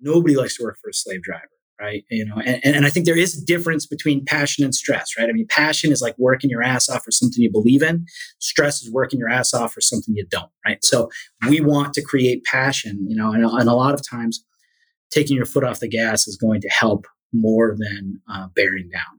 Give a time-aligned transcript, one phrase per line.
[0.00, 1.48] Nobody likes to work for a slave driver
[1.80, 2.04] right?
[2.10, 5.28] You know and, and i think there is a difference between passion and stress right?
[5.28, 8.04] I mean passion is like working your ass off for something you believe in.
[8.40, 10.82] Stress is working your ass off for something you don't right?
[10.84, 11.08] So
[11.48, 14.44] we want to create passion you know and, and a lot of times
[15.10, 19.17] taking your foot off the gas is going to help more than uh, bearing down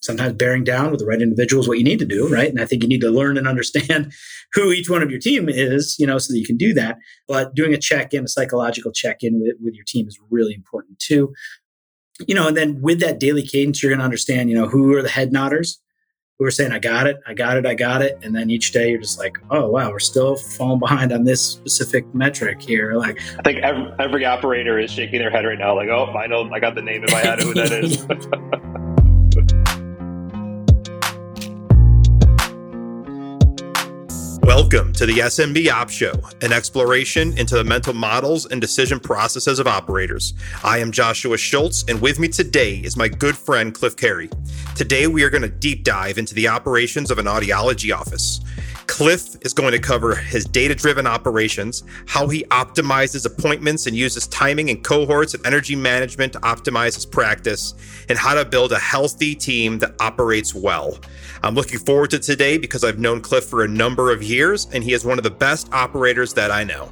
[0.00, 2.60] sometimes bearing down with the right individual is what you need to do right and
[2.60, 4.12] i think you need to learn and understand
[4.52, 6.98] who each one of your team is you know so that you can do that
[7.26, 11.32] but doing a check-in a psychological check-in with, with your team is really important too
[12.26, 14.92] you know, and then with that daily cadence, you're going to understand, you know, who
[14.94, 15.76] are the head nodders
[16.38, 18.18] who are saying, I got it, I got it, I got it.
[18.22, 21.42] And then each day you're just like, oh, wow, we're still falling behind on this
[21.42, 22.94] specific metric here.
[22.94, 26.26] Like, I think every, every operator is shaking their head right now, like, oh, I
[26.26, 28.06] know, I got the name in my head who that is.
[34.48, 39.58] Welcome to the SMB Ops Show, an exploration into the mental models and decision processes
[39.58, 40.32] of operators.
[40.64, 44.30] I am Joshua Schultz, and with me today is my good friend Cliff Carey.
[44.74, 48.40] Today, we are going to deep dive into the operations of an audiology office.
[48.88, 54.26] Cliff is going to cover his data driven operations, how he optimizes appointments and uses
[54.26, 57.74] timing and cohorts and energy management to optimize his practice,
[58.08, 60.98] and how to build a healthy team that operates well.
[61.42, 64.82] I'm looking forward to today because I've known Cliff for a number of years, and
[64.82, 66.90] he is one of the best operators that I know.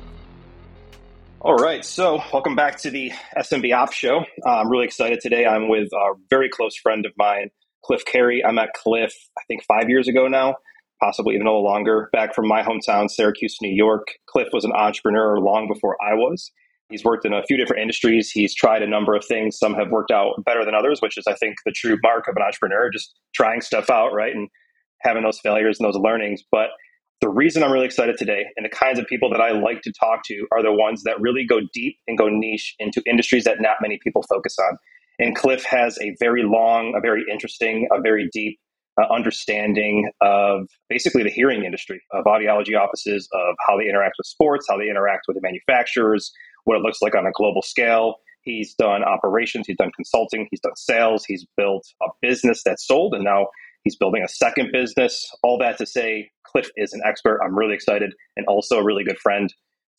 [1.41, 4.19] All right, so welcome back to the SMB Ops Show.
[4.45, 5.47] Uh, I'm really excited today.
[5.47, 7.51] I'm with a very close friend of mine,
[7.83, 8.45] Cliff Carey.
[8.45, 10.57] I met Cliff, I think, five years ago now
[11.01, 14.07] possibly even a little longer, back from my hometown, Syracuse, New York.
[14.27, 16.51] Cliff was an entrepreneur long before I was.
[16.89, 18.31] He's worked in a few different industries.
[18.31, 19.59] He's tried a number of things.
[19.59, 22.37] Some have worked out better than others, which is, I think, the true mark of
[22.37, 24.35] an entrepreneur, just trying stuff out, right?
[24.35, 24.49] And
[25.01, 26.43] having those failures and those learnings.
[26.51, 26.69] But
[27.21, 29.93] the reason I'm really excited today and the kinds of people that I like to
[29.93, 33.61] talk to are the ones that really go deep and go niche into industries that
[33.61, 34.77] not many people focus on.
[35.19, 38.61] And Cliff has a very long, a very interesting, a very deep
[39.01, 44.27] uh, understanding of basically the hearing industry, of audiology offices, of how they interact with
[44.27, 46.33] sports, how they interact with the manufacturers,
[46.65, 48.17] what it looks like on a global scale.
[48.43, 53.15] He's done operations, he's done consulting, he's done sales, he's built a business that's sold,
[53.15, 53.49] and now
[53.83, 55.29] he's building a second business.
[55.43, 57.41] All that to say, Cliff is an expert.
[57.45, 59.53] I'm really excited and also a really good friend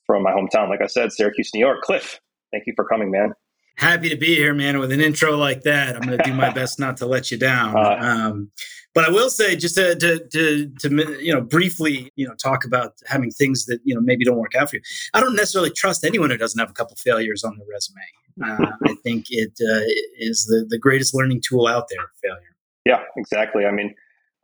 [0.05, 0.69] from my hometown.
[0.69, 1.81] Like I said, Syracuse, New York.
[1.81, 2.19] Cliff,
[2.51, 3.33] thank you for coming, man.
[3.77, 4.79] Happy to be here, man.
[4.79, 7.37] With an intro like that, I'm going to do my best not to let you
[7.37, 7.75] down.
[7.77, 8.51] Uh, um,
[8.93, 12.65] but I will say, just to, to, to, to, you know, briefly, you know, talk
[12.65, 14.81] about having things that, you know, maybe don't work out for you.
[15.13, 18.01] I don't necessarily trust anyone who doesn't have a couple failures on their resume.
[18.43, 19.85] Uh, I think it uh,
[20.17, 22.55] is the, the greatest learning tool out there, failure.
[22.85, 23.65] Yeah, exactly.
[23.65, 23.93] I mean,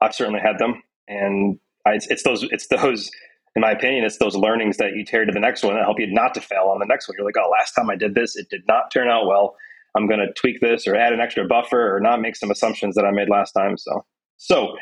[0.02, 0.84] I've certainly had them.
[1.08, 1.58] And
[1.88, 3.10] I, it's, it's those, it's those,
[3.56, 6.00] in my opinion, it's those learnings that you carry to the next one that help
[6.00, 7.16] you not to fail on the next one.
[7.18, 9.56] You're like, oh, last time I did this, it did not turn out well.
[9.96, 12.96] I'm going to tweak this or add an extra buffer or not make some assumptions
[12.96, 13.78] that I made last time.
[13.78, 14.06] So
[14.38, 14.76] so,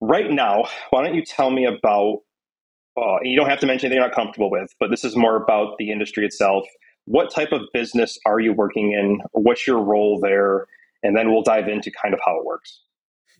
[0.00, 2.18] right now, why don't you tell me about?
[2.96, 5.36] Uh, you don't have to mention anything you're not comfortable with, but this is more
[5.36, 6.64] about the industry itself.
[7.06, 9.20] What type of business are you working in?
[9.32, 10.66] What's your role there?
[11.02, 12.82] And then we'll dive into kind of how it works.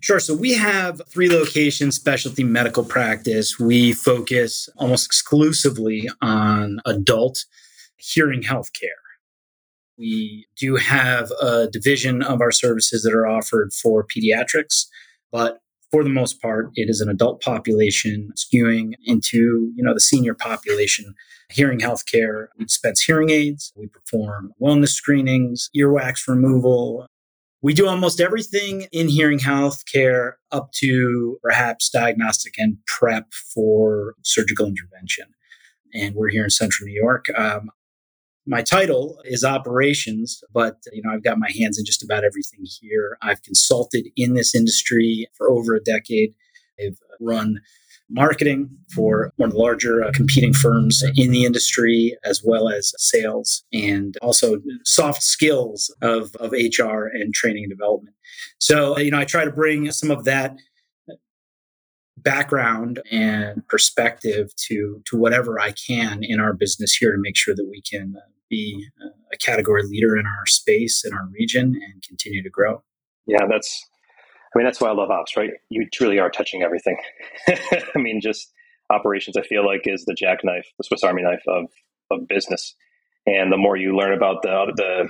[0.00, 0.18] Sure.
[0.18, 3.58] So we have three locations, specialty medical practice.
[3.58, 7.44] We focus almost exclusively on adult
[7.96, 8.90] hearing health care.
[9.98, 14.86] We do have a division of our services that are offered for pediatrics.
[15.30, 15.58] But
[15.90, 20.34] for the most part, it is an adult population skewing into, you know, the senior
[20.34, 21.14] population.
[21.50, 27.06] Hearing healthcare, we dispense hearing aids, we perform wellness screenings, earwax removal.
[27.62, 34.66] We do almost everything in hearing healthcare up to perhaps diagnostic and prep for surgical
[34.66, 35.26] intervention.
[35.92, 37.26] And we're here in central New York.
[37.36, 37.70] Um,
[38.46, 42.60] my title is operations, but you know, I've got my hands in just about everything
[42.80, 43.18] here.
[43.20, 46.34] I've consulted in this industry for over a decade.
[46.82, 47.60] I've run
[48.10, 52.92] marketing for one of the larger uh, competing firms in the industry, as well as
[52.98, 58.16] sales and also soft skills of, of HR and training and development.
[58.58, 60.56] So, you know, I try to bring some of that
[62.22, 67.54] background and perspective to to whatever I can in our business here to make sure
[67.54, 68.20] that we can uh,
[68.50, 68.86] be
[69.32, 72.82] a category leader in our space in our region and continue to grow.
[73.26, 73.86] Yeah, that's
[74.54, 75.50] I mean that's why I love ops, right?
[75.68, 76.96] You truly are touching everything.
[77.48, 78.52] I mean, just
[78.90, 81.66] operations I feel like is the jackknife, the Swiss Army knife of
[82.10, 82.74] of business.
[83.26, 85.08] And the more you learn about the the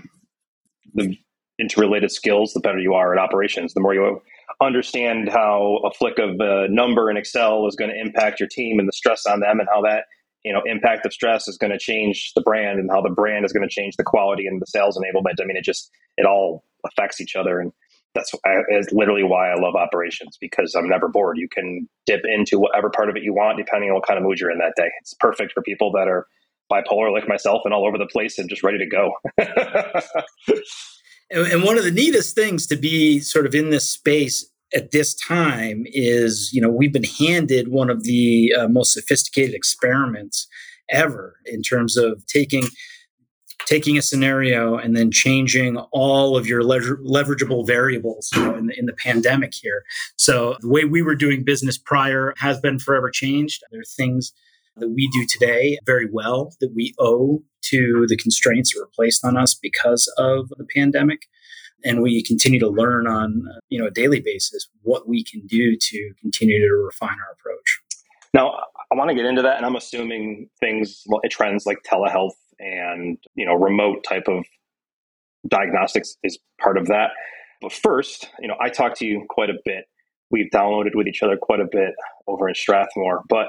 [0.95, 1.19] the
[1.59, 3.75] interrelated skills, the better you are at operations.
[3.75, 4.21] The more you
[4.61, 8.79] understand how a flick of a number in Excel is going to impact your team
[8.79, 10.05] and the stress on them and how that
[10.45, 13.45] you know impact of stress is going to change the brand and how the brand
[13.45, 16.25] is going to change the quality and the sales enablement i mean it just it
[16.27, 17.73] all affects each other and
[18.15, 18.33] that's
[18.71, 21.39] is literally why i love operations because i'm never bored.
[21.39, 24.25] You can dip into whatever part of it you want depending on what kind of
[24.25, 24.91] mood you're in that day.
[25.01, 26.27] It's perfect for people that are
[26.71, 29.13] bipolar like myself and all over the place and just ready to go.
[31.33, 35.15] And one of the neatest things to be sort of in this space at this
[35.15, 40.49] time is you know we've been handed one of the uh, most sophisticated experiments
[40.91, 42.65] ever in terms of taking
[43.71, 48.67] taking a scenario and then changing all of your lever- leverageable variables you know, in,
[48.67, 49.85] the, in the pandemic here.
[50.17, 53.63] So the way we were doing business prior has been forever changed.
[53.71, 54.33] There are things
[54.77, 59.25] that we do today very well that we owe to the constraints that were placed
[59.25, 61.29] on us because of the pandemic.
[61.85, 65.77] And we continue to learn on you know a daily basis what we can do
[65.81, 67.81] to continue to refine our approach.
[68.35, 73.19] Now i want to get into that and i'm assuming things trends like telehealth and
[73.35, 74.45] you know remote type of
[75.49, 77.11] diagnostics is part of that
[77.63, 79.85] but first you know i talk to you quite a bit
[80.31, 81.93] we've downloaded with each other quite a bit
[82.27, 83.49] over in strathmore but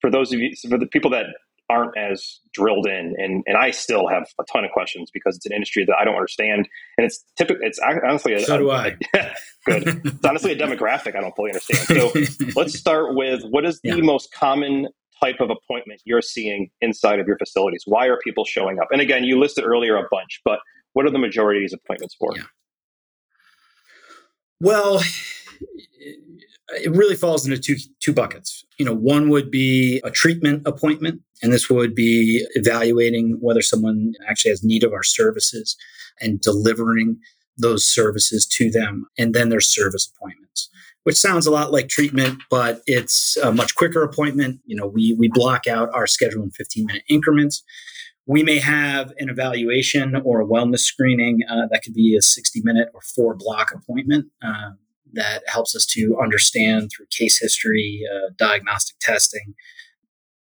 [0.00, 1.26] for those of you for the people that
[1.72, 5.46] aren't as drilled in and and I still have a ton of questions because it's
[5.46, 6.68] an industry that I don't understand
[6.98, 8.96] and it's typically it's honestly a, so do I.
[9.14, 10.00] A, good.
[10.04, 11.80] It's honestly a demographic I don't fully understand.
[11.86, 14.88] So let's start with what is the most common
[15.22, 17.82] type of appointment you're seeing inside of your facilities?
[17.86, 18.88] Why are people showing up?
[18.90, 20.58] And again, you listed earlier a bunch, but
[20.94, 22.32] what are the majority of these appointments for?
[22.36, 22.42] Yeah.
[24.60, 25.02] Well,
[26.74, 28.64] it really falls into two two buckets.
[28.78, 34.14] You know, one would be a treatment appointment, and this would be evaluating whether someone
[34.28, 35.76] actually has need of our services
[36.20, 37.18] and delivering
[37.56, 39.06] those services to them.
[39.18, 40.70] And then there's service appointments,
[41.04, 44.60] which sounds a lot like treatment, but it's a much quicker appointment.
[44.66, 47.62] You know, we we block out our schedule in 15 minute increments.
[48.26, 52.60] We may have an evaluation or a wellness screening uh, that could be a 60
[52.62, 54.26] minute or four block appointment.
[54.42, 54.72] Uh,
[55.14, 59.54] that helps us to understand through case history, uh, diagnostic testing,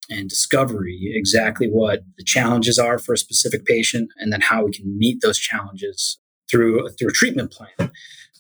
[0.09, 4.71] and discovery exactly what the challenges are for a specific patient, and then how we
[4.71, 6.19] can meet those challenges
[6.50, 7.91] through through a treatment plan.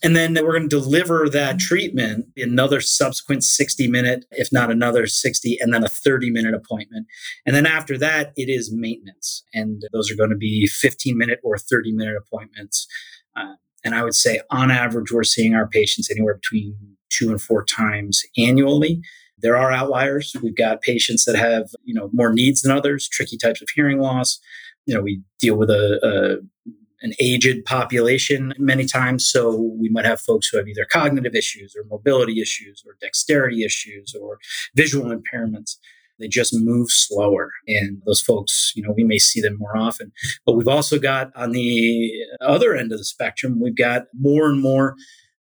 [0.01, 5.07] And then we're going to deliver that treatment another subsequent 60 minute, if not another
[5.07, 7.07] 60, and then a 30 minute appointment.
[7.45, 9.43] And then after that, it is maintenance.
[9.53, 12.87] And those are going to be 15 minute or 30 minute appointments.
[13.35, 16.75] Uh, and I would say on average, we're seeing our patients anywhere between
[17.09, 19.01] two and four times annually.
[19.41, 20.35] There are outliers.
[20.41, 23.99] We've got patients that have, you know, more needs than others, tricky types of hearing
[23.99, 24.39] loss.
[24.85, 29.27] You know, we deal with a, a an aged population many times.
[29.27, 33.63] So we might have folks who have either cognitive issues or mobility issues or dexterity
[33.63, 34.39] issues or
[34.75, 35.75] visual impairments
[36.19, 37.51] they just move slower.
[37.67, 40.11] And those folks, you know, we may see them more often.
[40.45, 42.11] But we've also got on the
[42.41, 44.95] other end of the spectrum, we've got more and more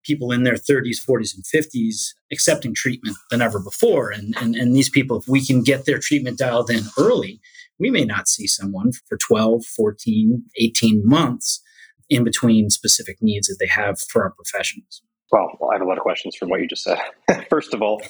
[0.05, 4.11] people in their 30s, 40s, and 50s accepting treatment than ever before.
[4.11, 7.41] And, and, and these people, if we can get their treatment dialed in early,
[7.79, 11.63] we may not see someone for 12, 14, 18 months
[12.09, 15.03] in between specific needs that they have for our professionals.
[15.33, 16.99] Well, I have a lot of questions from what you just said.
[17.51, 18.01] First of all,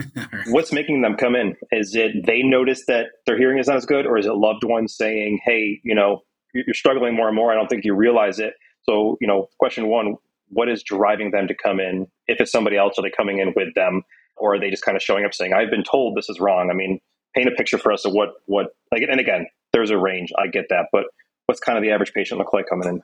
[0.48, 1.56] what's making them come in?
[1.72, 4.62] Is it they notice that their hearing is not as good, or is it loved
[4.62, 6.20] ones saying, "Hey, you know,
[6.52, 7.50] you're struggling more and more.
[7.50, 10.16] I don't think you realize it." So, you know, question one:
[10.48, 12.08] What is driving them to come in?
[12.26, 14.02] If it's somebody else, are they coming in with them,
[14.36, 16.68] or are they just kind of showing up saying, "I've been told this is wrong"?
[16.70, 17.00] I mean,
[17.36, 19.02] paint a picture for us of what what like.
[19.08, 20.32] And again, there's a range.
[20.38, 21.04] I get that, but
[21.46, 23.02] what's kind of the average patient look like coming in?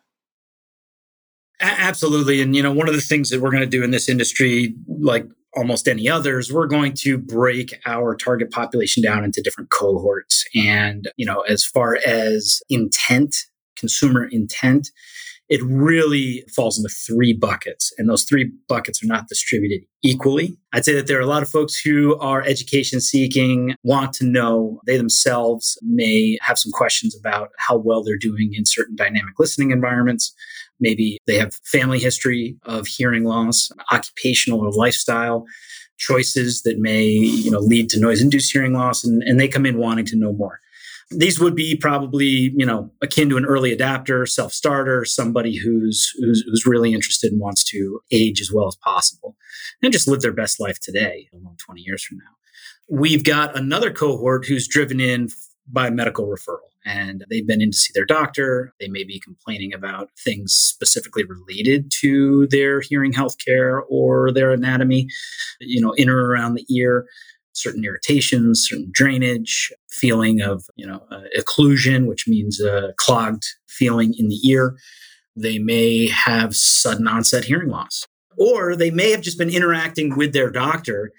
[1.61, 2.43] Absolutely.
[2.43, 4.75] And, you know, one of the things that we're going to do in this industry,
[4.89, 10.45] like almost any others, we're going to break our target population down into different cohorts.
[10.57, 13.47] And, you know, as far as intent,
[13.77, 14.91] consumer intent,
[15.53, 17.93] it really falls into three buckets.
[17.99, 20.57] And those three buckets are not distributed equally.
[20.73, 24.25] I'd say that there are a lot of folks who are education seeking, want to
[24.25, 29.35] know, they themselves may have some questions about how well they're doing in certain dynamic
[29.39, 30.35] listening environments.
[30.81, 35.45] Maybe they have family history of hearing loss, occupational or lifestyle
[35.99, 39.67] choices that may, you know, lead to noise induced hearing loss and, and they come
[39.67, 40.62] in wanting to know more.
[41.17, 46.43] These would be probably, you know, akin to an early adapter, self-starter, somebody who's, who's
[46.43, 49.37] who's really interested and wants to age as well as possible
[49.83, 51.29] and just live their best life today,
[51.65, 52.25] 20 years from now.
[52.89, 55.29] We've got another cohort who's driven in
[55.67, 58.75] by medical referral and they've been in to see their doctor.
[58.81, 64.53] They may be complaining about things specifically related to their hearing health care or their
[64.53, 65.09] anatomy,
[65.61, 67.07] you know, in or around the ear.
[67.53, 74.15] Certain irritations, certain drainage, feeling of, you know, uh, occlusion, which means a clogged feeling
[74.19, 74.77] in the ear.
[75.37, 78.07] They may have sudden onset hearing loss,
[78.37, 81.13] or they may have just been interacting with their doctor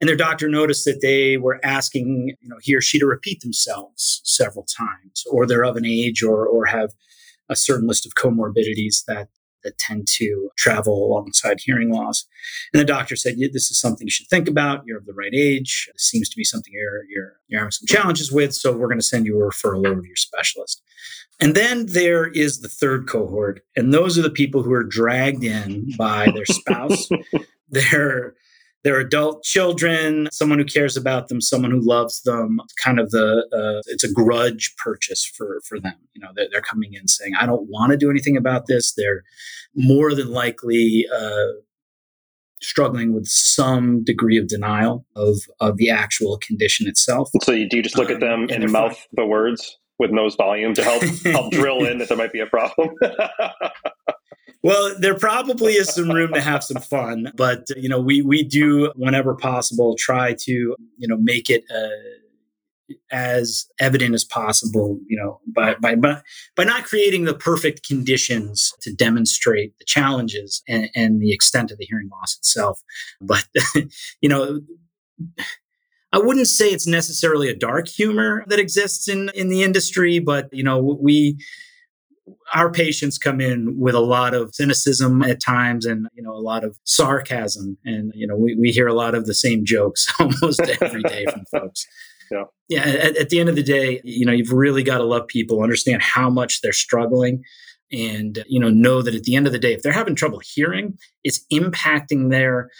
[0.00, 3.40] and their doctor noticed that they were asking you know he or she to repeat
[3.40, 6.92] themselves several times or they're of an age or or have
[7.48, 9.28] a certain list of comorbidities that
[9.64, 12.26] that tend to travel alongside hearing loss.
[12.72, 14.82] And the doctor said, yeah, "This is something you should think about.
[14.86, 15.88] You're of the right age.
[15.92, 18.54] This seems to be something you're you're, you're having some challenges with.
[18.54, 20.82] So we're going to send you a referral over to your specialist."
[21.40, 25.42] And then there is the third cohort, and those are the people who are dragged
[25.42, 27.08] in by their spouse,
[27.70, 28.34] their
[28.82, 32.60] their adult children, someone who cares about them, someone who loves them.
[32.82, 35.94] Kind of the uh, it's a grudge purchase for for them.
[36.14, 38.94] You know, they're, they're coming in saying, "I don't want to do anything about this."
[38.94, 39.22] They're
[39.74, 41.60] more than likely uh,
[42.62, 47.30] struggling with some degree of denial of of the actual condition itself.
[47.42, 49.06] So, you, do you just look um, at them and, and mouth fine.
[49.12, 52.46] the words with nose volume to help help drill in that there might be a
[52.46, 52.90] problem?
[54.62, 58.42] Well, there probably is some room to have some fun, but you know, we we
[58.42, 64.98] do whenever possible try to you know make it uh, as evident as possible.
[65.08, 66.20] You know, by by by
[66.56, 71.78] by not creating the perfect conditions to demonstrate the challenges and, and the extent of
[71.78, 72.82] the hearing loss itself,
[73.20, 73.46] but
[74.20, 74.60] you know.
[76.12, 80.48] I wouldn't say it's necessarily a dark humor that exists in in the industry, but
[80.50, 81.38] you know we
[82.54, 86.40] our patients come in with a lot of cynicism at times and you know a
[86.40, 87.78] lot of sarcasm.
[87.84, 91.24] And you know we, we hear a lot of the same jokes almost every day
[91.30, 91.86] from folks.
[92.30, 92.44] Yeah.
[92.68, 95.26] Yeah at, at, the end of the day you know you've really got to love
[95.26, 97.42] people understand how much they're struggling
[97.90, 100.40] and you know know that at the end of the day if they're having trouble
[100.54, 102.70] hearing it's impacting their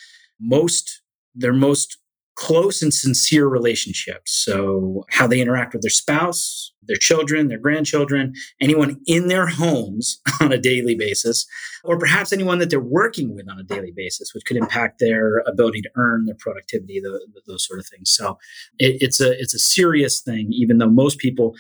[0.41, 1.03] most
[1.35, 1.99] their most
[2.41, 4.33] close and sincere relationships.
[4.33, 8.33] So, how they interact with their spouse, their children, their grandchildren,
[8.63, 11.47] anyone in their homes on a daily basis,
[11.85, 15.41] or perhaps anyone that they're working with on a daily basis, which could impact their
[15.47, 18.11] ability to earn, their productivity, the, the, those sort of things.
[18.11, 18.39] So,
[18.79, 21.55] it, it's a it's a serious thing, even though most people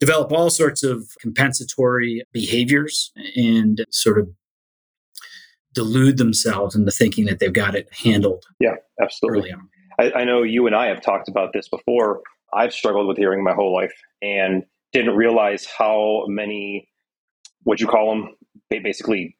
[0.00, 4.30] develop all sorts of compensatory behaviors and sort of
[5.74, 8.44] delude themselves into thinking that they've got it handled.
[8.60, 9.52] Yeah, absolutely.
[10.02, 12.22] I, I know you and I have talked about this before.
[12.52, 16.88] I've struggled with hearing my whole life and didn't realize how many,
[17.62, 18.34] what you call them,
[18.68, 19.36] basically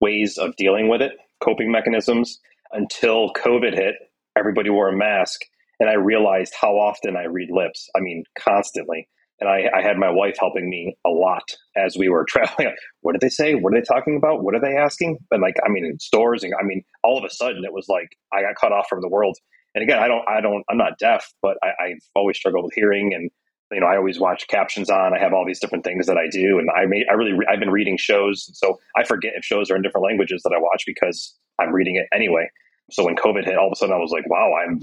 [0.00, 2.38] ways of dealing with it, coping mechanisms,
[2.72, 3.94] until COVID hit.
[4.38, 5.40] Everybody wore a mask,
[5.80, 7.88] and I realized how often I read lips.
[7.96, 9.08] I mean, constantly.
[9.40, 11.44] And I, I had my wife helping me a lot
[11.76, 12.74] as we were traveling.
[13.00, 13.54] What did they say?
[13.54, 14.42] What are they talking about?
[14.42, 15.18] What are they asking?
[15.30, 17.86] And like, I mean, in stores, and I mean, all of a sudden, it was
[17.88, 19.36] like I got cut off from the world
[19.76, 22.72] and again, I don't, I don't, I'm not deaf, but I, I've always struggled with
[22.72, 23.30] hearing, and
[23.70, 25.12] you know, I always watch captions on.
[25.14, 27.60] I have all these different things that I do, and I may, I really, I've
[27.60, 30.84] been reading shows, so I forget if shows are in different languages that I watch
[30.86, 32.48] because I'm reading it anyway.
[32.90, 34.82] So when COVID hit, all of a sudden I was like, wow, I'm,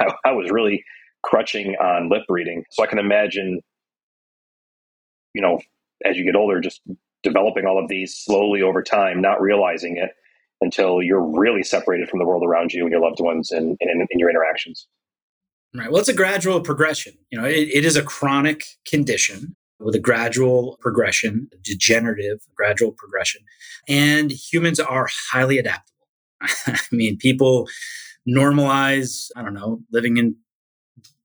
[0.00, 0.84] I, I was really
[1.22, 2.64] crutching on lip reading.
[2.70, 3.60] So I can imagine,
[5.32, 5.60] you know,
[6.04, 6.80] as you get older, just
[7.22, 10.10] developing all of these slowly over time, not realizing it,
[10.64, 13.76] until you're really separated from the world around you and your loved ones and
[14.10, 14.88] your interactions.
[15.76, 15.90] Right.
[15.90, 17.14] Well, it's a gradual progression.
[17.30, 23.42] You know, it, it is a chronic condition with a gradual progression, degenerative gradual progression.
[23.88, 26.08] And humans are highly adaptable.
[26.40, 27.68] I mean, people
[28.28, 30.36] normalize, I don't know, living in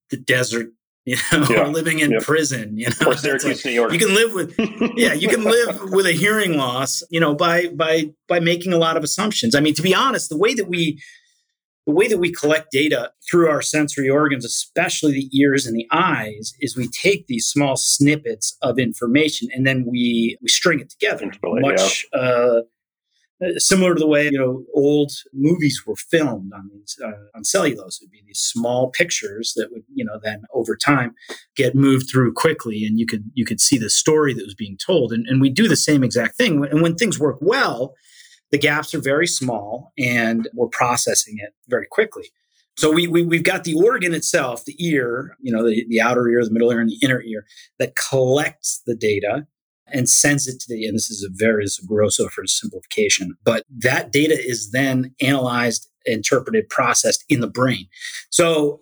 [0.09, 0.67] the desert
[1.09, 1.61] you know, yeah.
[1.61, 3.91] or living in prison, you know, or Syracuse, like, New York.
[3.91, 4.55] You can live with,
[4.95, 8.77] yeah, you can live with a hearing loss, you know, by by by making a
[8.77, 9.55] lot of assumptions.
[9.55, 11.01] I mean, to be honest, the way that we
[11.87, 15.87] the way that we collect data through our sensory organs, especially the ears and the
[15.91, 20.91] eyes, is we take these small snippets of information and then we we string it
[20.91, 22.19] together, much yeah.
[22.19, 22.61] uh,
[23.57, 28.01] similar to the way you know old movies were filmed on these uh, on cellulose.
[28.01, 31.15] It would be these small pictures that would you know then over time
[31.55, 34.77] get moved through quickly, and you could you could see the story that was being
[34.77, 35.11] told.
[35.11, 36.65] And, and we do the same exact thing.
[36.65, 37.95] And when things work well,
[38.51, 42.31] the gaps are very small, and we're processing it very quickly.
[42.77, 46.29] So we, we we've got the organ itself, the ear, you know, the, the outer
[46.29, 47.45] ear, the middle ear, and the inner ear
[47.77, 49.47] that collects the data
[49.91, 53.63] and sends it to the, and this is a very is a gross oversimplification, but
[53.69, 57.87] that data is then analyzed, interpreted, processed in the brain.
[58.29, 58.81] So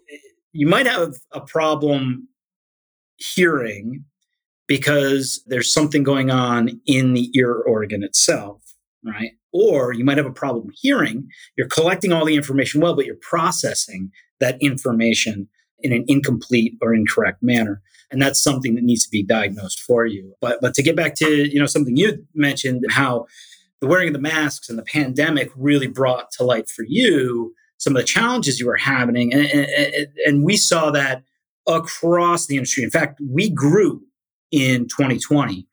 [0.54, 2.28] you might have a problem
[3.18, 4.04] hearing
[4.68, 8.62] because there's something going on in the ear organ itself,
[9.04, 9.32] right?
[9.54, 11.28] Or you might have a problem hearing.
[11.58, 15.48] You're collecting all the information well, but you're processing that information
[15.80, 17.82] in an incomplete or incorrect manner.
[18.12, 20.34] And that's something that needs to be diagnosed for you.
[20.42, 23.26] But but to get back to you know something you mentioned how
[23.82, 27.96] the wearing of the masks and the pandemic really brought to light for you some
[27.96, 29.32] of the challenges you were having.
[29.32, 31.22] And, and, and we saw that
[31.68, 32.84] across the industry.
[32.84, 34.02] In fact we grew
[34.52, 35.68] in 2020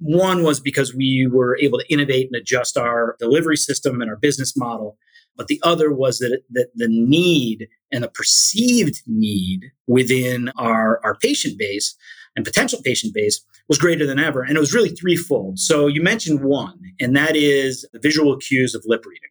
[0.00, 4.16] one was because we were able to innovate and adjust our delivery system and our
[4.16, 4.96] business model
[5.38, 11.14] but the other was that, that the need and the perceived need within our, our
[11.14, 11.96] patient base
[12.36, 14.42] and potential patient base was greater than ever.
[14.42, 15.58] And it was really threefold.
[15.58, 19.30] So you mentioned one, and that is the visual cues of lip reading.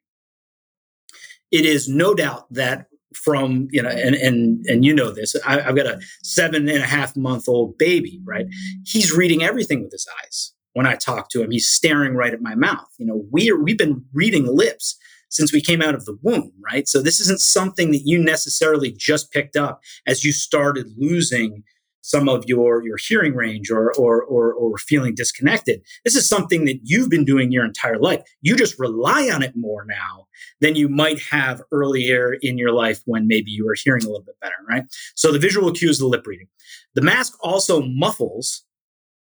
[1.52, 5.62] It is no doubt that from you know and and and you know this I,
[5.62, 8.46] have got a seven and a half month old baby right
[8.86, 12.42] he's reading everything with his eyes when i talk to him he's staring right at
[12.42, 14.98] my mouth you know we we've been reading lips
[15.30, 16.88] since we came out of the womb, right?
[16.88, 21.64] So this isn't something that you necessarily just picked up as you started losing
[22.02, 25.82] some of your your hearing range or, or or or feeling disconnected.
[26.06, 28.22] This is something that you've been doing your entire life.
[28.42, 30.28] You just rely on it more now
[30.62, 34.24] than you might have earlier in your life when maybe you were hearing a little
[34.24, 34.84] bit better, right?
[35.16, 36.48] So the visual cues, the lip reading.
[36.96, 38.64] The mask also muffles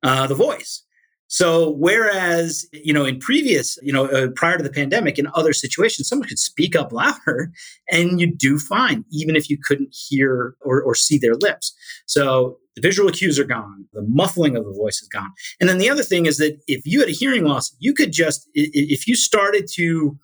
[0.02, 0.82] uh, the voice.
[1.28, 5.52] So whereas, you know, in previous, you know, uh, prior to the pandemic, in other
[5.52, 7.50] situations, someone could speak up louder
[7.90, 11.74] and you do fine, even if you couldn't hear or, or see their lips.
[12.06, 13.86] So the visual cues are gone.
[13.92, 15.32] The muffling of the voice is gone.
[15.60, 18.12] And then the other thing is that if you had a hearing loss, you could
[18.12, 20.16] just, if you started to,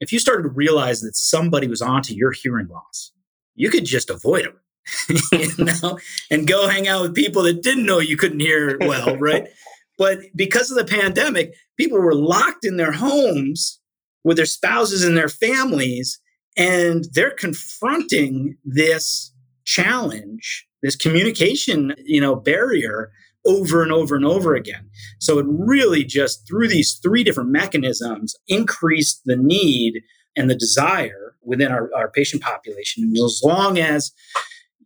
[0.00, 3.12] if you started to realize that somebody was onto your hearing loss,
[3.54, 4.60] you could just avoid them.
[5.32, 5.98] you know,
[6.30, 9.48] and go hang out with people that didn't know you couldn't hear well, right?
[9.96, 13.80] But because of the pandemic, people were locked in their homes
[14.24, 16.20] with their spouses and their families,
[16.56, 19.32] and they're confronting this
[19.64, 23.12] challenge, this communication, you know, barrier
[23.46, 24.88] over and over and over again.
[25.20, 30.02] So it really just through these three different mechanisms increased the need
[30.36, 33.04] and the desire within our, our patient population.
[33.04, 34.12] And as long as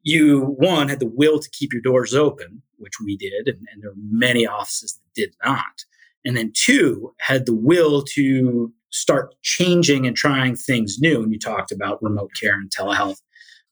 [0.03, 3.83] you one had the will to keep your doors open which we did and, and
[3.83, 5.85] there were many offices that did not.
[6.25, 11.39] And then two had the will to start changing and trying things new and you
[11.39, 13.21] talked about remote care and telehealth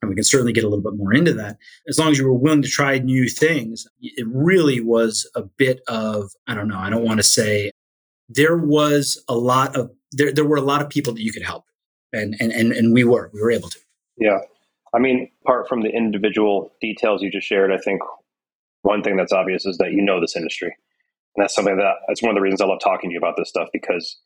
[0.03, 1.57] and we can certainly get a little bit more into that.
[1.89, 5.81] As long as you were willing to try new things it really was a bit
[5.89, 7.71] of i don't know i don't want to say
[8.29, 11.43] there was a lot of there, there were a lot of people that you could
[11.43, 11.65] help
[12.13, 13.79] and and and, and we were we were able to.
[14.19, 14.39] Yeah.
[14.95, 18.01] I mean, apart from the individual details you just shared, I think
[18.87, 20.75] one thing that's obvious is that you know this industry.
[21.37, 23.37] And that's something that that's one of the reasons I love talking to you about
[23.37, 24.19] this stuff because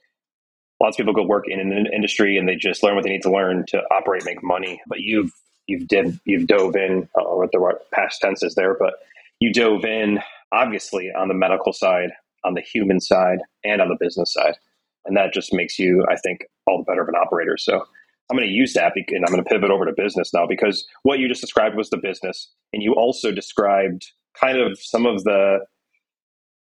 [0.80, 3.22] lots of people go work in an industry and they just learn what they need
[3.22, 4.80] to learn to operate, make money.
[4.86, 5.32] But you've
[5.66, 8.94] you've did you've dove in, uh, what the past tense is there, but
[9.40, 10.20] you dove in
[10.52, 12.10] obviously on the medical side,
[12.44, 14.56] on the human side, and on the business side,
[15.06, 17.56] and that just makes you, I think, all the better of an operator.
[17.56, 17.84] So
[18.30, 20.86] I'm going to use that and I'm going to pivot over to business now because
[21.02, 22.48] what you just described was the business.
[22.72, 25.58] And you also described kind of some of the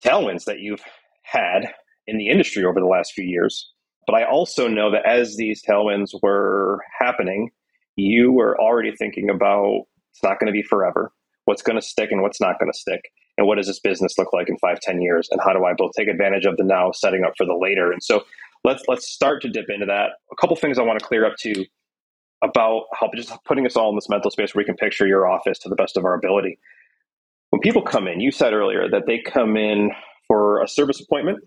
[0.05, 0.83] tailwinds that you've
[1.23, 1.73] had
[2.07, 3.73] in the industry over the last few years.
[4.07, 7.51] But I also know that as these tailwinds were happening,
[7.97, 11.13] you were already thinking about it's not going to be forever.
[11.45, 13.03] What's going to stick and what's not going to stick?
[13.37, 15.29] And what does this business look like in five, ten years?
[15.31, 17.93] And how do I both take advantage of the now, setting up for the later?
[17.93, 18.25] And so
[18.65, 20.11] let's let's start to dip into that.
[20.33, 21.67] A couple things I want to clear up too
[22.43, 25.29] about how just putting us all in this mental space where we can picture your
[25.29, 26.59] office to the best of our ability.
[27.59, 29.91] When people come in, you said earlier that they come in
[30.29, 31.41] for a service appointment.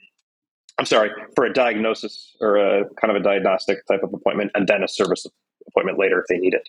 [0.77, 4.67] I'm sorry, for a diagnosis or a kind of a diagnostic type of appointment, and
[4.67, 5.25] then a service
[5.67, 6.67] appointment later if they need it.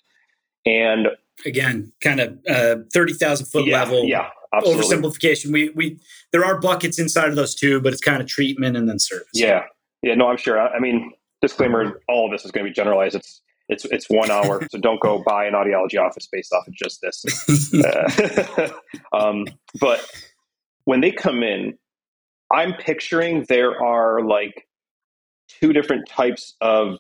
[0.65, 1.09] And
[1.45, 4.05] again, kind of uh, thirty thousand foot yeah, level.
[4.05, 4.85] Yeah, absolutely.
[4.85, 5.53] oversimplification.
[5.53, 5.99] We we
[6.31, 9.27] there are buckets inside of those two, but it's kind of treatment and then service.
[9.35, 9.65] Yeah,
[10.03, 10.61] yeah, no, I'm sure.
[10.61, 13.17] I, I mean, disclaimer: all of this is going to be generalized.
[13.17, 13.42] It's
[13.73, 17.01] it's it's one hour, so don't go buy an audiology office based off of just
[17.01, 17.25] this.
[17.83, 18.69] Uh,
[19.13, 19.47] um,
[19.81, 20.07] but
[20.85, 21.77] when they come in,
[22.51, 24.69] I'm picturing there are like
[25.49, 26.99] two different types of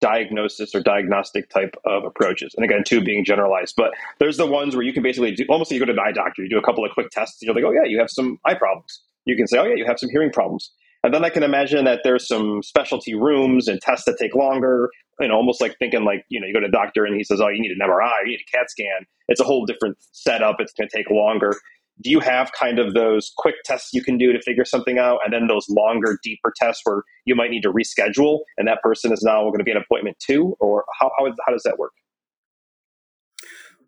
[0.00, 2.54] diagnosis or diagnostic type of approaches.
[2.54, 5.70] And again, two being generalized, but there's the ones where you can basically do almost
[5.70, 7.46] like you go to an eye doctor, you do a couple of quick tests, and
[7.46, 9.02] you're like, oh yeah, you have some eye problems.
[9.24, 10.70] You can say, oh yeah, you have some hearing problems.
[11.08, 14.90] And then I can imagine that there's some specialty rooms and tests that take longer,
[15.18, 17.24] you know, almost like thinking like, you know, you go to a doctor and he
[17.24, 19.06] says, oh, you need an MRI, you need a CAT scan.
[19.28, 20.56] It's a whole different setup.
[20.58, 21.56] It's going to take longer.
[22.02, 25.20] Do you have kind of those quick tests you can do to figure something out?
[25.24, 29.10] And then those longer, deeper tests where you might need to reschedule and that person
[29.10, 30.58] is now going to be an appointment too?
[30.60, 31.92] Or how, how, how does that work?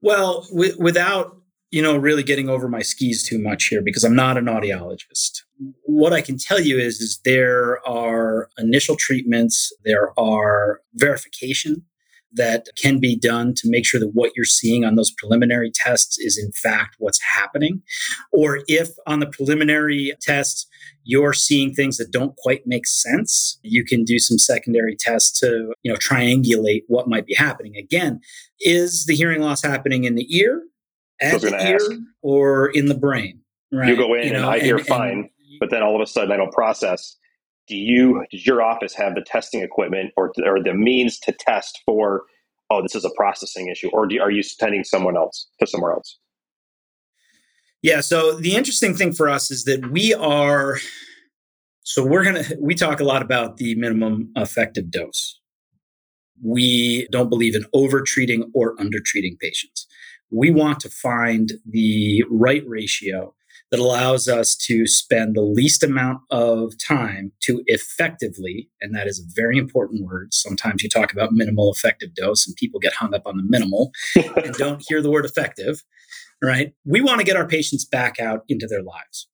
[0.01, 1.37] Well, w- without
[1.71, 5.43] you know really getting over my skis too much here because I'm not an audiologist.
[5.83, 11.85] What I can tell you is is there are initial treatments, there are verification
[12.33, 16.19] that can be done to make sure that what you're seeing on those preliminary tests
[16.19, 17.83] is in fact what's happening.
[18.33, 20.67] Or if on the preliminary tests
[21.03, 25.75] you're seeing things that don't quite make sense, you can do some secondary tests to,
[25.83, 27.77] you know, triangulate what might be happening.
[27.77, 28.21] Again,
[28.61, 30.63] is the hearing loss happening in the ear,
[31.21, 31.93] at the ear, ask.
[32.23, 33.41] or in the brain?
[33.73, 33.89] Right?
[33.89, 35.31] You go in you know, and I hear and, fine, and,
[35.61, 37.17] but then all of a sudden I don't process.
[37.69, 41.79] Do you does your office have the testing equipment or or the means to test
[41.87, 42.23] for?
[42.71, 45.93] Oh, this is a processing issue, or do, are you sending someone else to somewhere
[45.93, 46.19] else?
[47.83, 48.01] Yeah.
[48.01, 50.79] So the interesting thing for us is that we are,
[51.83, 55.41] so we're going to, we talk a lot about the minimum effective dose.
[56.43, 59.87] We don't believe in over treating or under treating patients.
[60.31, 63.35] We want to find the right ratio
[63.71, 69.21] that allows us to spend the least amount of time to effectively, and that is
[69.21, 70.35] a very important word.
[70.35, 73.93] Sometimes you talk about minimal effective dose and people get hung up on the minimal
[74.17, 75.85] and don't hear the word effective
[76.43, 76.73] right?
[76.85, 79.29] We want to get our patients back out into their lives.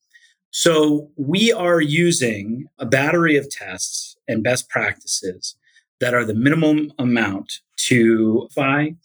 [0.50, 5.56] So we are using a battery of tests and best practices
[6.00, 8.96] that are the minimum amount to find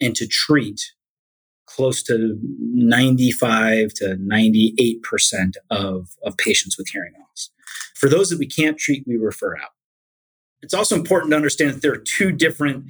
[0.00, 0.92] and to treat
[1.74, 7.50] close to 95 to 98% of, of patients with hearing loss.
[7.94, 9.70] For those that we can't treat, we refer out.
[10.62, 12.84] It's also important to understand that there are two different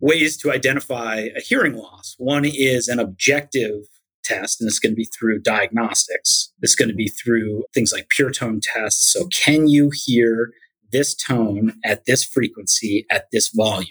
[0.00, 2.14] ways to identify a hearing loss.
[2.18, 3.84] One is an objective
[4.24, 6.52] test, and it's going to be through diagnostics.
[6.60, 9.12] It's going to be through things like pure tone tests.
[9.12, 10.52] So, can you hear
[10.92, 13.88] this tone at this frequency at this volume?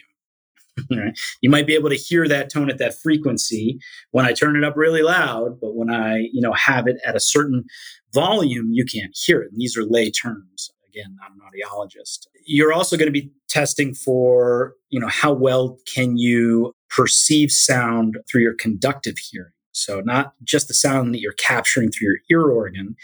[0.90, 1.18] Right?
[1.42, 3.80] You might be able to hear that tone at that frequency
[4.12, 7.16] when I turn it up really loud, but when I, you know, have it at
[7.16, 7.66] a certain
[8.14, 9.52] volume, you can't hear it.
[9.52, 10.70] And these are lay terms.
[10.88, 12.28] Again, I'm an audiologist.
[12.46, 18.18] You're also going to be testing for, you know, how well can you perceive sound
[18.30, 19.52] through your conductive hearing.
[19.74, 22.96] So, not just the sound that you're capturing through your ear organ,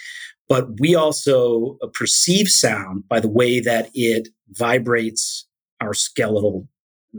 [0.49, 5.45] but we also uh, perceive sound by the way that it vibrates
[5.81, 6.67] our skeletal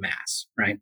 [0.01, 0.79] mass, right?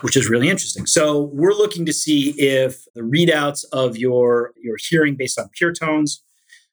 [0.00, 0.86] Which is really interesting.
[0.86, 5.72] So, we're looking to see if the readouts of your, your hearing based on pure
[5.72, 6.22] tones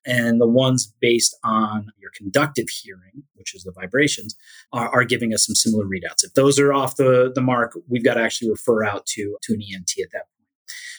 [0.06, 4.36] and the ones based on your conductive hearing, which is the vibrations,
[4.73, 6.23] are, are, giving us some similar readouts.
[6.23, 9.54] If those are off the, the mark, we've got to actually refer out to, to
[9.54, 10.39] an ENT at that point.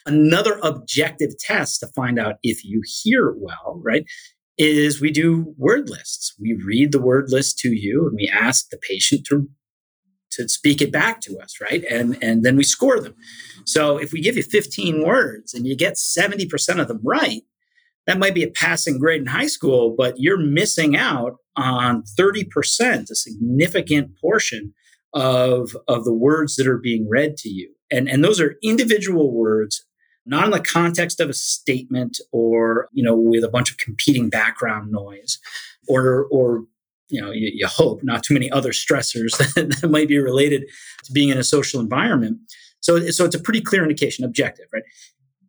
[0.06, 4.04] Another objective test to find out if you hear well, right,
[4.58, 6.34] is we do word lists.
[6.38, 9.48] We read the word list to you and we ask the patient to
[10.32, 11.84] to speak it back to us, right?
[11.90, 13.14] And and then we score them.
[13.64, 17.42] So if we give you 15 words and you get 70% of them right,
[18.06, 23.10] that might be a passing grade in high school, but you're missing out on 30%,
[23.10, 24.72] a significant portion
[25.12, 27.72] of, of the words that are being read to you.
[27.90, 29.84] And, and those are individual words
[30.26, 34.28] not in the context of a statement or you know with a bunch of competing
[34.28, 35.38] background noise
[35.88, 36.64] or or
[37.10, 40.64] you know you, you hope not too many other stressors that, might be related
[41.04, 42.38] to being in a social environment.
[42.80, 44.82] So so it's a pretty clear indication objective right?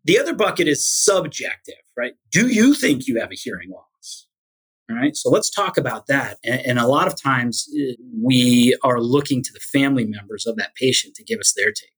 [0.04, 2.14] The other bucket is subjective right?
[2.32, 4.28] Do you think you have a hearing loss?
[4.90, 6.38] All right so let's talk about that.
[6.44, 10.56] And, and a lot of times eh, we are looking to the family members of
[10.58, 11.92] that patient to give us their take.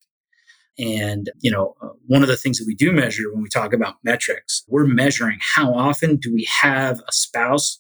[0.80, 3.74] And, you know, uh, one of the things that we do measure when we talk
[3.74, 7.80] about metrics, we're measuring how often do we have a spouse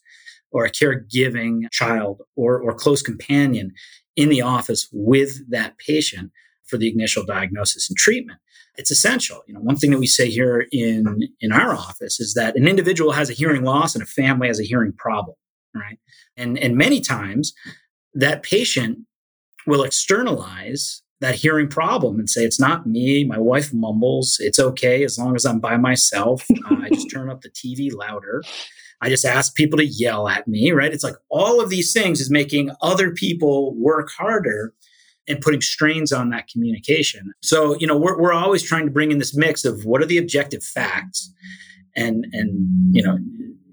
[0.54, 3.74] or a caregiving child or, or close companion
[4.16, 6.32] in the office with that patient
[6.66, 8.40] for the initial diagnosis and treatment.
[8.76, 9.42] It's essential.
[9.48, 12.68] You know, one thing that we say here in, in our office is that an
[12.68, 15.36] individual has a hearing loss and a family has a hearing problem,
[15.76, 16.00] right?
[16.38, 17.54] And, and many times
[18.14, 19.00] that patient
[19.68, 23.24] will externalize that hearing problem and say, it's not me.
[23.24, 24.38] My wife mumbles.
[24.40, 26.46] It's okay as long as I'm by myself.
[26.70, 28.44] Uh, I just turn up the TV louder.
[29.04, 30.94] I just ask people to yell at me, right?
[30.94, 34.74] It's like all of these things is making other people work harder
[35.28, 37.34] and putting strains on that communication.
[37.42, 40.06] So, you know, we're, we're always trying to bring in this mix of what are
[40.06, 41.32] the objective facts
[41.96, 43.18] and, and, you know,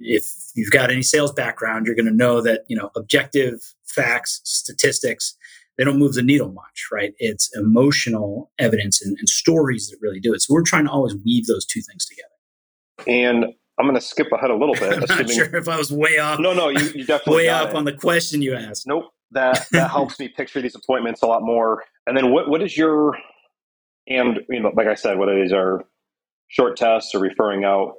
[0.00, 4.40] if you've got any sales background, you're going to know that, you know, objective facts,
[4.44, 5.36] statistics,
[5.78, 7.14] they don't move the needle much, right?
[7.18, 10.42] It's emotional evidence and, and stories that really do it.
[10.42, 12.28] So we're trying to always weave those two things together.
[13.06, 14.92] And I'm going to skip ahead a little bit.
[15.10, 16.38] I'm not sure if I was way off.
[16.38, 17.76] No, no, you, you definitely way off it.
[17.76, 18.86] on the question you asked.
[18.86, 19.06] Nope.
[19.30, 21.84] That that helps me picture these appointments a lot more.
[22.06, 23.16] And then what what is your
[24.06, 25.84] And you know, like I said, whether these are
[26.48, 27.94] short tests or referring out.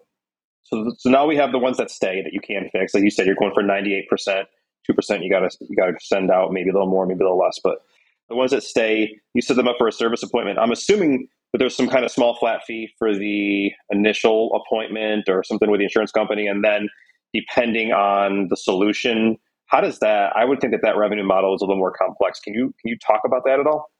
[0.63, 2.93] So, so now we have the ones that stay that you can fix.
[2.93, 6.69] Like you said, you're going for 98%, 2% you gotta you gotta send out, maybe
[6.69, 7.59] a little more, maybe a little less.
[7.63, 7.81] But
[8.29, 10.59] the ones that stay, you set them up for a service appointment.
[10.59, 15.43] I'm assuming that there's some kind of small flat fee for the initial appointment or
[15.43, 16.89] something with the insurance company, and then
[17.33, 19.37] depending on the solution,
[19.67, 20.35] how does that?
[20.35, 22.39] I would think that that revenue model is a little more complex.
[22.39, 23.91] Can you can you talk about that at all?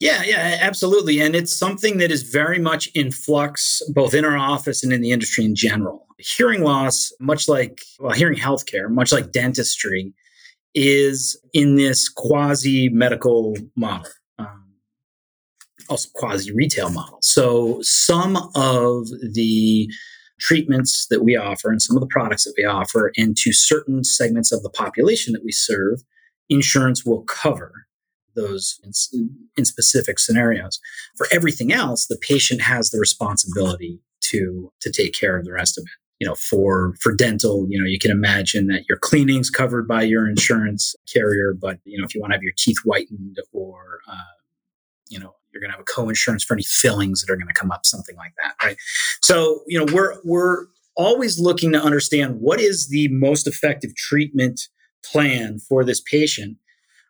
[0.00, 1.20] Yeah, yeah, absolutely.
[1.20, 5.02] And it's something that is very much in flux, both in our office and in
[5.02, 6.06] the industry in general.
[6.16, 10.14] Hearing loss, much like well, hearing healthcare, much like dentistry,
[10.74, 14.10] is in this quasi medical model,
[15.90, 17.18] also quasi retail model.
[17.20, 19.90] So some of the
[20.38, 24.52] treatments that we offer and some of the products that we offer into certain segments
[24.52, 26.02] of the population that we serve,
[26.48, 27.86] insurance will cover
[28.34, 30.80] those in, in specific scenarios.
[31.16, 35.78] For everything else, the patient has the responsibility to to take care of the rest
[35.78, 39.50] of it you know for for dental you know you can imagine that your cleaning's
[39.50, 42.76] covered by your insurance carrier but you know if you want to have your teeth
[42.84, 44.39] whitened or uh,
[45.10, 47.52] you know you're going to have a co-insurance for any fillings that are going to
[47.52, 48.76] come up something like that right?
[49.20, 54.68] So you know we're we're always looking to understand what is the most effective treatment
[55.04, 56.56] plan for this patient.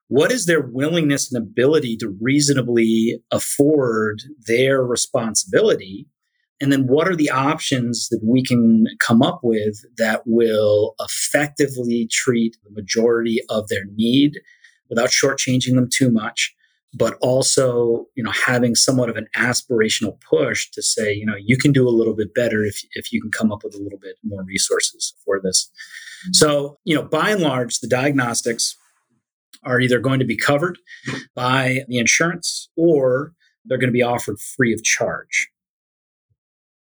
[0.09, 6.07] What is their willingness and ability to reasonably afford their responsibility?
[6.61, 12.07] And then what are the options that we can come up with that will effectively
[12.11, 14.41] treat the majority of their need
[14.89, 16.55] without shortchanging them too much
[16.93, 21.57] but also you know having somewhat of an aspirational push to say you know you
[21.57, 23.99] can do a little bit better if, if you can come up with a little
[23.99, 25.71] bit more resources for this
[26.25, 26.33] mm-hmm.
[26.33, 28.77] so you know by and large the diagnostics
[29.63, 30.79] are either going to be covered
[31.35, 35.50] by the insurance or they're going to be offered free of charge.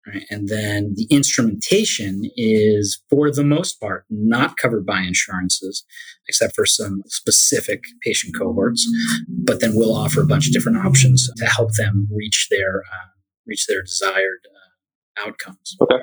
[0.07, 0.25] Right?
[0.31, 5.85] And then the instrumentation is, for the most part, not covered by insurances,
[6.29, 8.87] except for some specific patient cohorts.
[9.29, 13.09] But then we'll offer a bunch of different options to help them reach their uh,
[13.47, 15.77] reach their desired uh, outcomes.
[15.81, 16.03] Okay.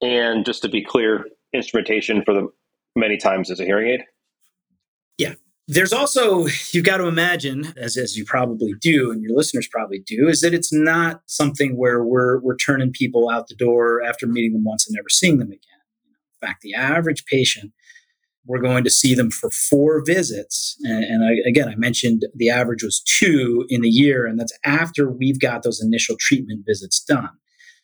[0.00, 2.48] And just to be clear, instrumentation for the
[2.96, 4.00] many times is a hearing aid.
[5.68, 10.00] There's also, you've got to imagine, as, as you probably do, and your listeners probably
[10.00, 14.26] do, is that it's not something where we're, we're turning people out the door after
[14.26, 15.80] meeting them once and never seeing them again.
[16.42, 17.72] In fact, the average patient,
[18.44, 20.76] we're going to see them for four visits.
[20.82, 24.58] And, and I, again, I mentioned the average was two in the year, and that's
[24.64, 27.30] after we've got those initial treatment visits done.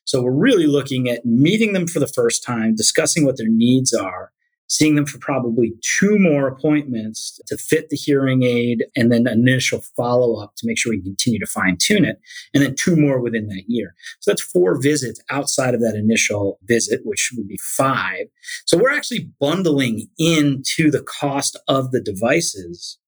[0.02, 3.94] So we're really looking at meeting them for the first time, discussing what their needs
[3.94, 4.32] are,
[4.68, 9.82] seeing them for probably two more appointments to fit the hearing aid and then initial
[9.96, 12.18] follow up to make sure we continue to fine tune it,
[12.54, 13.94] and then two more within that year.
[14.20, 18.26] So that's four visits outside of that initial visit, which would be five.
[18.66, 22.98] So we're actually bundling into the cost of the devices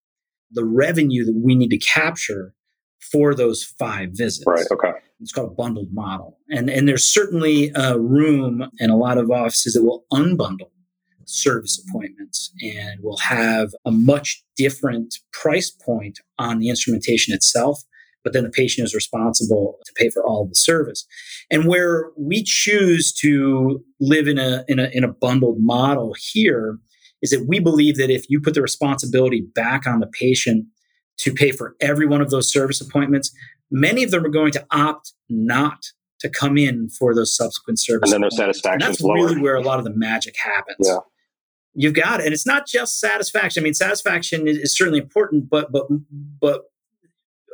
[0.50, 2.54] the revenue that we need to capture
[3.12, 4.44] for those five visits.
[4.46, 4.66] Right.
[4.70, 4.92] Okay.
[5.20, 6.38] It's called a bundled model.
[6.48, 10.70] And, and there's certainly a room and a lot of offices that will unbundle
[11.26, 17.82] service appointments and will have a much different price point on the instrumentation itself
[18.22, 21.06] but then the patient is responsible to pay for all of the service.
[21.50, 26.78] And where we choose to live in a, in a, in a bundled model here
[27.22, 30.66] is that we believe that if you put the responsibility back on the patient
[31.18, 33.30] to pay for every one of those service appointments,
[33.70, 35.78] many of them are going to opt not
[36.20, 38.12] to come in for those subsequent services.
[38.12, 39.16] And then their satisfaction is lower.
[39.16, 40.76] That's really where a lot of the magic happens.
[40.80, 40.98] Yeah.
[41.74, 42.26] You've got it.
[42.26, 43.62] And it's not just satisfaction.
[43.62, 45.86] I mean, satisfaction is, is certainly important, but but
[46.40, 46.62] but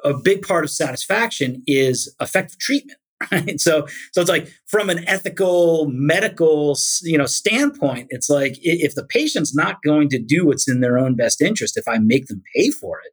[0.04, 2.98] a big part of satisfaction is effective treatment.
[3.32, 3.58] Right.
[3.58, 9.06] So, so it's like from an ethical, medical, you know, standpoint, it's like if the
[9.06, 12.42] patient's not going to do what's in their own best interest, if I make them
[12.54, 13.12] pay for it,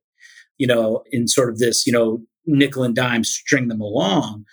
[0.58, 4.44] you know, in sort of this, you know, nickel and dime, string them along.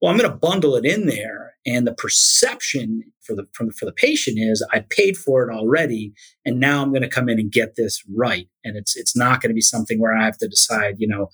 [0.00, 3.84] Well, I'm going to bundle it in there, and the perception for the from for
[3.84, 6.12] the patient is I paid for it already,
[6.44, 8.48] and now I'm going to come in and get this right.
[8.64, 11.28] And it's it's not going to be something where I have to decide, you know,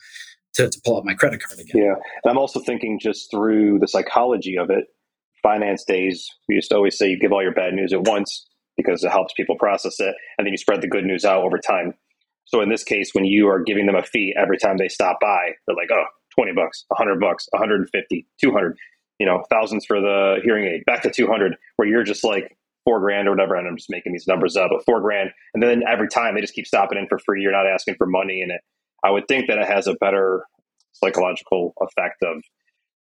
[0.54, 1.82] to, to pull out my credit card again.
[1.82, 4.86] Yeah, and I'm also thinking just through the psychology of it.
[5.42, 8.48] Finance days, we used to always say you give all your bad news at once
[8.76, 11.58] because it helps people process it, and then you spread the good news out over
[11.58, 11.94] time.
[12.46, 15.18] So in this case, when you are giving them a fee every time they stop
[15.20, 16.04] by, they're like, oh,
[16.36, 18.76] 20 bucks, 100 bucks, 150, 200,
[19.18, 23.00] you know, thousands for the hearing aid, back to 200, where you're just like four
[23.00, 23.54] grand or whatever.
[23.56, 25.30] And I'm just making these numbers up, but four grand.
[25.54, 27.42] And then every time they just keep stopping in for free.
[27.42, 28.60] You're not asking for money and it.
[29.04, 30.44] I would think that it has a better
[30.92, 32.42] psychological effect of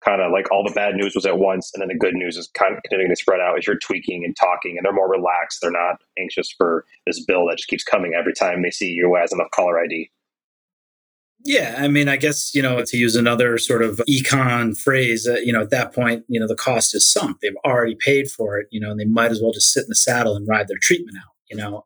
[0.04, 2.38] kind of like all the bad news was at once and then the good news
[2.38, 5.10] is kind of continuing to spread out as you're tweaking and talking and they're more
[5.10, 8.89] relaxed they're not anxious for this bill that just keeps coming every time they see
[8.89, 10.10] you as enough caller id
[11.46, 15.36] yeah, I mean, I guess, you know, to use another sort of econ phrase, uh,
[15.36, 17.38] you know, at that point, you know, the cost is sunk.
[17.40, 19.90] They've already paid for it, you know, and they might as well just sit in
[19.90, 21.86] the saddle and ride their treatment out, you know.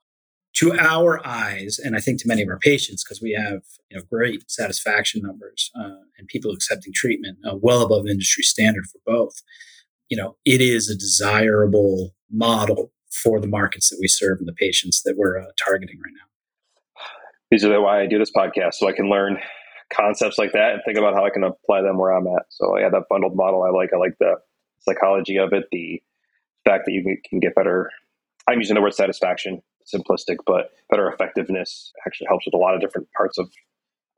[0.55, 3.97] To our eyes, and I think to many of our patients, because we have, you
[3.97, 8.99] know, great satisfaction numbers uh, and people accepting treatment uh, well above industry standard for
[9.05, 9.41] both,
[10.09, 14.53] you know, it is a desirable model for the markets that we serve and the
[14.53, 16.28] patients that we're uh, targeting right now
[17.51, 19.39] these are why I do this podcast, so I can learn
[19.91, 22.43] concepts like that and think about how I can apply them where I'm at.
[22.49, 23.89] So yeah, that bundled model I like.
[23.93, 24.35] I like the
[24.79, 26.01] psychology of it, the
[26.65, 27.89] fact that you can get better.
[28.47, 32.81] I'm using the word satisfaction, simplistic, but better effectiveness actually helps with a lot of
[32.81, 33.49] different parts of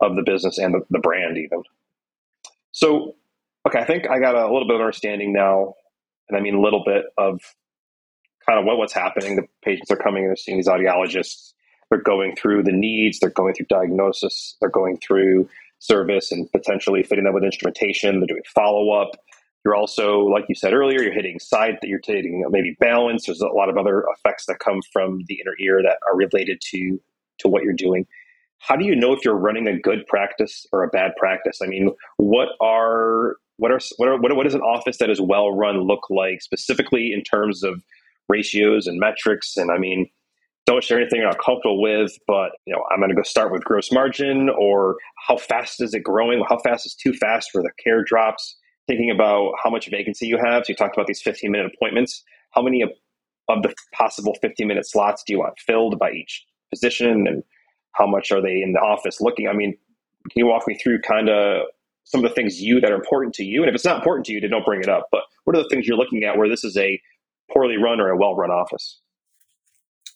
[0.01, 1.61] of the business and the, the brand even.
[2.71, 3.15] So,
[3.67, 5.75] okay, I think I got a little bit of understanding now,
[6.27, 7.39] and I mean a little bit of
[8.45, 9.35] kind of what, what's happening.
[9.35, 11.53] The patients are coming and they're seeing these audiologists
[11.91, 15.47] they're going through the needs, they're going through diagnosis, they're going through
[15.79, 19.11] service and potentially fitting them with instrumentation, they're doing follow up.
[19.63, 23.25] You're also, like you said earlier, you're hitting side that you're hitting maybe balance.
[23.25, 26.61] There's a lot of other effects that come from the inner ear that are related
[26.71, 26.99] to
[27.39, 28.07] to what you're doing.
[28.59, 31.59] How do you know if you're running a good practice or a bad practice?
[31.61, 35.19] I mean, what are what are what are what, what does an office that is
[35.19, 37.83] well run look like specifically in terms of
[38.29, 39.57] ratios and metrics?
[39.57, 40.09] And I mean,
[40.65, 43.51] don't share anything you're not comfortable with, but you know, I'm going to go start
[43.51, 44.97] with gross margin or
[45.27, 46.43] how fast is it growing?
[46.47, 48.57] How fast is too fast for the care drops?
[48.87, 50.65] Thinking about how much vacancy you have.
[50.65, 52.23] So you talked about these 15 minute appointments.
[52.51, 52.89] How many of,
[53.61, 57.27] the possible 15 minute slots do you want filled by each position?
[57.27, 57.43] And
[57.91, 59.49] how much are they in the office looking?
[59.49, 59.75] I mean,
[60.29, 61.63] can you walk me through kind of
[62.05, 63.61] some of the things you that are important to you?
[63.61, 65.09] And if it's not important to you, then don't bring it up.
[65.11, 67.01] But what are the things you're looking at where this is a
[67.51, 69.01] poorly run or a well run office?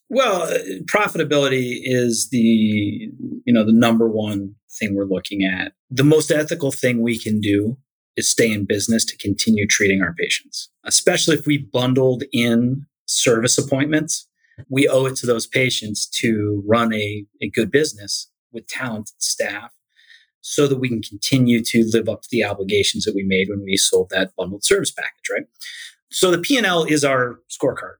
[0.09, 5.73] Well, uh, profitability is the you know the number one thing we're looking at.
[5.89, 7.77] The most ethical thing we can do
[8.15, 13.57] is stay in business to continue treating our patients, especially if we bundled in service
[13.57, 14.27] appointments.
[14.69, 19.73] We owe it to those patients to run a, a good business with talented staff
[20.39, 23.63] so that we can continue to live up to the obligations that we made when
[23.63, 25.45] we sold that bundled service package, right?
[26.09, 27.95] So the P&L is our scorecard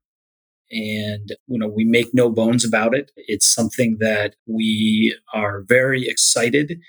[0.71, 3.11] and you know we make no bones about it.
[3.15, 6.79] It's something that we are very excited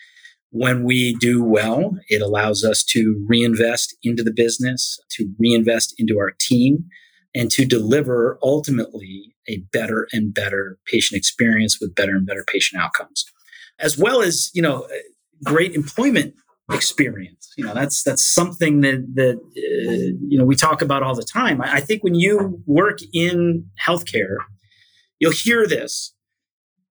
[0.50, 1.98] when we do well.
[2.08, 6.84] It allows us to reinvest into the business to reinvest into our team
[7.34, 12.82] and to deliver ultimately a better and better patient experience with better and better patient
[12.82, 13.24] outcomes.
[13.78, 14.88] As well as you know
[15.44, 16.34] great employment
[16.72, 17.52] experience.
[17.57, 21.22] You know, that's that's something that that uh, you know we talk about all the
[21.22, 21.61] time.
[21.61, 24.37] I, I think when you work in healthcare,
[25.18, 26.14] you'll hear this,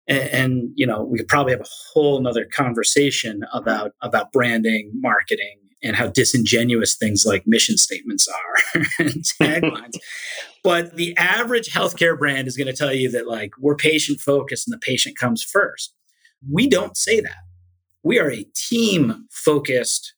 [0.07, 4.91] and, and, you know we could probably have a whole nother conversation about about branding,
[4.93, 9.95] marketing, and how disingenuous things like mission statements are and taglines.
[10.63, 14.67] but the average healthcare brand is going to tell you that like we're patient focused
[14.67, 15.93] and the patient comes first.
[16.51, 17.43] We don't say that
[18.03, 20.13] we are a team focused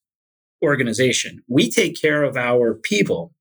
[0.63, 1.43] organization.
[1.47, 3.33] We take care of our people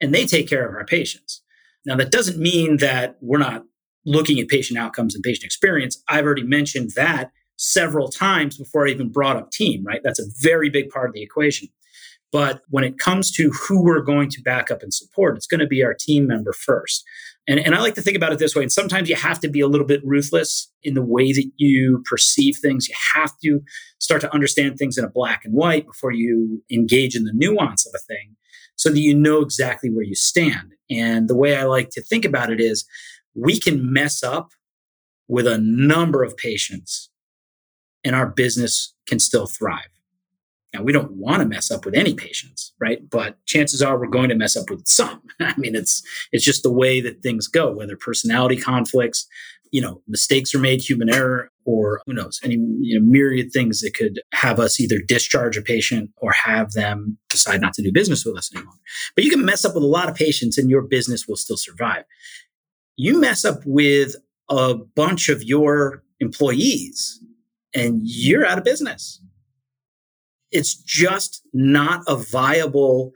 [0.00, 1.42] and they take care of our patients.
[1.86, 3.64] Now, that doesn't mean that we're not
[4.04, 6.02] looking at patient outcomes and patient experience.
[6.08, 10.00] I've already mentioned that several times before I even brought up team, right?
[10.02, 11.68] That's a very big part of the equation.
[12.32, 15.60] But when it comes to who we're going to back up and support, it's going
[15.60, 17.04] to be our team member first.
[17.48, 18.62] And, and I like to think about it this way.
[18.62, 22.02] And sometimes you have to be a little bit ruthless in the way that you
[22.08, 22.88] perceive things.
[22.88, 23.60] You have to
[23.98, 27.86] start to understand things in a black and white before you engage in the nuance
[27.86, 28.36] of a thing
[28.76, 30.74] so that you know exactly where you stand.
[30.90, 32.86] And the way I like to think about it is
[33.34, 34.50] we can mess up
[35.28, 37.10] with a number of patients
[38.04, 39.88] and our business can still thrive.
[40.72, 43.08] Now, we don't want to mess up with any patients, right?
[43.08, 45.20] But chances are we're going to mess up with some.
[45.40, 46.02] I mean, it's
[46.32, 49.26] it's just the way that things go, whether personality conflicts,
[49.72, 53.80] you know, mistakes are made, human error, or who knows, any you know, myriad things
[53.80, 57.92] that could have us either discharge a patient or have them decide not to do
[57.92, 58.74] business with us anymore.
[59.14, 61.56] But you can mess up with a lot of patients and your business will still
[61.56, 62.04] survive.
[62.96, 64.14] You mess up with
[64.48, 67.20] a bunch of your employees
[67.74, 69.20] and you're out of business
[70.52, 73.12] it's just not a viable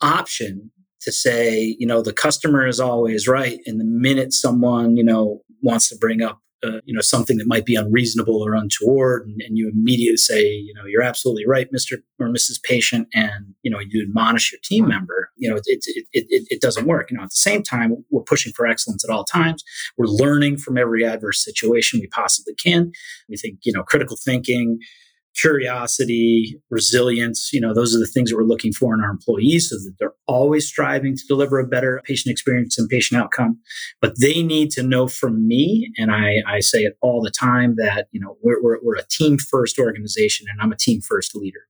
[0.00, 0.70] option
[1.02, 3.60] to say, you know, the customer is always right.
[3.66, 7.46] And the minute someone, you know, wants to bring up uh, you know something that
[7.46, 11.68] might be unreasonable or untoward and, and, you immediately say you know you're absolutely right
[11.72, 15.62] mr or mrs patient and you know you admonish your team member you know it,
[15.66, 17.10] it, it, it, it doesn't work.
[17.10, 19.62] You know at the same time we're pushing for excellence at all times.
[19.96, 22.92] We're learning from every adverse situation we possibly can.
[23.28, 24.80] We think you know critical thinking
[25.40, 27.50] curiosity, resilience.
[27.52, 29.94] You know, those are the things that we're looking for in our employees so that
[29.98, 33.58] they're always striving to deliver a better patient experience and patient outcome.
[34.00, 37.76] But they need to know from me, and I, I say it all the time
[37.76, 41.34] that, you know, we're, we're, we're a team first organization and I'm a team first
[41.34, 41.60] leader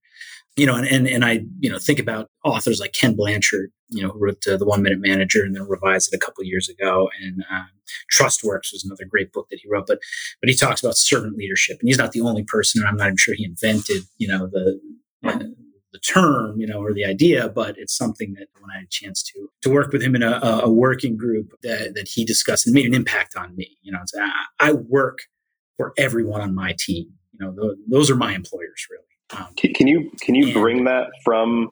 [0.59, 4.03] you know, and, and, and I, you know, think about authors like Ken Blanchard, you
[4.03, 6.69] know, who wrote uh, The One Minute Manager and then revised it a couple years
[6.69, 7.09] ago.
[7.23, 7.69] And um,
[8.13, 9.87] Trustworks was another great book that he wrote.
[9.87, 10.01] But
[10.41, 12.83] but he talks about servant leadership, and he's not the only person.
[12.83, 14.81] And I'm not even sure he invented, you know, the
[15.25, 15.39] uh,
[15.93, 18.91] the term, you know, or the idea, but it's something that when I had a
[18.91, 22.67] chance to to work with him in a, a working group that that he discussed
[22.67, 23.79] and made an impact on me.
[23.83, 25.21] You know, I, I work
[25.77, 27.13] for everyone on my team.
[27.33, 29.05] You know, th- those are my employers, really.
[29.57, 31.71] Can, can, you can you bring that from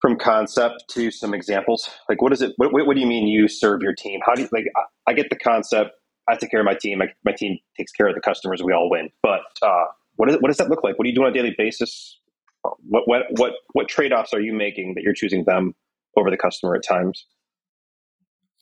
[0.00, 1.88] from concept to some examples?
[2.08, 2.52] Like, what is it?
[2.56, 4.20] What, what do you mean you serve your team?
[4.24, 4.66] How do you like?
[4.76, 5.90] I, I get the concept.
[6.28, 6.98] I take care of my team.
[6.98, 8.62] My, my team takes care of the customers.
[8.62, 9.10] We all win.
[9.22, 9.84] But uh,
[10.16, 10.98] what, is, what does that look like?
[10.98, 12.18] What do you do on a daily basis?
[12.88, 15.74] What what what what trade offs are you making that you're choosing them
[16.16, 17.26] over the customer at times?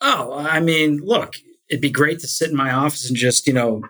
[0.01, 1.37] Oh, I mean, look,
[1.71, 3.83] it'd be great to sit in my office and just you know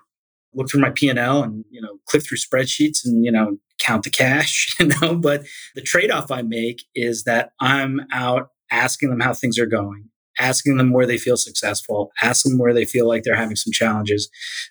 [0.55, 4.11] look through my P&L and, you know, click through spreadsheets and, you know, count the
[4.11, 5.45] cash, you know, but
[5.75, 10.77] the trade-off I make is that I'm out asking them how things are going, asking
[10.77, 14.29] them where they feel successful, asking them where they feel like they're having some challenges,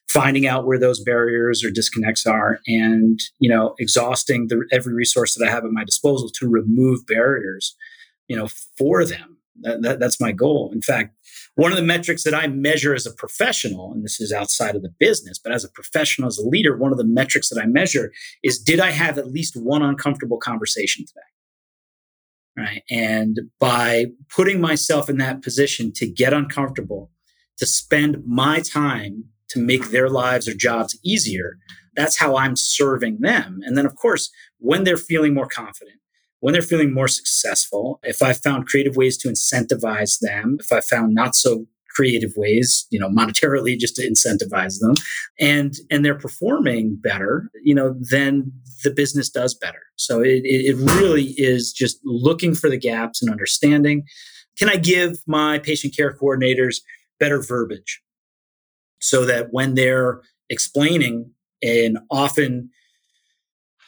[0.10, 5.36] finding out where those barriers or disconnects are, and you know, exhausting the, every resource
[5.36, 7.76] that I have at my disposal to remove barriers,
[8.28, 9.38] you know, for them.
[9.62, 10.72] That, that, that's my goal.
[10.74, 11.16] In fact,
[11.56, 14.82] one of the metrics that I measure as a professional, and this is outside of
[14.82, 17.66] the business, but as a professional, as a leader, one of the metrics that I
[17.66, 18.12] measure
[18.44, 21.22] is did I have at least one uncomfortable conversation today?
[22.56, 22.84] Right.
[22.90, 27.12] And by putting myself in that position to get uncomfortable,
[27.58, 31.58] to spend my time to make their lives or jobs easier,
[31.96, 33.60] that's how I'm serving them.
[33.64, 35.98] And then, of course, when they're feeling more confident,
[36.44, 40.82] when they're feeling more successful, if I found creative ways to incentivize them, if I
[40.82, 44.96] found not so creative ways, you know, monetarily just to incentivize them
[45.40, 48.52] and and they're performing better, you know, then
[48.84, 49.80] the business does better.
[49.96, 54.04] So it, it really is just looking for the gaps and understanding.
[54.60, 56.82] Can I give my patient care coordinators
[57.22, 58.02] better verbiage
[59.00, 60.20] so that when they're
[60.50, 61.32] explaining
[61.62, 62.70] and often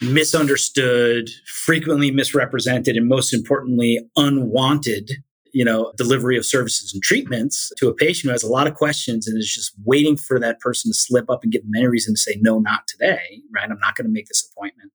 [0.02, 5.12] misunderstood, frequently misrepresented, and most importantly, unwanted
[5.56, 8.76] you know delivery of services and treatments to a patient who has a lot of
[8.76, 11.88] questions and is just waiting for that person to slip up and give them any
[11.88, 13.72] reason to say no not today right?
[13.72, 14.92] I'm not going to make this appointment.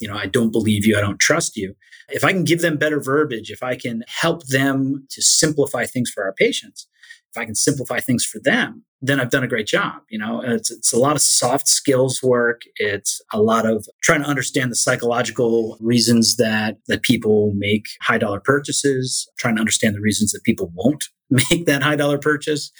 [0.00, 0.98] You know i don't believe you.
[0.98, 1.76] I don't trust you.
[2.08, 6.10] If i can give them better verbiage if i can help them to simplify things
[6.10, 6.88] for our patients
[7.34, 10.02] if I can simplify things for them, then I've done a great job.
[10.10, 12.62] You know, it's, it's a lot of soft skills work.
[12.76, 18.18] It's a lot of trying to understand the psychological reasons that, that people make high
[18.18, 22.72] dollar purchases, trying to understand the reasons that people won't make that high dollar purchase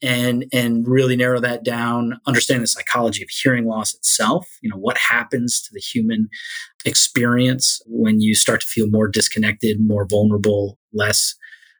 [0.00, 4.76] and and really narrow that down understand the psychology of hearing loss itself you know
[4.76, 6.28] what happens to the human
[6.84, 11.34] experience when you start to feel more disconnected more vulnerable less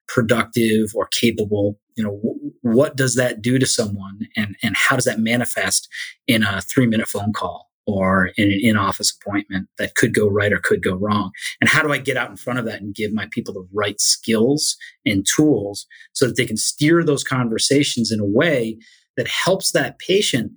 [0.09, 4.97] productive or capable you know w- what does that do to someone and and how
[4.97, 5.89] does that manifest
[6.27, 10.53] in a 3 minute phone call or in an in-office appointment that could go right
[10.53, 11.31] or could go wrong?
[11.61, 13.69] And how do i get out in front of that and give my people the
[13.73, 18.79] right skills and tools so that they can steer those conversations in a way
[19.17, 20.53] that helps that patient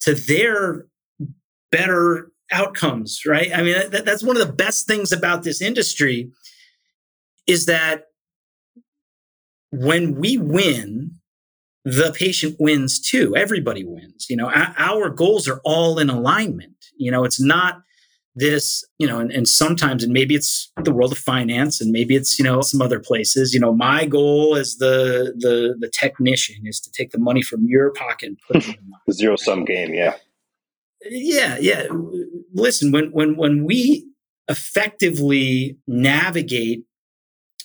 [0.00, 0.86] to their
[1.70, 3.52] better outcomes right?
[3.54, 6.30] I mean that, that's one of the best things about this industry
[7.46, 8.04] is that
[9.70, 11.12] when we win,
[11.84, 13.34] the patient wins too.
[13.36, 14.26] Everybody wins.
[14.28, 16.76] You know, our goals are all in alignment.
[16.96, 17.82] You know, it's not
[18.34, 22.14] this, you know, and, and, sometimes, and maybe it's the world of finance and maybe
[22.14, 26.64] it's, you know, some other places, you know, my goal as the, the, the technician
[26.64, 29.64] is to take the money from your pocket and put it in the zero sum
[29.64, 29.94] game.
[29.94, 30.14] Yeah.
[31.04, 31.58] Yeah.
[31.60, 31.86] Yeah.
[32.54, 34.06] Listen, when, when, when we
[34.48, 36.84] effectively navigate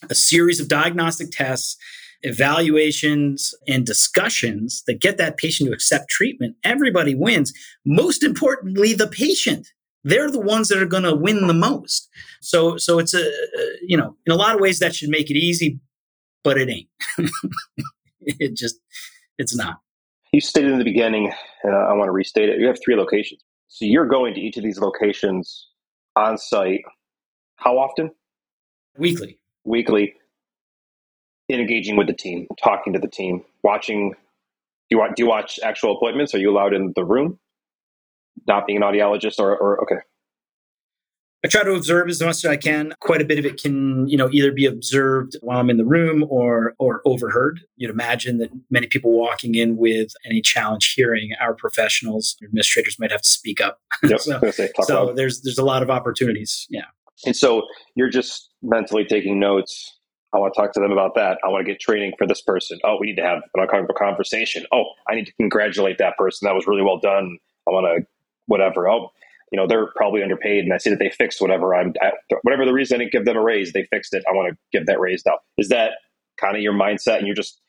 [0.09, 1.77] a series of diagnostic tests,
[2.21, 7.53] evaluations, and discussions that get that patient to accept treatment, everybody wins.
[7.85, 9.67] Most importantly, the patient.
[10.03, 12.07] They're the ones that are going to win the most.
[12.41, 13.23] So, so it's a,
[13.81, 15.79] you know, in a lot of ways that should make it easy,
[16.43, 16.89] but it ain't.
[18.21, 18.75] it just,
[19.37, 19.77] it's not.
[20.31, 21.31] You stated in the beginning,
[21.63, 22.59] and I want to restate it.
[22.59, 25.69] You have three locations, so you're going to each of these locations
[26.15, 26.81] on site.
[27.55, 28.11] How often?
[28.97, 29.39] Weekly.
[29.65, 30.15] Weekly.
[31.49, 34.11] Engaging with the team, talking to the team, watching.
[34.11, 34.15] Do
[34.91, 35.11] you watch?
[35.15, 36.33] Do you watch actual appointments?
[36.33, 37.37] Are you allowed in the room?
[38.47, 40.01] Not being an audiologist, or, or okay.
[41.45, 42.95] I try to observe as much as I can.
[43.01, 45.85] Quite a bit of it can, you know, either be observed while I'm in the
[45.85, 47.59] room or or overheard.
[47.75, 53.11] You'd imagine that many people walking in with any challenge hearing, our professionals, administrators might
[53.11, 53.79] have to speak up.
[54.03, 54.51] Yep, so,
[54.81, 56.65] so there's there's a lot of opportunities.
[56.69, 56.85] Yeah.
[57.25, 57.63] And so
[57.95, 59.97] you're just mentally taking notes.
[60.33, 61.37] I want to talk to them about that.
[61.45, 62.79] I want to get training for this person.
[62.83, 64.65] Oh, we need to have an uncomfortable conversation.
[64.73, 66.45] Oh, I need to congratulate that person.
[66.45, 67.37] That was really well done.
[67.67, 68.07] I want to
[68.47, 68.89] whatever.
[68.89, 69.11] Oh,
[69.51, 71.93] you know they're probably underpaid and i see that they fixed whatever i'm
[72.41, 74.57] whatever the reason i didn't give them a raise they fixed it i want to
[74.77, 75.91] give that raise now is that
[76.37, 77.61] kind of your mindset and you're just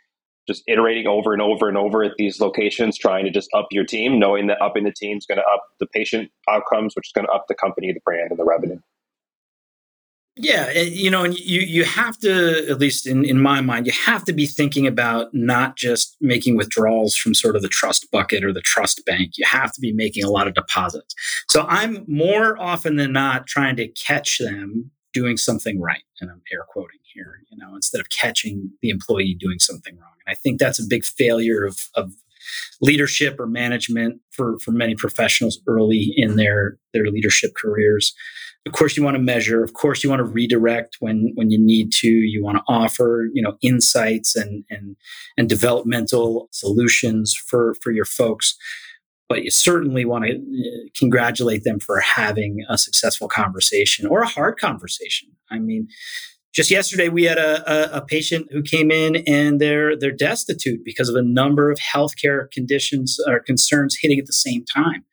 [0.49, 3.85] just iterating over and over and over at these locations trying to just up your
[3.85, 7.13] team knowing that upping the team is going to up the patient outcomes which is
[7.13, 8.79] going to up the company the brand and the revenue
[10.39, 13.87] yeah, eh, you know, and you you have to, at least in, in my mind,
[13.87, 18.11] you have to be thinking about not just making withdrawals from sort of the trust
[18.11, 19.33] bucket or the trust bank.
[19.39, 21.15] You have to be making a lot of deposits.
[21.49, 26.43] So I'm more often than not trying to catch them doing something right, and I'm
[26.53, 30.13] air quoting here, you know, instead of catching the employee doing something wrong.
[30.27, 32.13] And I think that's a big failure of of
[32.83, 38.15] leadership or management for for many professionals early in their their leadership careers
[38.67, 39.63] of course you want to measure.
[39.63, 42.09] Of course you want to redirect when when you need to.
[42.09, 44.97] You want to offer you know insights and and
[45.37, 48.57] and developmental solutions for for your folks.
[49.29, 54.27] But you certainly want to uh, congratulate them for having a successful conversation or a
[54.27, 55.29] hard conversation.
[55.51, 55.89] I mean
[56.53, 60.81] just yesterday we had a, a, a patient who came in and they're they're destitute
[60.85, 65.05] because of a number of healthcare conditions or concerns hitting at the same time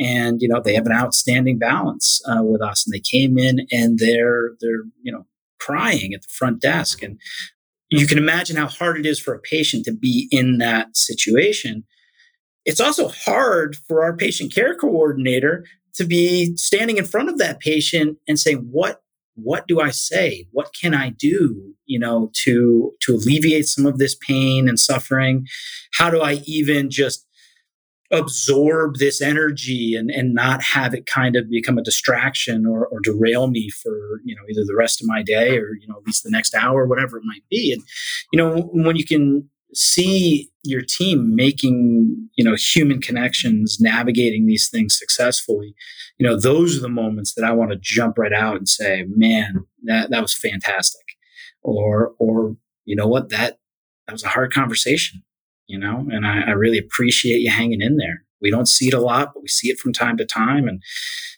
[0.00, 3.66] and you know they have an outstanding balance uh, with us and they came in
[3.70, 5.26] and they're they're you know
[5.60, 7.02] crying at the front desk.
[7.02, 7.20] And
[7.90, 11.84] you can imagine how hard it is for a patient to be in that situation.
[12.64, 17.60] It's also hard for our patient care coordinator to be standing in front of that
[17.60, 19.02] patient and say what
[19.34, 20.46] what do i say?
[20.52, 25.46] What can i do you know to to alleviate some of this pain and suffering?
[25.94, 27.26] How do i even just
[28.12, 32.98] absorb this energy and, and not have it kind of become a distraction or, or
[33.00, 36.06] derail me for you know either the rest of my day or you know at
[36.06, 37.72] least the next hour whatever it might be.
[37.72, 37.82] And
[38.32, 44.68] you know when you can see your team making you know human connections navigating these
[44.68, 45.76] things successfully
[46.18, 49.04] you know those are the moments that i want to jump right out and say
[49.14, 51.04] man that that was fantastic.
[51.62, 53.58] Or or you know what that
[54.06, 55.22] that was a hard conversation
[55.70, 58.24] you know, and I, I really appreciate you hanging in there.
[58.42, 60.66] We don't see it a lot, but we see it from time to time.
[60.66, 60.82] And,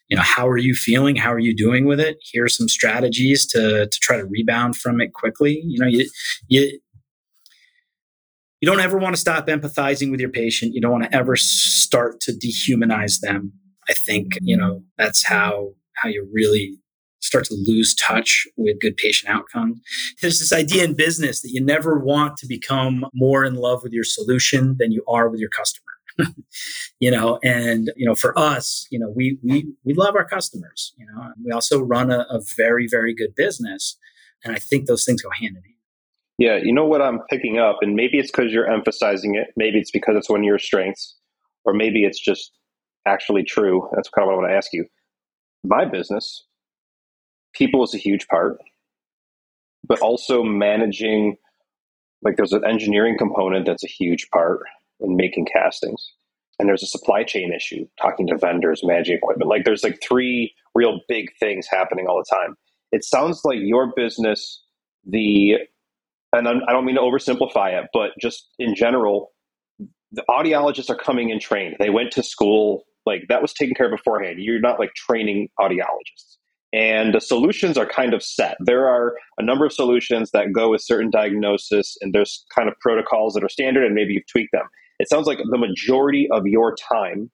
[0.08, 1.16] you know, how are you feeling?
[1.16, 2.16] How are you doing with it?
[2.22, 5.60] Here are some strategies to, to try to rebound from it quickly.
[5.64, 6.08] You know, you,
[6.48, 6.80] you,
[8.60, 10.74] you don't ever want to stop empathizing with your patient.
[10.74, 13.52] You don't want to ever start to dehumanize them.
[13.88, 14.66] I think, you mm-hmm.
[14.66, 16.78] know, that's how, how you really
[17.22, 19.80] start to lose touch with good patient outcomes.
[20.20, 23.92] There's this idea in business that you never want to become more in love with
[23.92, 25.86] your solution than you are with your customer.
[27.00, 30.92] you know, and you know, for us, you know, we we we love our customers.
[30.98, 33.96] You know, we also run a, a very very good business,
[34.44, 35.72] and I think those things go hand in hand.
[36.38, 39.48] Yeah, you know what I'm picking up, and maybe it's because you're emphasizing it.
[39.56, 41.16] Maybe it's because it's one of your strengths,
[41.64, 42.52] or maybe it's just
[43.06, 43.88] actually true.
[43.94, 44.84] That's kind of what I want to ask you.
[45.64, 46.44] My business,
[47.52, 48.58] people is a huge part,
[49.86, 51.36] but also managing
[52.22, 54.60] like there's an engineering component that's a huge part
[55.00, 56.12] in making castings.
[56.58, 59.50] And there's a supply chain issue, talking to vendors, managing equipment.
[59.50, 62.56] Like there's like three real big things happening all the time.
[62.92, 64.62] It sounds like your business,
[65.04, 65.56] the
[66.32, 69.32] and I'm, I do not mean to oversimplify it, but just in general,
[70.12, 71.76] the audiologists are coming in trained.
[71.78, 74.36] They went to school, like that was taken care of beforehand.
[74.38, 76.36] You're not like training audiologists
[76.72, 78.56] and the solutions are kind of set.
[78.60, 82.74] There are a number of solutions that go with certain diagnosis, and there's kind of
[82.80, 84.66] protocols that are standard, and maybe you've tweaked them.
[84.98, 87.30] It sounds like the majority of your time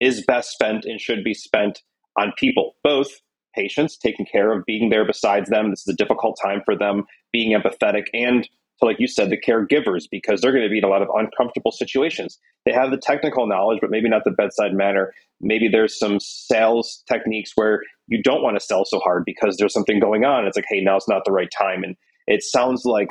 [0.00, 1.82] is best spent and should be spent
[2.18, 3.08] on people, both
[3.54, 5.70] patients, taking care of being there besides them.
[5.70, 9.40] This is a difficult time for them, being empathetic, and to, like you said, the
[9.40, 12.38] caregivers, because they're going to be in a lot of uncomfortable situations.
[12.64, 15.12] They have the technical knowledge, but maybe not the bedside manner.
[15.40, 19.72] Maybe there's some sales techniques where you don't want to sell so hard because there's
[19.72, 20.46] something going on.
[20.46, 21.82] It's like, hey, now's not the right time.
[21.82, 21.96] And
[22.26, 23.08] it sounds like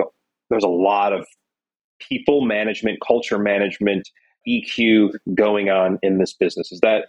[0.49, 1.25] there's a lot of
[1.99, 4.07] people management, culture management,
[4.47, 6.71] EQ going on in this business?
[6.71, 7.07] Is that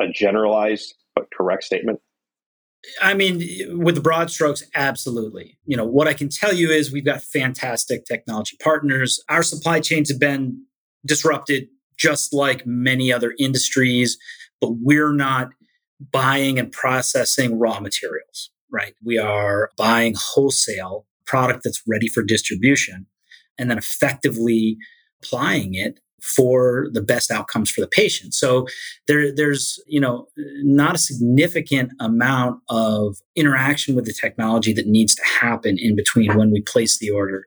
[0.00, 2.00] a generalized but correct statement?
[3.02, 5.58] I mean, with the broad strokes, absolutely.
[5.66, 9.22] You know, what I can tell you is we've got fantastic technology partners.
[9.28, 10.64] Our supply chains have been
[11.04, 11.68] disrupted
[11.98, 14.16] just like many other industries,
[14.62, 15.50] but we're not
[16.12, 18.94] buying and processing raw materials, right?
[19.04, 23.06] We are buying wholesale product that's ready for distribution
[23.58, 24.76] and then effectively
[25.22, 28.34] applying it for the best outcomes for the patient.
[28.34, 28.66] So
[29.06, 35.14] there, there's, you know, not a significant amount of interaction with the technology that needs
[35.14, 37.46] to happen in between when we place the order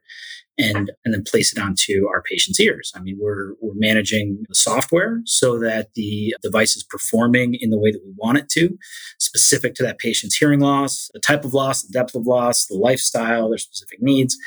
[0.57, 2.91] and and then place it onto our patient's ears.
[2.95, 7.79] I mean, we're we're managing the software so that the device is performing in the
[7.79, 8.77] way that we want it to,
[9.19, 12.75] specific to that patient's hearing loss, the type of loss, the depth of loss, the
[12.75, 14.37] lifestyle, their specific needs.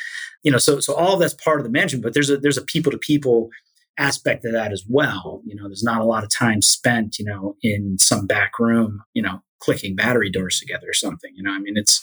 [0.43, 2.59] You know, so so all of that's part of the management, but there's a there's
[2.59, 3.51] a people to people
[3.99, 5.43] aspect of that as well.
[5.45, 9.03] You know, there's not a lot of time spent, you know, in some back room,
[9.15, 11.33] you know, clicking battery doors together or something.
[11.35, 12.03] You know, I mean, it's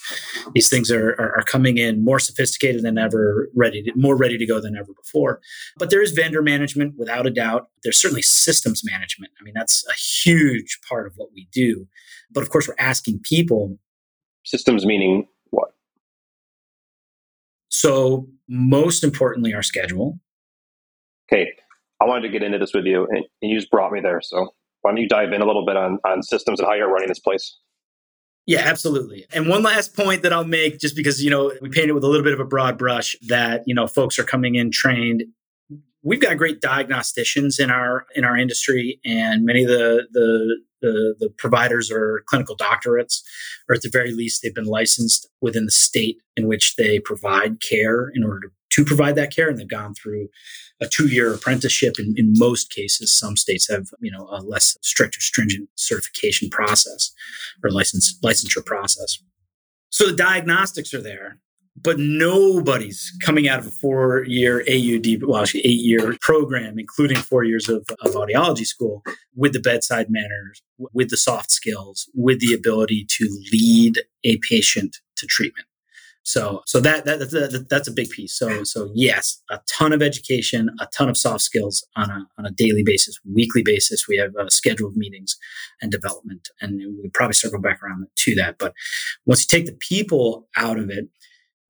[0.54, 4.38] these things are, are, are coming in more sophisticated than ever, ready to, more ready
[4.38, 5.40] to go than ever before.
[5.78, 7.68] But there is vendor management without a doubt.
[7.82, 9.32] There's certainly systems management.
[9.40, 11.86] I mean, that's a huge part of what we do.
[12.32, 13.78] But of course, we're asking people.
[14.44, 15.70] Systems meaning what?
[17.70, 20.20] So most importantly, our schedule.
[21.32, 21.50] Okay.
[22.00, 24.20] I wanted to get into this with you, and you just brought me there.
[24.22, 24.50] So
[24.84, 27.08] why don't you dive in a little bit on, on systems and how you're running
[27.08, 27.56] this place?
[28.46, 29.24] Yeah, absolutely.
[29.32, 32.06] And one last point that I'll make, just because, you know, we painted with a
[32.06, 35.24] little bit of a broad brush that, you know, folks are coming in trained.
[36.04, 41.14] We've got great diagnosticians in our in our industry, and many of the the the,
[41.18, 43.22] the providers are clinical doctorates,
[43.68, 47.62] or at the very least, they've been licensed within the state in which they provide
[47.62, 50.28] care in order to, to provide that care, and they've gone through
[50.82, 51.98] a two-year apprenticeship.
[51.98, 56.50] In, in most cases some states have you know a less strict or stringent certification
[56.50, 57.12] process
[57.62, 59.18] or license licensure process.
[59.88, 61.38] So the diagnostics are there
[61.84, 67.68] but nobody's coming out of a four-year AUD, well, actually eight-year program, including four years
[67.68, 69.02] of, of audiology school,
[69.36, 70.62] with the bedside manners,
[70.92, 75.66] with the soft skills, with the ability to lead a patient to treatment.
[76.26, 78.34] So, so that, that, that, that's a big piece.
[78.34, 82.46] So, so yes, a ton of education, a ton of soft skills on a, on
[82.46, 84.08] a daily basis, weekly basis.
[84.08, 85.36] We have uh, scheduled meetings
[85.82, 88.56] and development, and we probably circle back around to that.
[88.58, 88.72] But
[89.26, 91.08] once you take the people out of it,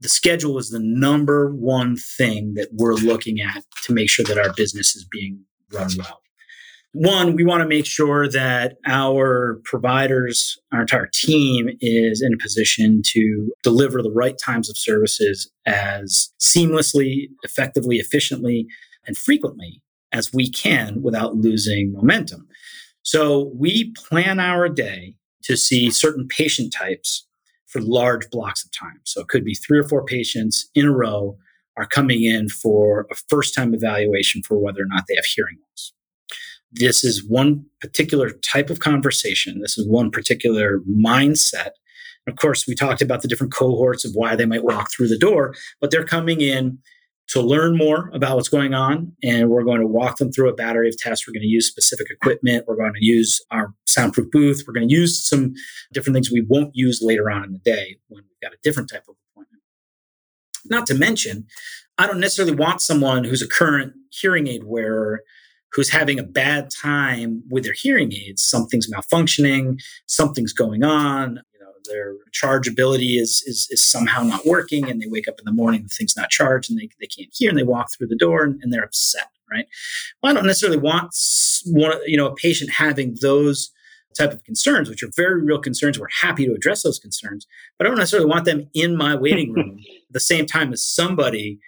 [0.05, 4.39] the schedule is the number one thing that we're looking at to make sure that
[4.39, 5.41] our business is being
[5.73, 6.21] run well
[6.95, 12.39] one, we want to make sure that our providers, our entire team is in a
[12.39, 18.69] position to deliver the right times of services as seamlessly, effectively, efficiently,
[19.09, 19.83] and frequently
[20.13, 22.47] as we can without losing momentum.
[23.03, 27.27] So we plan our day to see certain patient types
[27.75, 29.01] for large blocks of time.
[29.03, 31.37] So it could be three or four patients in a row
[31.77, 35.59] are coming in for a first time evaluation for whether or not they have hearing
[35.69, 35.93] loss
[36.75, 39.61] this is one particular type of conversation.
[39.61, 41.71] This is one particular mindset.
[42.27, 45.19] Of course, we talked about the different cohorts of why they might walk through the
[45.19, 46.79] door, but they're coming in
[47.29, 49.13] to learn more about what's going on.
[49.23, 51.27] And we're going to walk them through a battery of tests.
[51.27, 52.65] We're going to use specific equipment.
[52.67, 54.65] We're going to use our soundproof booth.
[54.67, 55.55] We're going to use some
[55.93, 58.91] different things we won't use later on in the day when we've got a different
[58.91, 59.63] type of appointment.
[60.67, 61.47] Not to mention,
[61.99, 65.23] I don't necessarily want someone who's a current hearing aid wearer
[65.73, 68.43] who's having a bad time with their hearing aids.
[68.43, 71.41] Something's malfunctioning, something's going on.
[71.87, 75.83] Their chargeability is, is, is somehow not working, and they wake up in the morning,
[75.83, 78.45] the thing's not charged, and they, they can't hear, and they walk through the door
[78.45, 79.67] and, and they're upset, right?
[80.23, 81.15] Well, I don't necessarily want
[81.67, 83.71] one, you know, a patient having those
[84.17, 85.99] type of concerns, which are very real concerns.
[85.99, 87.47] We're happy to address those concerns,
[87.79, 89.79] but I don't necessarily want them in my waiting room
[90.09, 91.59] at the same time as somebody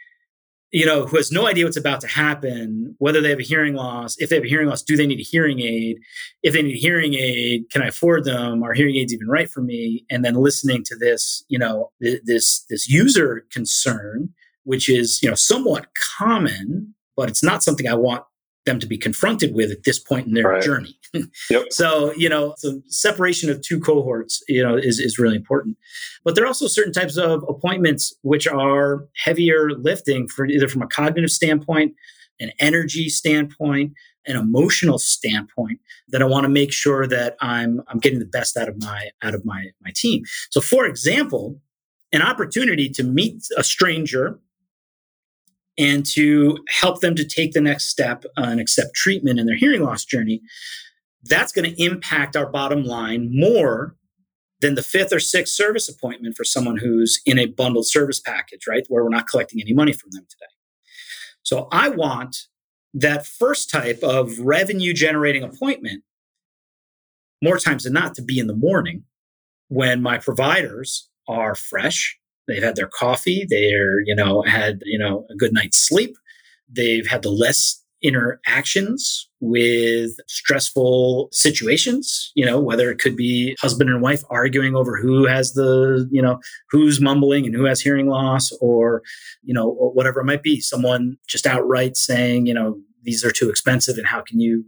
[0.73, 3.75] you know, who has no idea what's about to happen, whether they have a hearing
[3.75, 5.99] loss, if they have a hearing loss, do they need a hearing aid?
[6.43, 8.63] If they need a hearing aid, can I afford them?
[8.63, 10.05] Are hearing aids even right for me?
[10.11, 14.31] And then listening to this, you know, th- this this user concern,
[14.65, 15.87] which is, you know, somewhat
[16.19, 18.25] common, but it's not something I want
[18.67, 20.63] them to be confronted with at this point in their right.
[20.63, 20.99] journey.
[21.51, 21.65] yep.
[21.71, 25.79] So, you know, the separation of two cohorts, you know, is, is really important.
[26.25, 30.83] But there are also certain types of appointments which are heavier lifting for either from
[30.83, 31.95] a cognitive standpoint,
[32.39, 33.93] an energy standpoint,
[34.27, 38.57] an emotional standpoint that I want to make sure that I'm I'm getting the best
[38.57, 40.25] out of my out of my my team.
[40.51, 41.61] So for example,
[42.13, 44.39] an opportunity to meet a stranger
[45.79, 49.83] and to help them to take the next step and accept treatment in their hearing
[49.83, 50.41] loss journey,
[51.25, 53.97] that's going to impact our bottom line more
[54.61, 58.67] than the fifth or sixth service appointment for someone who's in a bundled service package,
[58.67, 58.87] right?
[58.89, 60.51] Where we're not collecting any money from them today.
[61.43, 62.37] So I want
[62.95, 66.03] that first type of revenue generating appointment
[67.43, 69.05] more times than not to be in the morning
[69.69, 75.27] when my providers are fresh they've had their coffee they're you know had you know
[75.31, 76.17] a good night's sleep.
[76.69, 83.89] They've had the less interactions with stressful situations you know whether it could be husband
[83.89, 86.39] and wife arguing over who has the you know
[86.71, 89.03] who's mumbling and who has hearing loss or
[89.43, 90.61] you know whatever it might be.
[90.61, 94.65] Someone just outright saying you know these are too expensive and how can you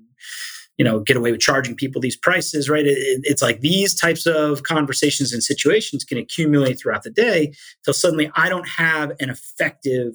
[0.79, 2.87] you know get away with charging people these prices right?
[2.87, 7.53] It, it's like these types of conversations and situations can accumulate throughout the day
[7.85, 10.15] till suddenly i don't have an effective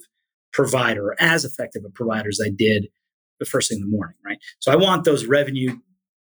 [0.52, 2.88] provider or as effective a provider as i did
[3.40, 4.40] the first thing in the morning right?
[4.60, 5.78] So i want those revenue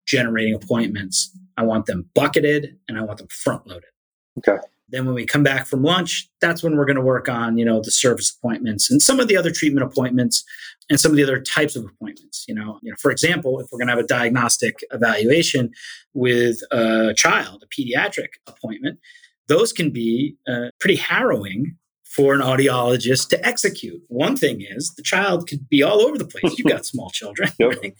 [0.06, 3.90] generating appointments i want them bucketed and i want them front loaded.
[4.38, 4.58] Okay
[4.90, 7.64] then when we come back from lunch, that's when we're going to work on, you
[7.64, 10.44] know, the service appointments and some of the other treatment appointments
[10.88, 12.44] and some of the other types of appointments.
[12.48, 15.70] You know, you know, for example, if we're going to have a diagnostic evaluation
[16.14, 18.98] with a child, a pediatric appointment,
[19.48, 24.02] those can be uh, pretty harrowing for an audiologist to execute.
[24.08, 26.58] One thing is the child could be all over the place.
[26.58, 27.50] You've got small children.
[27.58, 27.82] Yep.
[27.82, 27.94] Right?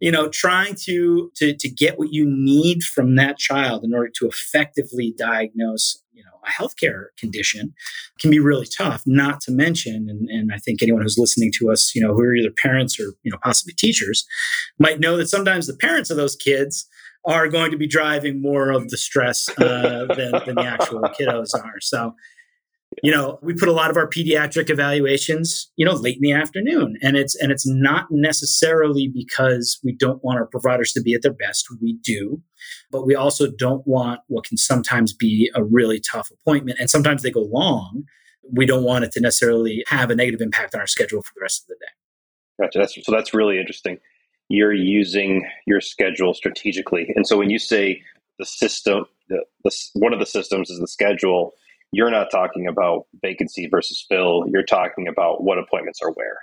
[0.00, 4.10] you know trying to, to to get what you need from that child in order
[4.16, 7.72] to effectively diagnose you know a healthcare condition
[8.20, 11.70] can be really tough not to mention and, and i think anyone who's listening to
[11.70, 14.26] us you know who are either parents or you know possibly teachers
[14.78, 16.88] might know that sometimes the parents of those kids
[17.24, 21.50] are going to be driving more of the stress uh, than, than the actual kiddos
[21.54, 21.80] are.
[21.80, 22.14] So
[23.02, 26.32] you know we put a lot of our pediatric evaluations you know late in the
[26.32, 26.96] afternoon.
[27.02, 31.22] And it's and it's not necessarily because we don't want our providers to be at
[31.22, 31.66] their best.
[31.80, 32.42] We do.
[32.90, 36.78] But we also don't want what can sometimes be a really tough appointment.
[36.80, 38.04] And sometimes they go long.
[38.50, 41.42] We don't want it to necessarily have a negative impact on our schedule for the
[41.42, 42.64] rest of the day.
[42.64, 42.78] Gotcha.
[42.78, 43.98] That's, so that's really interesting.
[44.48, 47.12] You're using your schedule strategically.
[47.14, 48.02] And so when you say
[48.38, 51.52] the system the, the one of the systems is the schedule
[51.92, 54.44] you're not talking about vacancy versus fill.
[54.52, 56.36] You're talking about what appointments are where.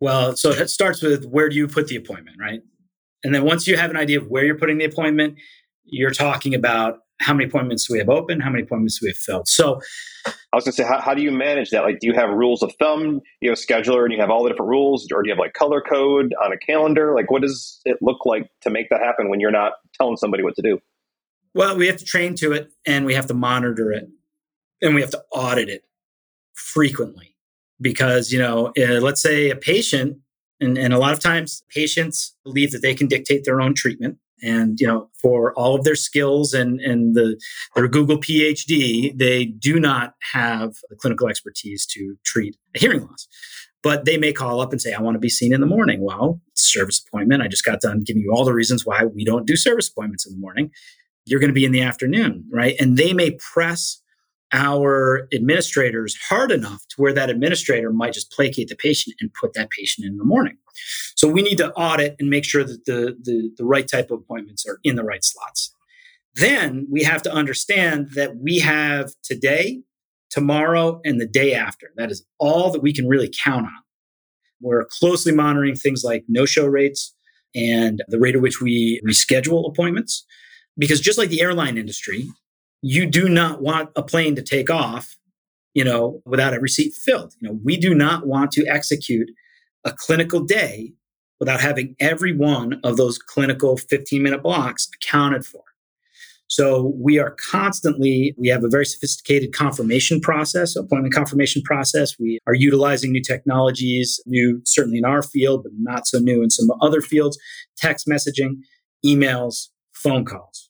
[0.00, 2.60] Well, so it starts with where do you put the appointment, right?
[3.24, 5.38] And then once you have an idea of where you're putting the appointment,
[5.84, 9.16] you're talking about how many appointments we have open, how many appointments do we have
[9.16, 9.48] filled.
[9.48, 9.80] So
[10.26, 11.82] I was going to say, how, how do you manage that?
[11.82, 13.20] Like, do you have rules of thumb?
[13.40, 15.38] You have a scheduler and you have all the different rules, or do you have
[15.40, 17.14] like color code on a calendar?
[17.16, 20.44] Like, what does it look like to make that happen when you're not telling somebody
[20.44, 20.78] what to do?
[21.54, 24.08] Well, we have to train to it and we have to monitor it
[24.82, 25.84] and we have to audit it
[26.54, 27.36] frequently
[27.80, 30.18] because you know uh, let's say a patient
[30.60, 34.18] and, and a lot of times patients believe that they can dictate their own treatment
[34.42, 37.40] and you know for all of their skills and and the
[37.74, 43.28] their google phd they do not have the clinical expertise to treat a hearing loss.
[43.80, 46.00] But they may call up and say i want to be seen in the morning.
[46.00, 49.46] Well service appointment i just got done giving you all the reasons why we don't
[49.46, 50.70] do service appointments in the morning.
[51.24, 52.74] You're going to be in the afternoon right?
[52.80, 54.00] And they may press
[54.52, 59.52] our administrators hard enough to where that administrator might just placate the patient and put
[59.54, 60.56] that patient in the morning.
[61.16, 64.20] So we need to audit and make sure that the, the, the right type of
[64.20, 65.74] appointments are in the right slots.
[66.34, 69.82] Then we have to understand that we have today,
[70.30, 71.90] tomorrow, and the day after.
[71.96, 73.82] That is all that we can really count on.
[74.60, 77.14] We're closely monitoring things like no show rates
[77.54, 80.24] and the rate at which we reschedule appointments.
[80.76, 82.28] Because just like the airline industry,
[82.82, 85.16] you do not want a plane to take off,
[85.74, 87.34] you know, without every seat filled.
[87.40, 89.30] You know, we do not want to execute
[89.84, 90.92] a clinical day
[91.40, 95.62] without having every one of those clinical 15 minute blocks accounted for.
[96.50, 102.18] So we are constantly, we have a very sophisticated confirmation process, appointment confirmation process.
[102.18, 106.48] We are utilizing new technologies, new certainly in our field, but not so new in
[106.48, 107.38] some other fields,
[107.76, 108.60] text messaging,
[109.04, 110.67] emails, phone calls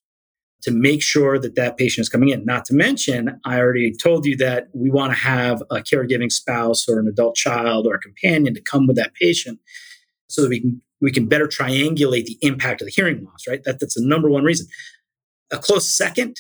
[0.63, 2.45] to make sure that that patient is coming in.
[2.45, 6.89] Not to mention, I already told you that we want to have a caregiving spouse
[6.89, 9.61] or an adult child or a companion to come with that patient
[10.29, 13.63] so that we can we can better triangulate the impact of the hearing loss, right?
[13.63, 14.67] That, that's the number one reason.
[15.53, 16.37] A close second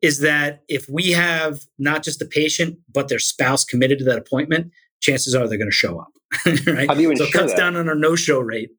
[0.00, 4.18] is that if we have not just the patient, but their spouse committed to that
[4.18, 6.12] appointment, chances are they're going to show up.
[6.66, 6.88] right?
[6.88, 7.58] How do you so it cuts that?
[7.58, 8.70] down on our no-show rate.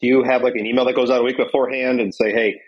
[0.00, 2.60] Do you have like an email that goes out a week beforehand and say, hey,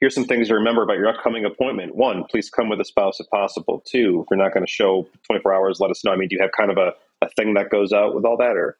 [0.00, 1.94] here's some things to remember about your upcoming appointment.
[1.94, 3.82] One, please come with a spouse if possible.
[3.86, 6.12] Two, if you're not going to show 24 hours, let us know.
[6.12, 6.92] I mean, do you have kind of a,
[7.22, 8.78] a thing that goes out with all that, or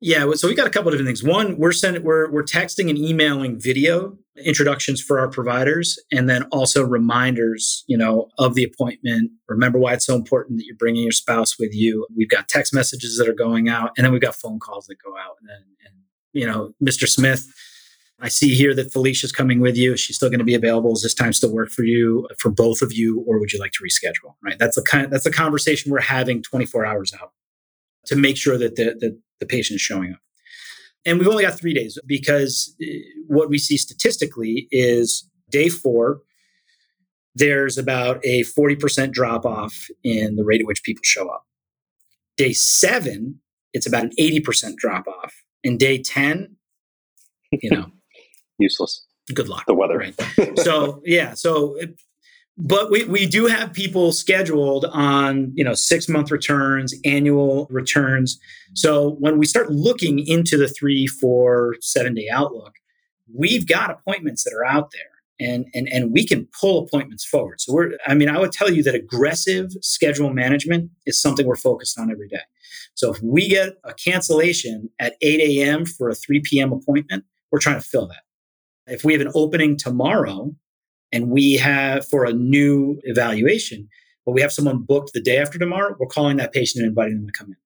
[0.00, 1.24] yeah, so we got a couple of different things.
[1.24, 6.42] One, we're sending we're we're texting and emailing video introductions for our providers and then
[6.52, 9.30] also reminders, you know, of the appointment.
[9.48, 12.06] Remember why it's so important that you're bringing your spouse with you.
[12.14, 14.96] We've got text messages that are going out and then we've got phone calls that
[15.02, 15.94] go out and, then and
[16.32, 17.08] you know, Mr.
[17.08, 17.46] Smith,
[18.24, 19.92] I see here that Felicia's coming with you.
[19.92, 20.94] Is she still going to be available?
[20.94, 23.72] Is this time still work for you, for both of you, or would you like
[23.72, 24.34] to reschedule?
[24.42, 24.58] Right.
[24.58, 25.12] That's the kind.
[25.12, 27.32] That's the conversation we're having 24 hours out
[28.06, 30.20] to make sure that the, the the patient is showing up.
[31.04, 32.86] And we've only got three days because uh,
[33.26, 36.22] what we see statistically is day four,
[37.34, 41.44] there's about a 40% drop off in the rate at which people show up.
[42.38, 43.40] Day seven,
[43.74, 45.34] it's about an 80% drop off.
[45.62, 46.56] And day 10,
[47.52, 47.90] you know,
[48.58, 49.04] useless.
[49.32, 49.64] Good luck.
[49.66, 49.98] The weather.
[49.98, 50.14] Right.
[50.58, 51.34] so, yeah.
[51.34, 51.98] So, it,
[52.56, 58.38] but we, we do have people scheduled on you know six month returns annual returns
[58.74, 62.74] so when we start looking into the three four seven day outlook
[63.32, 67.60] we've got appointments that are out there and and and we can pull appointments forward
[67.60, 71.56] so we're i mean i would tell you that aggressive schedule management is something we're
[71.56, 72.42] focused on every day
[72.94, 77.58] so if we get a cancellation at 8 a.m for a 3 p.m appointment we're
[77.58, 78.22] trying to fill that
[78.86, 80.54] if we have an opening tomorrow
[81.12, 83.88] and we have for a new evaluation,
[84.26, 87.16] but we have someone booked the day after tomorrow, we're calling that patient and inviting
[87.16, 87.56] them to come in.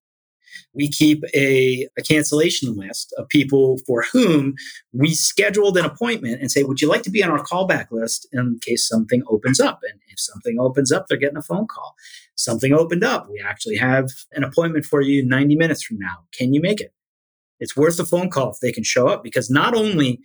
[0.74, 4.54] We keep a, a cancellation list of people for whom
[4.92, 8.28] we scheduled an appointment and say, Would you like to be on our callback list
[8.32, 9.80] in case something opens up?
[9.88, 11.94] And if something opens up, they're getting a phone call.
[12.34, 13.28] Something opened up.
[13.30, 16.24] We actually have an appointment for you 90 minutes from now.
[16.32, 16.92] Can you make it?
[17.60, 20.20] It's worth a phone call if they can show up because not only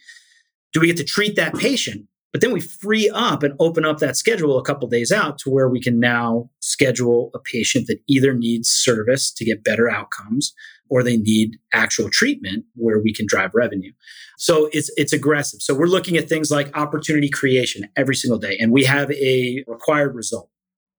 [0.73, 3.99] do we get to treat that patient, but then we free up and open up
[3.99, 7.99] that schedule a couple days out to where we can now schedule a patient that
[8.07, 10.53] either needs service to get better outcomes
[10.89, 13.91] or they need actual treatment where we can drive revenue.
[14.37, 15.61] So it's it's aggressive.
[15.61, 19.63] So we're looking at things like opportunity creation every single day and we have a
[19.67, 20.49] required result.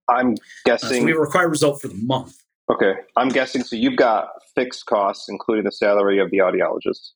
[0.09, 2.37] I'm guessing uh, so we have a required result for the month.
[2.73, 2.95] Okay.
[3.17, 7.11] I'm guessing so you've got fixed costs including the salary of the audiologist.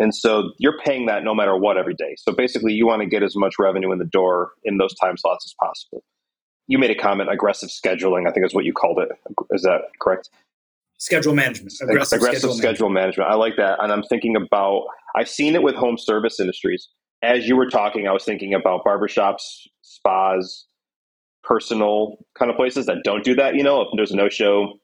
[0.00, 2.14] And so you're paying that no matter what every day.
[2.18, 5.16] So basically, you want to get as much revenue in the door in those time
[5.16, 6.02] slots as possible.
[6.66, 9.08] You made a comment, aggressive scheduling, I think is what you called it.
[9.50, 10.30] Is that correct?
[10.98, 11.72] Schedule management.
[11.80, 13.28] Aggressive, aggressive schedule, schedule management.
[13.28, 13.30] management.
[13.30, 13.82] I like that.
[13.82, 14.84] And I'm thinking about,
[15.16, 16.88] I've seen it with home service industries.
[17.22, 20.66] As you were talking, I was thinking about barbershops, spas,
[21.42, 23.54] personal kind of places that don't do that.
[23.54, 24.74] You know, if there's a no show,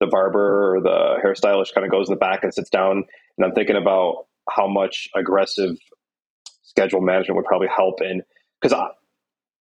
[0.00, 3.04] the barber or the hairstylist kind of goes in the back and sits down.
[3.36, 5.76] And I'm thinking about how much aggressive
[6.62, 8.22] schedule management would probably help in
[8.60, 8.88] because I,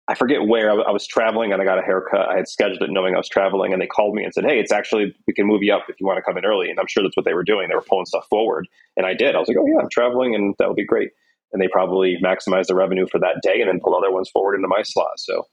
[0.07, 2.27] I forget where I, was traveling and I got a haircut.
[2.29, 4.59] I had scheduled it knowing I was traveling, and they called me and said, "Hey,
[4.59, 6.77] it's actually we can move you up if you want to come in early." And
[6.77, 7.69] I'm sure that's what they were doing.
[7.69, 8.67] They were pulling stuff forward,
[8.97, 9.35] and I did.
[9.35, 11.11] I was like, "Oh yeah, I'm traveling, and that would be great."
[11.53, 14.55] And they probably maximized the revenue for that day and then pulled other ones forward
[14.55, 15.19] into my slot.
[15.19, 15.45] So,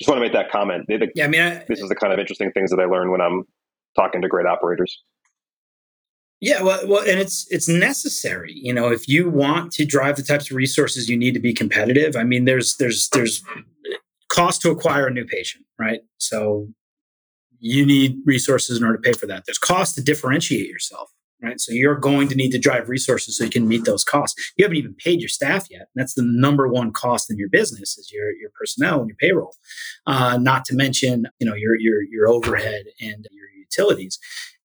[0.00, 0.86] just want to make that comment.
[0.88, 3.10] They, yeah, I mean, I, this is the kind of interesting things that I learn
[3.10, 3.44] when I'm
[3.94, 5.02] talking to great operators.
[6.40, 8.52] Yeah, well, well, and it's it's necessary.
[8.54, 11.52] You know, if you want to drive the types of resources you need to be
[11.52, 13.42] competitive, I mean, there's there's there's
[14.28, 16.00] cost to acquire a new patient, right?
[16.18, 16.68] So
[17.58, 19.44] you need resources in order to pay for that.
[19.46, 21.10] There's cost to differentiate yourself,
[21.42, 21.60] right?
[21.60, 24.52] So you're going to need to drive resources so you can meet those costs.
[24.56, 25.88] You haven't even paid your staff yet.
[25.96, 29.54] That's the number one cost in your business is your your personnel and your payroll.
[30.06, 34.20] Uh, not to mention, you know, your your your overhead and your utilities.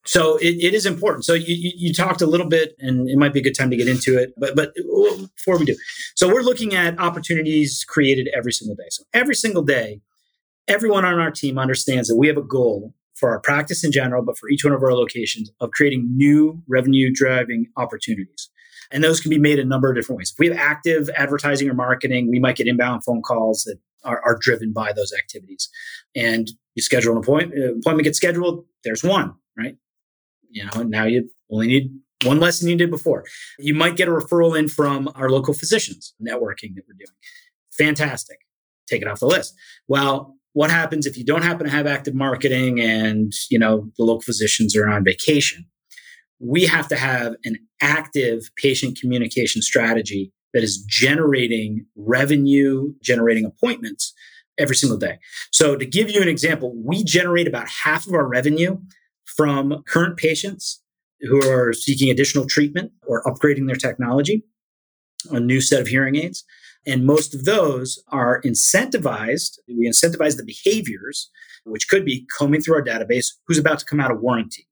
[0.05, 1.23] So it, it is important.
[1.23, 3.77] So you, you, talked a little bit, and it might be a good time to
[3.77, 4.33] get into it.
[4.37, 4.73] But but
[5.35, 5.75] before we do,
[6.15, 8.87] so we're looking at opportunities created every single day.
[8.89, 10.01] So every single day,
[10.67, 14.23] everyone on our team understands that we have a goal for our practice in general,
[14.23, 18.49] but for each one of our locations of creating new revenue driving opportunities.
[18.91, 20.31] And those can be made a number of different ways.
[20.31, 24.21] If we have active advertising or marketing, we might get inbound phone calls that are,
[24.25, 25.69] are driven by those activities.
[26.15, 29.77] And you schedule an appointment, uh, appointment gets scheduled, there's one, right?
[30.53, 31.91] You know, now you only need
[32.23, 33.25] one less than you did before.
[33.59, 37.17] You might get a referral in from our local physicians networking that we're doing.
[37.77, 38.37] Fantastic.
[38.87, 39.53] Take it off the list.
[39.87, 44.03] Well, what happens if you don't happen to have active marketing and, you know, the
[44.03, 45.65] local physicians are on vacation?
[46.39, 54.13] We have to have an active patient communication strategy that is generating revenue, generating appointments
[54.59, 55.17] every single day.
[55.51, 58.77] So to give you an example, we generate about half of our revenue
[59.26, 60.82] from current patients
[61.21, 64.43] who are seeking additional treatment or upgrading their technology,
[65.32, 66.43] a new set of hearing aids.
[66.86, 69.57] And most of those are incentivized.
[69.67, 71.30] We incentivize the behaviors,
[71.63, 74.67] which could be combing through our database who's about to come out of warranty.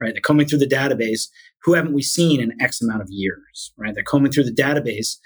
[0.00, 0.12] right?
[0.12, 1.28] They're combing through the database.
[1.64, 3.94] Who haven't we seen in X amount of years, right?
[3.94, 5.16] They're combing through the database.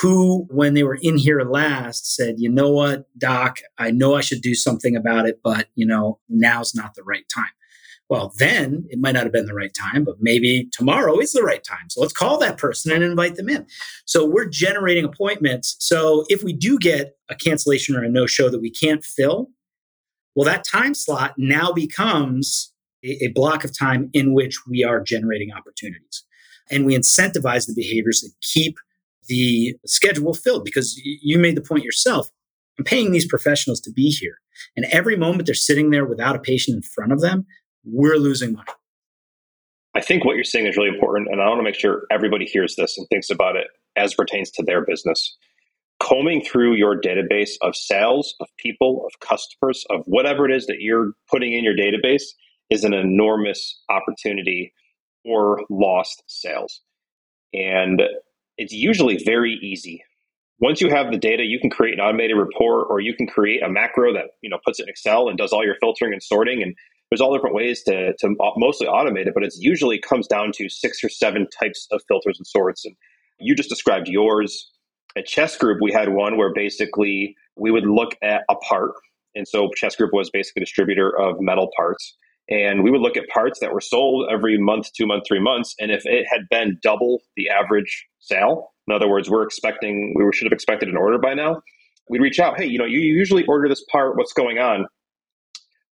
[0.00, 4.20] Who, when they were in here last, said, you know what, doc, I know I
[4.20, 7.46] should do something about it, but, you know, now's not the right time.
[8.10, 11.44] Well, then it might not have been the right time, but maybe tomorrow is the
[11.44, 11.88] right time.
[11.88, 13.64] So let's call that person and invite them in.
[14.04, 15.76] So we're generating appointments.
[15.78, 19.50] So if we do get a cancellation or a no show that we can't fill,
[20.34, 22.72] well, that time slot now becomes
[23.04, 26.24] a, a block of time in which we are generating opportunities.
[26.68, 28.76] And we incentivize the behaviors that keep
[29.28, 32.28] the schedule filled because you made the point yourself.
[32.76, 34.38] I'm paying these professionals to be here.
[34.76, 37.46] And every moment they're sitting there without a patient in front of them,
[37.84, 38.66] we're losing money.
[39.94, 42.44] I think what you're saying is really important, and I want to make sure everybody
[42.44, 43.66] hears this and thinks about it
[43.96, 45.36] as pertains to their business.
[46.00, 50.80] Combing through your database of sales, of people, of customers, of whatever it is that
[50.80, 52.22] you're putting in your database
[52.70, 54.72] is an enormous opportunity
[55.24, 56.80] for lost sales.
[57.52, 58.02] And
[58.56, 60.02] it's usually very easy.
[60.60, 63.62] Once you have the data, you can create an automated report or you can create
[63.62, 66.22] a macro that, you know, puts it in Excel and does all your filtering and
[66.22, 66.74] sorting and
[67.10, 70.68] there's all different ways to, to mostly automate it, but it usually comes down to
[70.68, 72.84] six or seven types of filters and sorts.
[72.84, 72.94] And
[73.40, 74.70] you just described yours.
[75.16, 78.92] At Chess Group, we had one where basically we would look at a part.
[79.34, 82.16] And so Chess Group was basically a distributor of metal parts.
[82.48, 85.74] And we would look at parts that were sold every month, two months, three months.
[85.80, 90.24] And if it had been double the average sale, in other words, we're expecting, we
[90.32, 91.60] should have expected an order by now,
[92.08, 94.86] we'd reach out, hey, you know, you usually order this part, what's going on?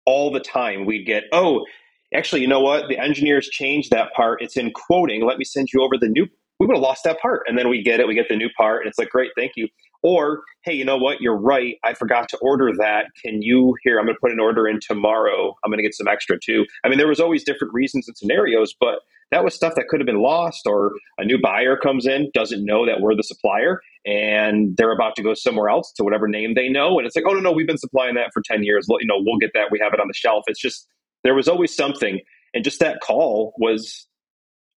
[0.06, 1.66] All the time we'd get, oh,
[2.14, 2.88] actually, you know what?
[2.88, 4.40] The engineers changed that part.
[4.42, 5.24] It's in quoting.
[5.24, 6.26] Let me send you over the new.
[6.58, 7.42] We would have lost that part.
[7.46, 8.08] And then we get it.
[8.08, 8.80] We get the new part.
[8.80, 9.68] And it's like, great, thank you.
[10.02, 11.20] Or, hey, you know what?
[11.20, 11.76] You're right.
[11.84, 13.06] I forgot to order that.
[13.22, 13.98] Can you here?
[13.98, 15.54] I'm going to put an order in tomorrow.
[15.64, 16.64] I'm going to get some extra too.
[16.84, 19.00] I mean, there was always different reasons and scenarios, but
[19.32, 22.64] that was stuff that could have been lost or a new buyer comes in doesn't
[22.64, 26.54] know that we're the supplier and they're about to go somewhere else to whatever name
[26.54, 28.86] they know and it's like oh no no we've been supplying that for 10 years.
[28.88, 29.70] You know we'll get that.
[29.70, 30.44] We have it on the shelf.
[30.46, 30.86] It's just
[31.24, 32.20] there was always something
[32.54, 34.06] and just that call was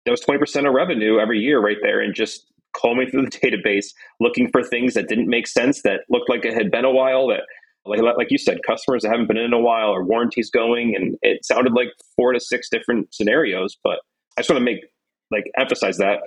[0.06, 3.88] that was 20% of revenue every year right there and just combing through the database
[4.20, 7.28] looking for things that didn't make sense that looked like it had been a while
[7.28, 7.42] that
[7.86, 11.18] like, like you said customers that haven't been in a while or warranties going and
[11.22, 14.00] it sounded like four to six different scenarios but
[14.38, 14.80] I just want to make
[15.32, 16.20] like emphasize that.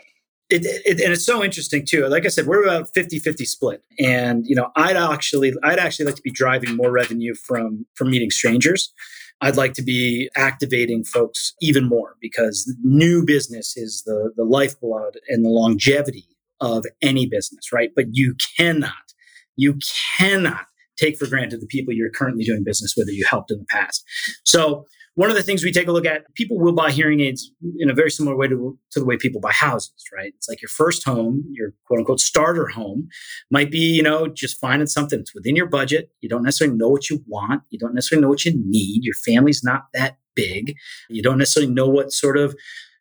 [0.51, 2.07] It, it, and it's so interesting too.
[2.09, 3.83] Like I said, we're about 50-50 split.
[3.99, 8.11] And you know, I'd actually I'd actually like to be driving more revenue from from
[8.11, 8.93] meeting strangers.
[9.41, 15.19] I'd like to be activating folks even more because new business is the the lifeblood
[15.29, 16.27] and the longevity
[16.63, 17.91] of any business, right?
[17.95, 19.13] But you cannot,
[19.57, 19.79] you
[20.17, 23.59] cannot take for granted the people you're currently doing business with or you helped in
[23.59, 24.05] the past.
[24.45, 27.51] So one of the things we take a look at, people will buy hearing aids
[27.79, 30.33] in a very similar way to, to the way people buy houses, right?
[30.37, 33.09] It's like your first home, your quote unquote starter home
[33.51, 36.11] might be, you know, just finding something that's within your budget.
[36.21, 37.63] You don't necessarily know what you want.
[37.69, 39.05] You don't necessarily know what you need.
[39.05, 40.75] Your family's not that big.
[41.11, 42.57] You don't necessarily know what sort of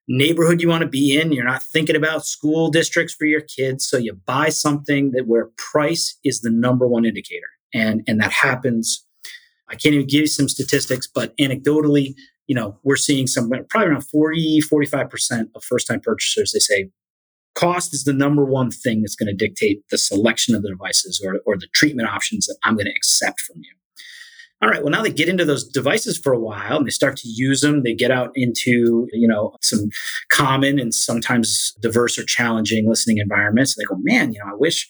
[0.09, 1.32] neighborhood you want to be in.
[1.32, 3.88] You're not thinking about school districts for your kids.
[3.88, 7.47] So you buy something that where price is the number one indicator.
[7.74, 9.05] And, and that happens
[9.72, 12.14] I can't even give you some statistics, but anecdotally,
[12.48, 16.90] you know, we're seeing some probably around 40, 45% of first time purchasers, they say
[17.56, 21.22] cost is the number one thing that's going to dictate the selection of the devices
[21.26, 23.72] or, or the treatment options that I'm going to accept from you.
[24.62, 27.18] All right, well, now they get into those devices for a while and they start
[27.18, 27.82] to use them.
[27.82, 29.90] They get out into, you know, some
[30.30, 33.76] common and sometimes diverse or challenging listening environments.
[33.76, 34.88] And they go, man, you know, I wish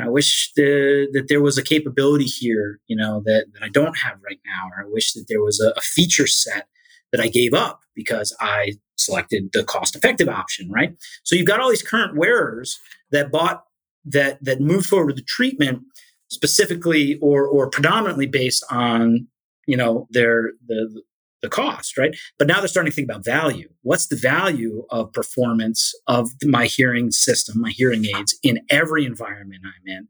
[0.00, 3.98] I wish the, that there was a capability here, you know, that, that I don't
[3.98, 6.68] have right now, or I wish that there was a, a feature set
[7.10, 10.96] that I gave up because I selected the cost effective option, right?
[11.24, 12.78] So you've got all these current wearers
[13.10, 13.64] that bought
[14.04, 15.82] that that moved forward with the treatment
[16.30, 19.28] specifically or or predominantly based on
[19.66, 21.02] you know their the
[21.42, 22.16] the cost, right?
[22.38, 23.68] But now they're starting to think about value.
[23.82, 29.62] What's the value of performance of my hearing system, my hearing aids in every environment
[29.64, 30.08] I'm in?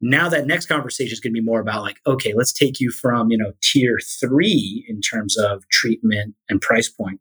[0.00, 2.90] Now that next conversation is going to be more about like, okay, let's take you
[2.90, 7.20] from, you know, tier three in terms of treatment and price point.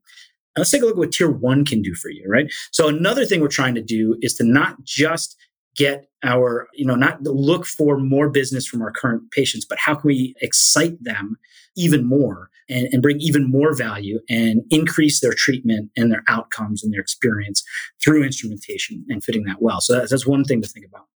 [0.58, 2.52] Let's take a look at what tier one can do for you, right?
[2.72, 5.38] So another thing we're trying to do is to not just
[5.76, 9.96] get our, you know, not look for more business from our current patients, but how
[9.96, 11.38] can we excite them
[11.78, 16.84] even more and, and bring even more value and increase their treatment and their outcomes
[16.84, 17.64] and their experience
[18.04, 19.82] through instrumentation and fitting that well.
[19.82, 21.08] So that's, that's one thing to think about.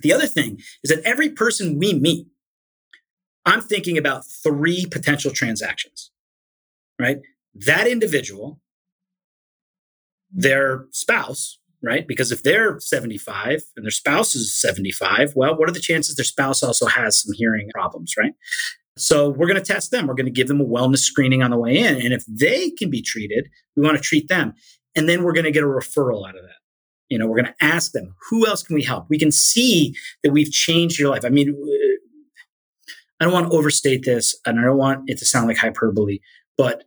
[0.00, 2.26] The other thing is that every person we meet,
[3.44, 6.10] I'm thinking about three potential transactions,
[6.98, 7.18] right?
[7.54, 8.60] That individual
[10.32, 12.06] their spouse, right?
[12.06, 16.24] Because if they're 75 and their spouse is 75, well, what are the chances their
[16.24, 18.32] spouse also has some hearing problems, right?
[18.96, 20.06] So we're going to test them.
[20.06, 21.96] We're going to give them a wellness screening on the way in.
[21.96, 24.54] And if they can be treated, we want to treat them.
[24.94, 26.60] And then we're going to get a referral out of that.
[27.08, 29.06] You know, we're going to ask them, who else can we help?
[29.08, 31.24] We can see that we've changed your life.
[31.24, 31.92] I mean, uh,
[33.20, 36.18] I don't want to overstate this and I don't want it to sound like hyperbole,
[36.58, 36.84] but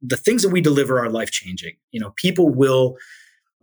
[0.00, 1.74] the things that we deliver are life changing.
[1.90, 2.96] You know, people will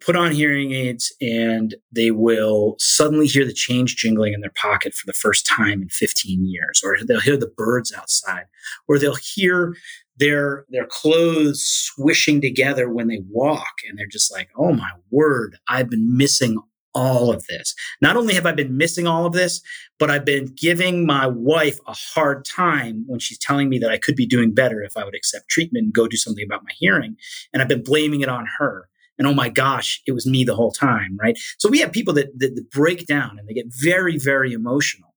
[0.02, 4.94] put on hearing aids and they will suddenly hear the change jingling in their pocket
[4.94, 8.46] for the first time in 15 years, or they'll hear the birds outside,
[8.88, 9.76] or they'll hear
[10.18, 15.58] their their clothes swishing together when they walk and they're just like oh my word
[15.68, 16.58] i've been missing
[16.94, 17.74] all of this.
[18.02, 19.62] Not only have i been missing all of this
[19.98, 23.98] but i've been giving my wife a hard time when she's telling me that i
[23.98, 26.72] could be doing better if i would accept treatment and go do something about my
[26.78, 27.16] hearing
[27.54, 30.56] and i've been blaming it on her and oh my gosh, it was me the
[30.56, 31.38] whole time, right?
[31.60, 35.10] So we have people that, that, that break down and they get very, very emotional.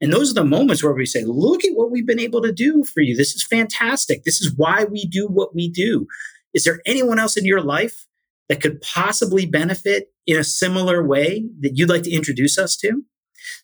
[0.00, 2.52] And those are the moments where we say, look at what we've been able to
[2.52, 3.16] do for you.
[3.16, 4.24] This is fantastic.
[4.24, 6.08] This is why we do what we do.
[6.54, 8.06] Is there anyone else in your life
[8.48, 13.02] that could possibly benefit in a similar way that you'd like to introduce us to?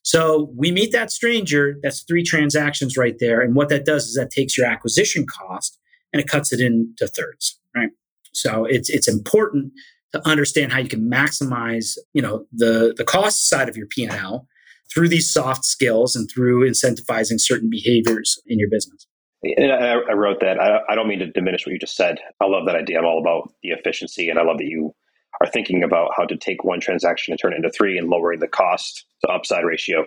[0.02, 1.76] So we meet that stranger.
[1.82, 3.40] That's three transactions right there.
[3.40, 5.78] And what that does is that takes your acquisition cost
[6.12, 7.90] and it cuts it into thirds, right?
[8.32, 9.72] So it's it's important
[10.12, 14.46] to understand how you can maximize, you know, the the cost side of your P&L
[14.92, 19.06] through these soft skills and through incentivizing certain behaviors in your business.
[19.42, 20.58] And I, I wrote that.
[20.58, 22.18] I, I, don't mean to diminish what you just said.
[22.40, 22.98] I love that idea.
[22.98, 24.94] I'm all about the efficiency, and I love that you
[25.40, 28.40] are thinking about how to take one transaction and turn it into three and lowering
[28.40, 30.06] the cost to upside ratio.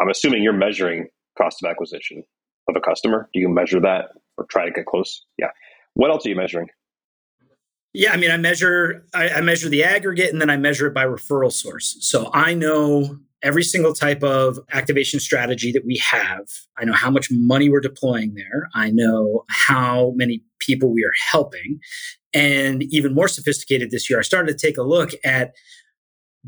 [0.00, 2.22] I'm assuming you're measuring cost of acquisition
[2.68, 3.28] of a customer.
[3.34, 5.24] Do you measure that or try to get close?
[5.36, 5.50] Yeah.
[5.94, 6.68] What else are you measuring?
[7.96, 10.94] Yeah, I mean, I measure I, I, measure the aggregate and then I measure it
[10.94, 11.96] by referral source.
[12.00, 16.46] So I know every single type of activation strategy that we have.
[16.76, 18.68] I know how much money we're deploying there.
[18.74, 21.78] I know how many people we are helping.
[22.32, 25.52] And even more sophisticated this year, I started to take a look at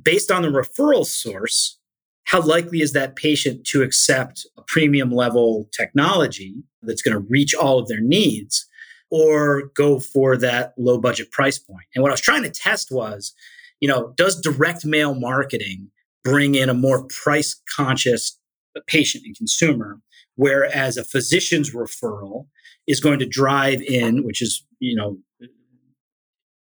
[0.02, 1.78] based on the referral source,
[2.24, 7.54] how likely is that patient to accept a premium level technology that's going to reach
[7.54, 8.66] all of their needs?
[9.10, 11.86] Or go for that low budget price point.
[11.94, 13.34] And what I was trying to test was,
[13.80, 15.90] you know, does direct mail marketing
[16.24, 18.38] bring in a more price conscious
[18.86, 20.00] patient and consumer,
[20.34, 22.46] whereas a physician's referral
[22.86, 25.18] is going to drive in, which is, you know,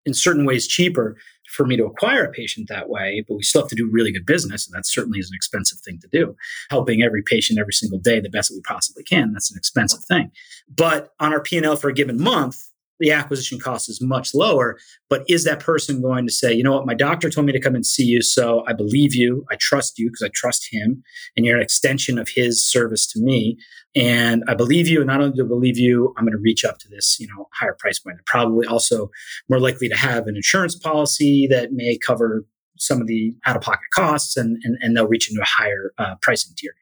[0.05, 1.15] in certain ways cheaper
[1.53, 4.11] for me to acquire a patient that way, but we still have to do really
[4.11, 4.67] good business.
[4.67, 6.35] And that certainly is an expensive thing to do.
[6.69, 10.03] Helping every patient every single day the best that we possibly can, that's an expensive
[10.03, 10.31] thing.
[10.67, 14.77] But on our P&L for a given month, the acquisition cost is much lower.
[15.09, 17.59] But is that person going to say, you know what, my doctor told me to
[17.59, 21.03] come and see you, so I believe you, I trust you because I trust him,
[21.35, 23.57] and you're an extension of his service to me,
[23.95, 24.99] and I believe you.
[24.99, 27.27] And not only do I believe you, I'm going to reach up to this, you
[27.27, 28.17] know, higher price point.
[28.17, 29.09] They're probably also
[29.49, 32.45] more likely to have an insurance policy that may cover
[32.77, 36.53] some of the out-of-pocket costs, and and, and they'll reach into a higher uh, pricing
[36.57, 36.73] tier.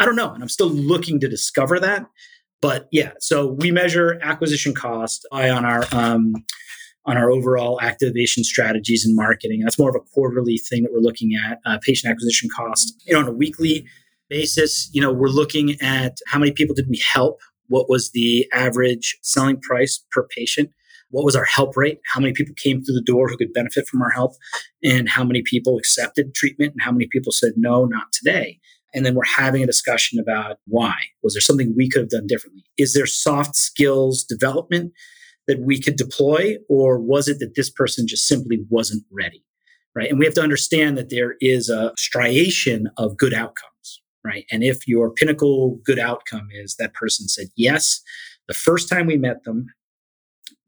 [0.00, 2.06] I don't know, and I'm still looking to discover that.
[2.60, 6.34] But yeah, so we measure acquisition cost on our um,
[7.06, 9.60] on our overall activation strategies and marketing.
[9.62, 11.58] That's more of a quarterly thing that we're looking at.
[11.64, 13.86] Uh, patient acquisition cost, you know, on a weekly
[14.28, 17.40] basis, you know, we're looking at how many people did we help?
[17.68, 20.70] What was the average selling price per patient?
[21.10, 22.00] What was our help rate?
[22.12, 24.32] How many people came through the door who could benefit from our help?
[24.84, 26.72] And how many people accepted treatment?
[26.72, 28.58] And how many people said, no, not today?
[28.94, 30.94] And then we're having a discussion about why.
[31.22, 32.64] Was there something we could have done differently?
[32.78, 34.92] Is there soft skills development
[35.46, 36.56] that we could deploy?
[36.68, 39.44] Or was it that this person just simply wasn't ready?
[39.94, 40.10] Right.
[40.10, 44.02] And we have to understand that there is a striation of good outcomes.
[44.24, 44.44] Right.
[44.50, 48.02] And if your pinnacle good outcome is that person said yes
[48.48, 49.66] the first time we met them,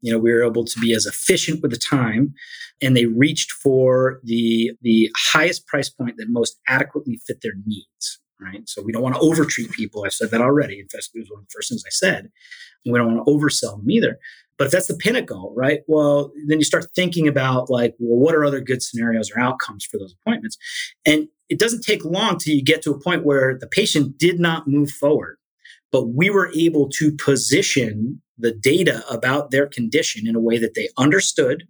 [0.01, 2.33] you know, we were able to be as efficient with the time
[2.81, 8.19] and they reached for the the highest price point that most adequately fit their needs
[8.43, 8.67] right?
[8.67, 10.03] So we don't want to overtreat people.
[10.03, 10.79] I've said that already.
[10.79, 12.31] In fact it was one of the first things i said.
[12.85, 14.17] We don't want to oversell them either.
[14.57, 18.35] But if that's the pinnacle right well then you start thinking about like well what
[18.35, 20.57] are other good scenarios or outcomes for those appointments?
[21.05, 24.39] And it doesn't take long till you get to a point where the patient did
[24.39, 25.37] not move forward
[25.91, 30.73] but we were able to position the data about their condition in a way that
[30.73, 31.67] they understood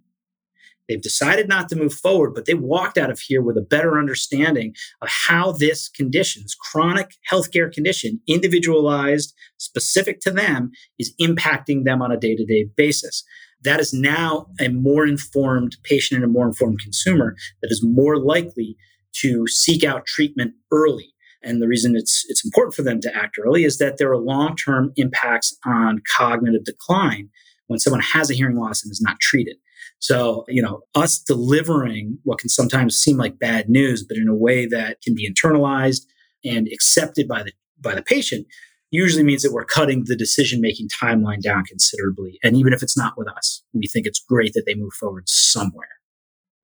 [0.88, 3.98] They've decided not to move forward, but they walked out of here with a better
[3.98, 11.84] understanding of how this condition, this chronic healthcare condition, individualized, specific to them, is impacting
[11.84, 13.24] them on a day to day basis.
[13.64, 18.18] that is now a more informed patient and a more informed consumer that is more
[18.18, 18.76] likely
[19.12, 21.11] to seek out treatment early.
[21.44, 24.18] And the reason it's it's important for them to act early is that there are
[24.18, 27.28] long-term impacts on cognitive decline
[27.66, 29.56] when someone has a hearing loss and is not treated.
[29.98, 34.34] So, you know, us delivering what can sometimes seem like bad news, but in a
[34.34, 36.02] way that can be internalized
[36.44, 38.46] and accepted by the by the patient
[38.90, 42.38] usually means that we're cutting the decision making timeline down considerably.
[42.44, 45.28] And even if it's not with us, we think it's great that they move forward
[45.28, 45.88] somewhere.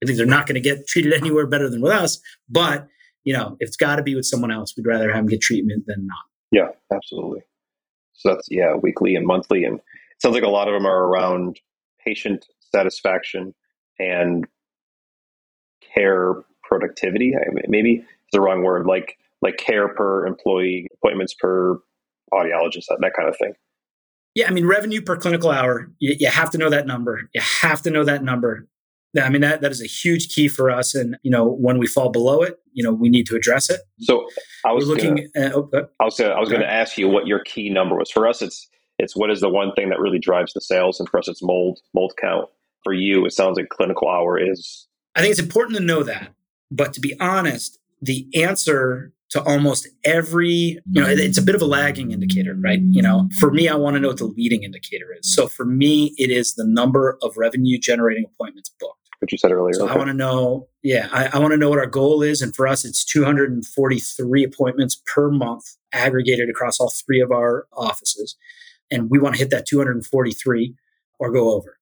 [0.03, 2.87] I think they're not going to get treated anywhere better than with us, but
[3.29, 5.43] you know, if it's got to be with someone else, we'd rather have them get
[5.43, 6.17] treatment than not.
[6.51, 7.43] Yeah, absolutely.
[8.15, 11.05] So that's yeah, weekly and monthly, and it sounds like a lot of them are
[11.05, 11.61] around
[12.03, 13.55] patient satisfaction
[13.99, 14.47] and
[15.95, 17.35] care productivity.
[17.37, 21.79] I mean, maybe it's the wrong word, like like care per employee, appointments per
[22.33, 23.53] audiologist, that, that kind of thing.
[24.35, 27.29] Yeah, I mean, revenue per clinical hour, you, you have to know that number.
[27.35, 28.67] You have to know that number.
[29.19, 30.95] I mean, that, that is a huge key for us.
[30.95, 33.81] And, you know, when we fall below it, you know, we need to address it.
[34.01, 34.27] So
[34.65, 35.71] I was We're looking gonna, oh,
[36.01, 38.11] I was, I was going to ask you what your key number was.
[38.11, 38.69] For us, it's,
[38.99, 41.01] it's what is the one thing that really drives the sales.
[41.01, 42.49] And for us, it's mold, mold count.
[42.85, 44.87] For you, it sounds like clinical hour is.
[45.15, 46.35] I think it's important to know that.
[46.71, 51.61] But to be honest, the answer to almost every, you know, it's a bit of
[51.61, 52.81] a lagging indicator, right?
[52.81, 55.33] You know, for me, I want to know what the leading indicator is.
[55.35, 58.95] So for me, it is the number of revenue generating appointments booked.
[59.21, 59.75] What you said earlier.
[59.75, 59.95] So okay.
[59.95, 62.41] I want to know, yeah, I, I want to know what our goal is.
[62.41, 68.37] And for us, it's 243 appointments per month aggregated across all three of our offices.
[68.91, 70.75] And we want to hit that 243
[71.19, 71.79] or go over.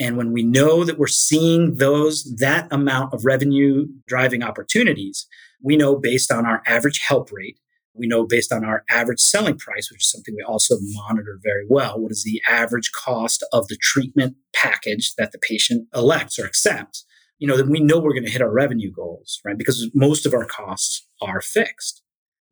[0.00, 5.28] And when we know that we're seeing those, that amount of revenue driving opportunities,
[5.62, 7.58] we know based on our average help rate,
[7.94, 11.64] we know based on our average selling price, which is something we also monitor very
[11.68, 12.00] well.
[12.00, 17.04] What is the average cost of the treatment package that the patient elects or accepts?
[17.38, 19.58] You know, then we know we're going to hit our revenue goals, right?
[19.58, 22.02] Because most of our costs are fixed.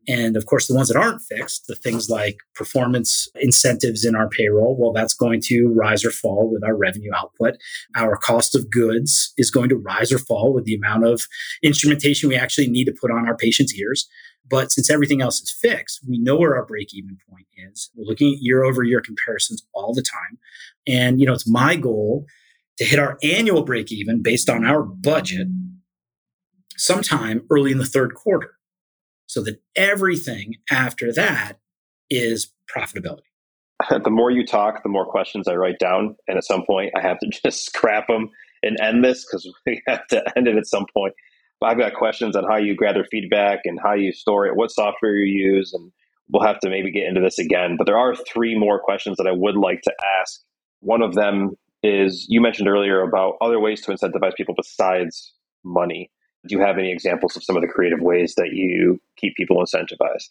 [0.09, 4.29] And of course, the ones that aren't fixed, the things like performance incentives in our
[4.29, 7.55] payroll, well, that's going to rise or fall with our revenue output.
[7.95, 11.23] Our cost of goods is going to rise or fall with the amount of
[11.63, 14.09] instrumentation we actually need to put on our patients' ears.
[14.49, 17.91] But since everything else is fixed, we know where our break even point is.
[17.95, 20.39] We're looking at year over year comparisons all the time.
[20.89, 22.27] And, you know, it's my goal
[22.79, 25.47] to hit our annual break even based on our budget
[26.77, 28.55] sometime early in the third quarter
[29.31, 31.61] so that everything after that
[32.11, 33.21] is profitability.
[34.05, 36.17] The more you talk, the more questions I write down.
[36.27, 38.31] And at some point, I have to just scrap them
[38.63, 41.15] and end this because we have to end it at some point.
[41.61, 44.73] But I've got questions on how you gather feedback and how you store it, what
[44.73, 45.93] software you use, and
[46.29, 47.77] we'll have to maybe get into this again.
[47.79, 50.41] But there are three more questions that I would like to ask.
[50.81, 51.53] One of them
[51.85, 55.33] is you mentioned earlier about other ways to incentivize people besides
[55.65, 56.11] money.
[56.47, 59.63] Do you have any examples of some of the creative ways that you keep people
[59.63, 60.29] incentivized?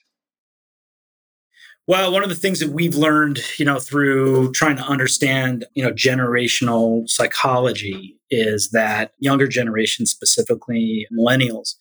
[1.87, 5.83] Well, one of the things that we've learned, you know, through trying to understand, you
[5.83, 11.75] know, generational psychology is that younger generations, specifically millennials,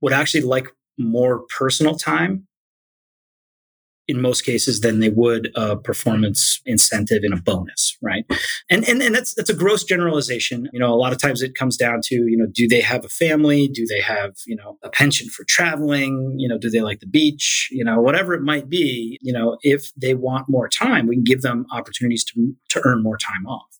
[0.00, 2.46] would actually like more personal time
[4.08, 8.24] in most cases than they would a performance incentive in a bonus, right?
[8.70, 10.68] And, and and that's that's a gross generalization.
[10.72, 13.04] You know, a lot of times it comes down to you know, do they have
[13.04, 13.68] a family?
[13.68, 16.34] Do they have you know a pension for traveling?
[16.38, 17.68] You know, do they like the beach?
[17.70, 19.18] You know, whatever it might be.
[19.20, 23.02] You know, if they want more time, we can give them opportunities to to earn
[23.02, 23.78] more time off.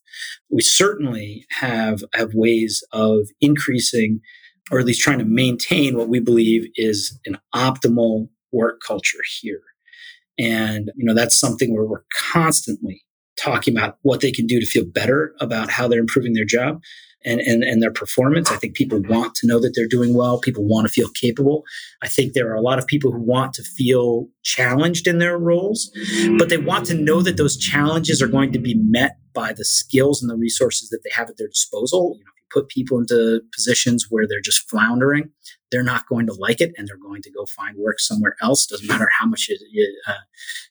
[0.49, 4.21] We certainly have have ways of increasing
[4.71, 9.61] or at least trying to maintain what we believe is an optimal work culture here.
[10.39, 13.03] And, you know, that's something where we're constantly
[13.41, 16.81] talking about what they can do to feel better about how they're improving their job
[17.23, 18.51] and, and, and their performance.
[18.51, 20.39] I think people want to know that they're doing well.
[20.39, 21.63] People want to feel capable.
[22.01, 25.37] I think there are a lot of people who want to feel challenged in their
[25.37, 25.91] roles,
[26.37, 29.65] but they want to know that those challenges are going to be met by the
[29.65, 32.15] skills and the resources that they have at their disposal.
[32.17, 35.29] You know, put people into positions where they're just floundering,
[35.71, 38.65] they're not going to like it and they're going to go find work somewhere else.
[38.65, 40.13] Doesn't matter how much you, you, uh,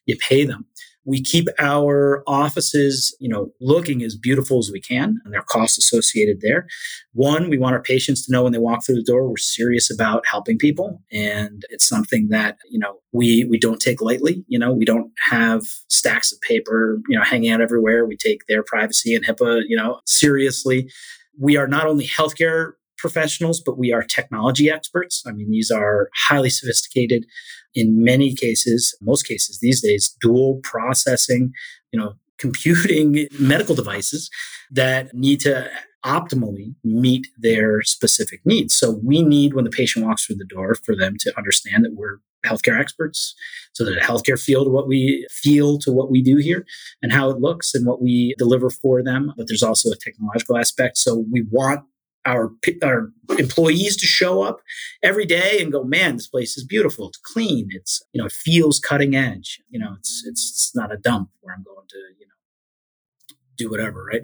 [0.06, 0.66] you pay them.
[1.04, 5.44] We keep our offices, you know, looking as beautiful as we can and there are
[5.44, 6.66] costs associated there.
[7.12, 9.92] One, we want our patients to know when they walk through the door, we're serious
[9.92, 11.02] about helping people.
[11.10, 14.44] And it's something that, you know, we, we don't take lightly.
[14.46, 18.04] You know, we don't have stacks of paper, you know, hanging out everywhere.
[18.04, 20.90] We take their privacy and HIPAA, you know, seriously
[21.38, 25.22] we are not only healthcare professionals, but we are technology experts.
[25.26, 27.24] I mean, these are highly sophisticated
[27.74, 31.52] in many cases, most cases these days, dual processing,
[31.92, 34.30] you know, computing medical devices
[34.70, 35.70] that need to
[36.06, 38.74] optimally meet their specific needs.
[38.74, 41.94] So we need when the patient walks through the door for them to understand that
[41.94, 43.34] we're healthcare experts
[43.72, 46.64] so a healthcare field what we feel to what we do here
[47.02, 50.56] and how it looks and what we deliver for them but there's also a technological
[50.56, 51.84] aspect so we want
[52.26, 52.50] our
[52.82, 54.60] our employees to show up
[55.02, 57.08] every day and go man this place is beautiful.
[57.08, 57.68] It's clean.
[57.70, 59.60] It's you know it feels cutting edge.
[59.70, 62.34] You know it's it's, it's not a dump where i'm going to you know
[63.64, 64.22] do whatever right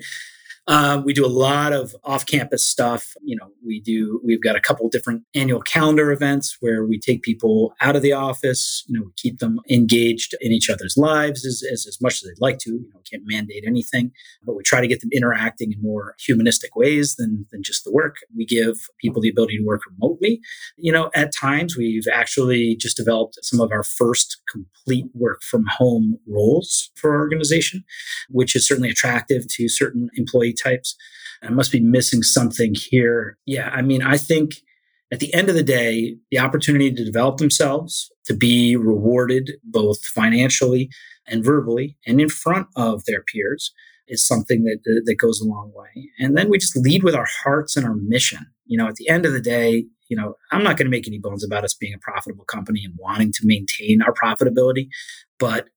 [0.68, 3.14] uh, we do a lot of off-campus stuff.
[3.22, 4.20] You know, we do.
[4.24, 8.12] We've got a couple different annual calendar events where we take people out of the
[8.12, 8.84] office.
[8.88, 12.22] You know, we keep them engaged in each other's lives as, as, as much as
[12.22, 12.70] they'd like to.
[12.70, 14.10] You know, we can't mandate anything,
[14.44, 17.92] but we try to get them interacting in more humanistic ways than than just the
[17.92, 18.16] work.
[18.36, 20.40] We give people the ability to work remotely.
[20.76, 25.64] You know, at times we've actually just developed some of our first complete work from
[25.78, 27.84] home roles for our organization,
[28.30, 28.90] which is certainly
[29.26, 30.96] attractive to certain employee types.
[31.42, 33.38] I must be missing something here.
[33.46, 34.54] Yeah, I mean, I think
[35.12, 40.04] at the end of the day, the opportunity to develop themselves, to be rewarded both
[40.04, 40.88] financially
[41.28, 43.72] and verbally and in front of their peers
[44.08, 46.10] is something that, that goes a long way.
[46.18, 48.46] And then we just lead with our hearts and our mission.
[48.64, 51.08] You know, at the end of the day, you know, I'm not going to make
[51.08, 54.88] any bones about us being a profitable company and wanting to maintain our profitability,
[55.38, 55.68] but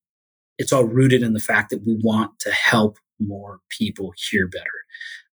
[0.60, 4.66] it's all rooted in the fact that we want to help more people hear better.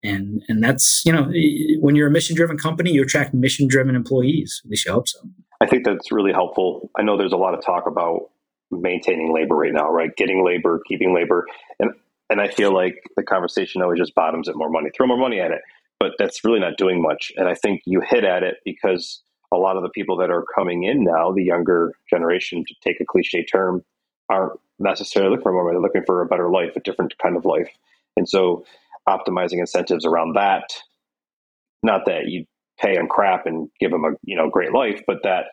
[0.04, 1.32] And and that's you know
[1.80, 4.62] when you're a mission driven company, you attract mission driven employees.
[4.66, 5.20] At least you hope so.
[5.62, 6.90] I think that's really helpful.
[6.98, 8.32] I know there's a lot of talk about
[8.72, 10.10] maintaining labor right now, right?
[10.16, 11.46] Getting labor, keeping labor,
[11.80, 11.92] and
[12.32, 14.90] and I feel like the conversation always just bottoms at more money.
[14.96, 15.62] Throw more money at it,
[16.00, 17.32] but that's really not doing much.
[17.38, 19.22] And I think you hit at it because
[19.54, 23.02] a lot of the people that are coming in now, the younger generation, to take
[23.02, 23.84] a cliche term,
[24.30, 25.76] aren't necessarily looking for more money.
[25.76, 27.70] They're looking for a better life, a different kind of life.
[28.18, 28.66] And so
[29.08, 30.64] optimizing incentives around that,
[31.84, 32.46] not that you
[32.80, 35.46] pay them crap and give them a you know great life, but that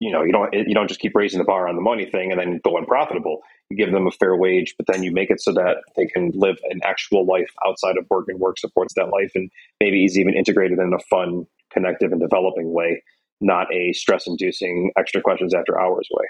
[0.00, 2.30] you know you don't you don't just keep raising the bar on the money thing
[2.30, 3.40] and then go unprofitable.
[3.70, 6.32] You give them a fair wage, but then you make it so that they can
[6.34, 9.50] live an actual life outside of work, and work supports that life, and
[9.80, 13.02] maybe is even integrated in a fun, connective, and developing way,
[13.42, 16.24] not a stress-inducing extra questions after hours way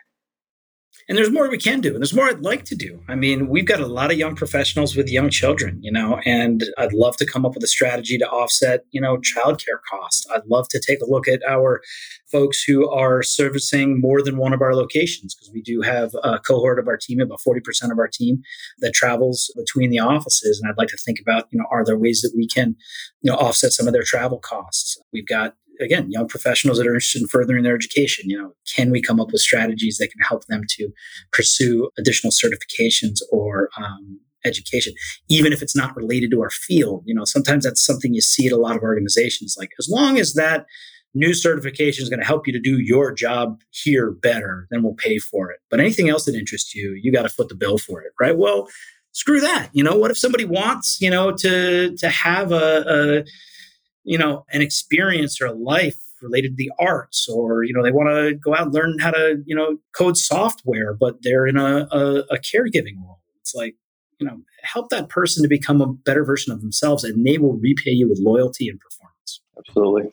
[1.09, 3.03] and there's more we can do and there's more i'd like to do.
[3.09, 6.65] I mean we've got a lot of young professionals with young children you know and
[6.79, 10.27] i'd love to come up with a strategy to offset you know childcare costs.
[10.33, 11.83] I'd love to take a look at our
[12.31, 16.39] folks who are servicing more than one of our locations because we do have a
[16.39, 18.43] cohort of our team about 40% of our team
[18.81, 21.99] that travels between the offices and i'd like to think about you know are there
[21.99, 22.77] ways that we can
[23.23, 25.01] you know offset some of their travel costs?
[25.13, 28.91] We've got again, young professionals that are interested in furthering their education, you know, can
[28.91, 30.91] we come up with strategies that can help them to
[31.33, 34.93] pursue additional certifications or um, education,
[35.29, 37.03] even if it's not related to our field?
[37.07, 39.57] You know, sometimes that's something you see at a lot of organizations.
[39.59, 40.67] Like, as long as that
[41.15, 44.95] new certification is going to help you to do your job here better, then we'll
[44.95, 45.61] pay for it.
[45.71, 48.37] But anything else that interests you, you got to foot the bill for it, right?
[48.37, 48.69] Well,
[49.13, 49.71] screw that.
[49.73, 53.25] You know, what if somebody wants, you know, to to have a, a
[54.05, 57.93] you know, an experience or a life related to the arts or you know they
[57.93, 61.57] want to go out and learn how to you know code software but they're in
[61.57, 63.21] a, a, a, caregiving role.
[63.41, 63.77] It's like
[64.19, 67.55] you know help that person to become a better version of themselves and they will
[67.55, 69.41] repay you with loyalty and performance.
[69.59, 70.13] Absolutely.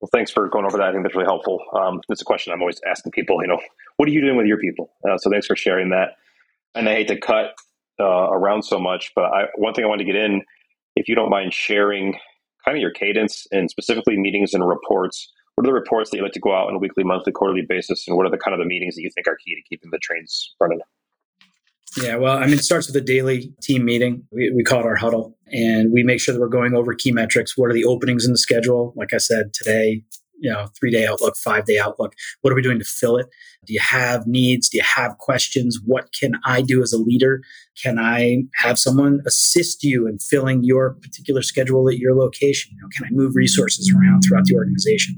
[0.00, 0.88] Well thanks for going over that.
[0.88, 1.60] I think that's really helpful.
[1.72, 3.60] Um, it's a question i'm always asking people you know
[3.96, 4.90] what are you doing with your people?
[5.08, 6.16] Uh, so thanks for sharing that.
[6.74, 7.54] And i hate to cut
[7.98, 10.42] uh, around so much but I, one thing i wanted to get in
[10.96, 12.18] if you don't mind sharing
[12.66, 15.32] kind of your cadence and specifically meetings and reports.
[15.54, 17.62] What are the reports that you like to go out on a weekly, monthly, quarterly
[17.66, 19.62] basis, and what are the kind of the meetings that you think are key to
[19.68, 20.80] keeping the trains running?
[21.96, 24.24] Yeah, well, I mean, it starts with a daily team meeting.
[24.30, 27.10] We, we call it our huddle, and we make sure that we're going over key
[27.10, 27.56] metrics.
[27.56, 28.92] What are the openings in the schedule?
[28.96, 30.02] Like I said today,
[30.38, 32.14] you know, three day outlook, five day outlook.
[32.42, 33.26] What are we doing to fill it?
[33.66, 34.68] Do you have needs?
[34.68, 35.78] Do you have questions?
[35.84, 37.42] What can I do as a leader?
[37.82, 42.72] Can I have someone assist you in filling your particular schedule at your location?
[42.74, 45.16] You know, can I move resources around throughout the organization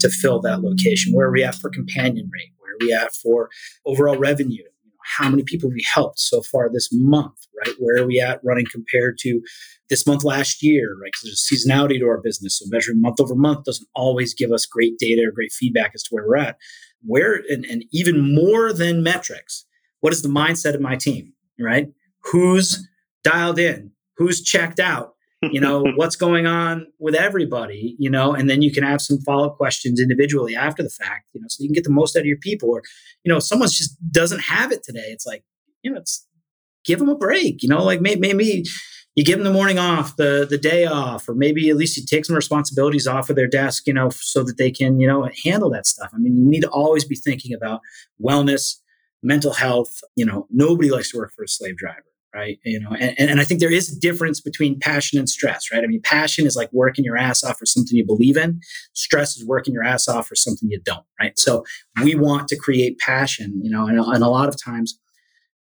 [0.00, 1.12] to fill that location?
[1.12, 2.52] Where are we at for companion rate?
[2.58, 3.50] Where are we at for
[3.84, 4.64] overall revenue?
[5.04, 7.74] How many people we helped so far this month, right?
[7.78, 9.40] Where are we at running compared to
[9.88, 11.10] this month last year, right?
[11.12, 12.58] Because there's seasonality to our business.
[12.58, 16.02] So measuring month over month doesn't always give us great data or great feedback as
[16.04, 16.56] to where we're at.
[17.02, 19.66] Where, and, and even more than metrics,
[20.00, 21.88] what is the mindset of my team, right?
[22.24, 22.88] Who's
[23.24, 23.92] dialed in?
[24.16, 25.14] Who's checked out?
[25.50, 29.18] you know what's going on with everybody you know and then you can have some
[29.20, 32.20] follow-up questions individually after the fact you know so you can get the most out
[32.20, 32.82] of your people or
[33.24, 35.42] you know someone just doesn't have it today it's like
[35.82, 36.26] you know it's
[36.84, 37.62] give them a break.
[37.62, 38.64] You know, like maybe, maybe
[39.14, 42.04] you give them the morning off, the the day off, or maybe at least you
[42.04, 45.28] take some responsibilities off of their desk, you know, so that they can, you know,
[45.44, 46.10] handle that stuff.
[46.14, 47.80] I mean, you need to always be thinking about
[48.22, 48.76] wellness,
[49.22, 50.00] mental health.
[50.16, 52.04] You know, nobody likes to work for a slave driver
[52.34, 52.58] right?
[52.64, 55.82] You know and, and i think there is a difference between passion and stress right?
[55.82, 58.60] I mean passion is like working your ass off for something you believe in.
[58.94, 61.38] Stress is working your ass off for something you don't right?
[61.38, 61.64] So
[62.02, 64.98] we want to create passion you know and, and a lot of times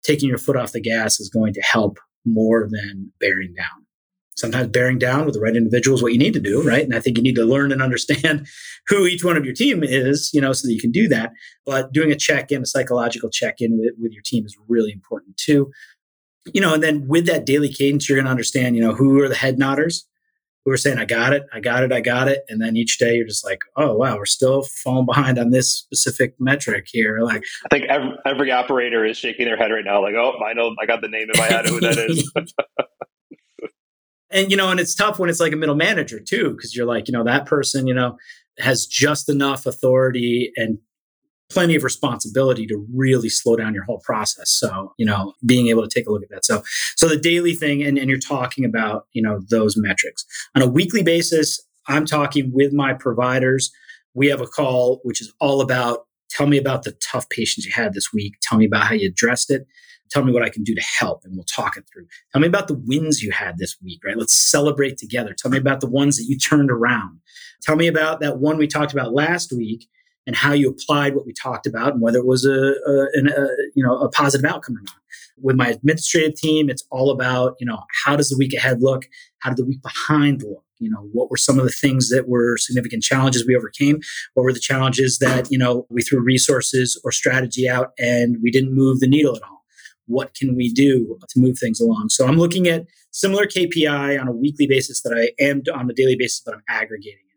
[0.03, 3.85] taking your foot off the gas is going to help more than bearing down.
[4.37, 6.85] Sometimes bearing down with the right individual is what you need to do right?
[6.85, 8.47] And i think you need to learn and understand
[8.89, 11.33] who each one of your team is you know so that you can do that.
[11.65, 15.71] But doing a check-in a psychological check-in with, with your team is really important too
[16.55, 19.21] you know, and then with that daily cadence, you're going to understand, you know, who
[19.21, 20.03] are the head nodders
[20.69, 22.45] who are saying, I got it, I got it, I got it.
[22.51, 25.73] And then each day you're just like, oh, wow, we're still falling behind on this
[25.73, 27.21] specific metric here.
[27.23, 30.53] Like, I think every, every operator is shaking their head right now, like, oh, I
[30.53, 32.31] know, I got the name in my head who that is.
[34.31, 36.87] and, you know, and it's tough when it's like a middle manager too, because you're
[36.87, 38.19] like, you know, that person, you know,
[38.59, 40.79] has just enough authority and
[41.51, 44.51] plenty of responsibility to really slow down your whole process.
[44.51, 46.45] So, you know, being able to take a look at that.
[46.45, 46.63] So,
[46.97, 50.69] so the daily thing, and, and you're talking about, you know, those metrics on a
[50.69, 51.61] weekly basis.
[51.87, 53.71] I'm talking with my providers.
[54.13, 56.01] We have a call, which is all about
[56.31, 58.35] tell me about the tough patients you had this week.
[58.43, 59.67] Tell me about how you addressed it.
[60.11, 62.07] Tell me what I can do to help, and we'll talk it through.
[62.33, 64.17] Tell me about the wins you had this week, right?
[64.17, 65.35] Let's celebrate together.
[65.37, 67.21] Tell me about the ones that you turned around.
[67.63, 69.87] Tell me about that one we talked about last week
[70.29, 73.49] and how you applied what we talked about and whether it was a, a, a,
[73.75, 74.95] you know a positive outcome or not.
[75.41, 79.07] With my administrative team it's all about you know how does the week ahead look?
[79.41, 80.63] How did the week behind look?
[80.79, 84.01] You know what were some of the things that were significant challenges we overcame?
[84.35, 88.51] What were the challenges that you know we threw resources or strategy out and we
[88.51, 89.65] didn't move the needle at all?
[90.07, 92.11] What can we do to move things along?
[92.11, 95.95] So i'm looking at similar kpi on a weekly basis that i am on a
[95.95, 97.28] daily basis but i'm aggregating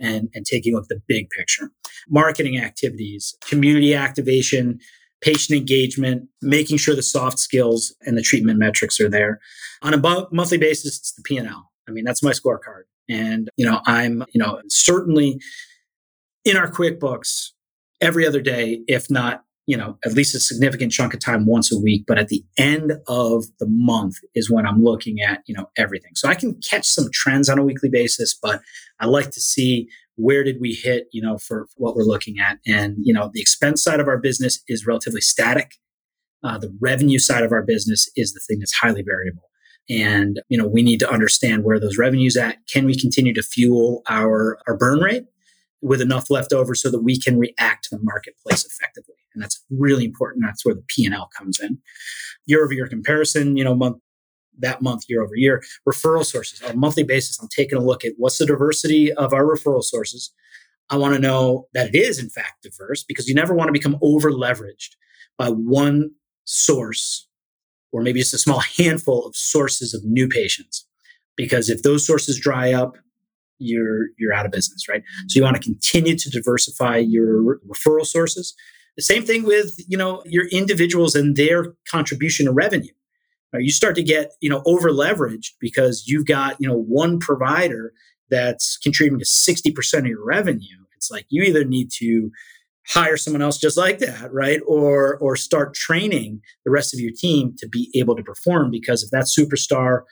[0.00, 1.70] and, and taking a look at the big picture.
[2.08, 4.80] Marketing activities, community activation,
[5.20, 9.40] patient engagement, making sure the soft skills and the treatment metrics are there.
[9.82, 11.70] On a monthly basis, it's the P&L.
[11.88, 12.84] I mean, that's my scorecard.
[13.08, 15.40] And, you know, I'm, you know, certainly
[16.44, 17.50] in our QuickBooks
[18.00, 21.70] every other day, if not you know, at least a significant chunk of time once
[21.70, 22.02] a week.
[22.04, 26.10] But at the end of the month is when I'm looking at, you know, everything.
[26.16, 28.60] So I can catch some trends on a weekly basis, but
[28.98, 32.58] I like to see where did we hit, you know, for, what we're looking at.
[32.66, 35.76] And, you know, the expense side of our business is relatively static.
[36.42, 39.50] Uh, the revenue side of our business is the thing that's highly variable.
[39.88, 42.56] And, you know, we need to understand where those revenues at.
[42.66, 45.26] Can we continue to fuel our, our burn rate?
[45.82, 49.14] With enough left over so that we can react to the marketplace effectively.
[49.34, 50.44] And that's really important.
[50.44, 51.78] That's where the P&L comes in.
[52.46, 53.98] Year over year comparison, you know, month
[54.58, 55.62] that month year over year.
[55.88, 59.32] Referral sources on a monthly basis, I'm taking a look at what's the diversity of
[59.32, 60.32] our referral sources.
[60.90, 63.72] I want to know that it is in fact diverse because you never want to
[63.72, 64.96] become over leveraged
[65.38, 66.10] by one
[66.44, 67.28] source
[67.92, 70.86] or maybe just a small handful of sources of new patients.
[71.36, 72.96] Because if those sources dry up,
[73.60, 75.02] you're you're out of business, right?
[75.28, 78.54] So you want to continue to diversify your referral sources.
[78.96, 82.92] The same thing with you know your individuals and their contribution to revenue.
[83.52, 83.62] Right?
[83.62, 87.92] You start to get you know over leveraged because you've got you know one provider
[88.30, 90.66] that's contributing to sixty percent of your revenue.
[90.96, 92.30] It's like you either need to
[92.88, 94.60] hire someone else just like that, right?
[94.66, 99.02] Or or start training the rest of your team to be able to perform because
[99.02, 100.02] if that superstar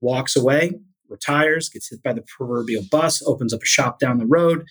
[0.00, 0.74] walks away,
[1.08, 4.66] retires, gets hit by the proverbial bus, opens up a shop down the road.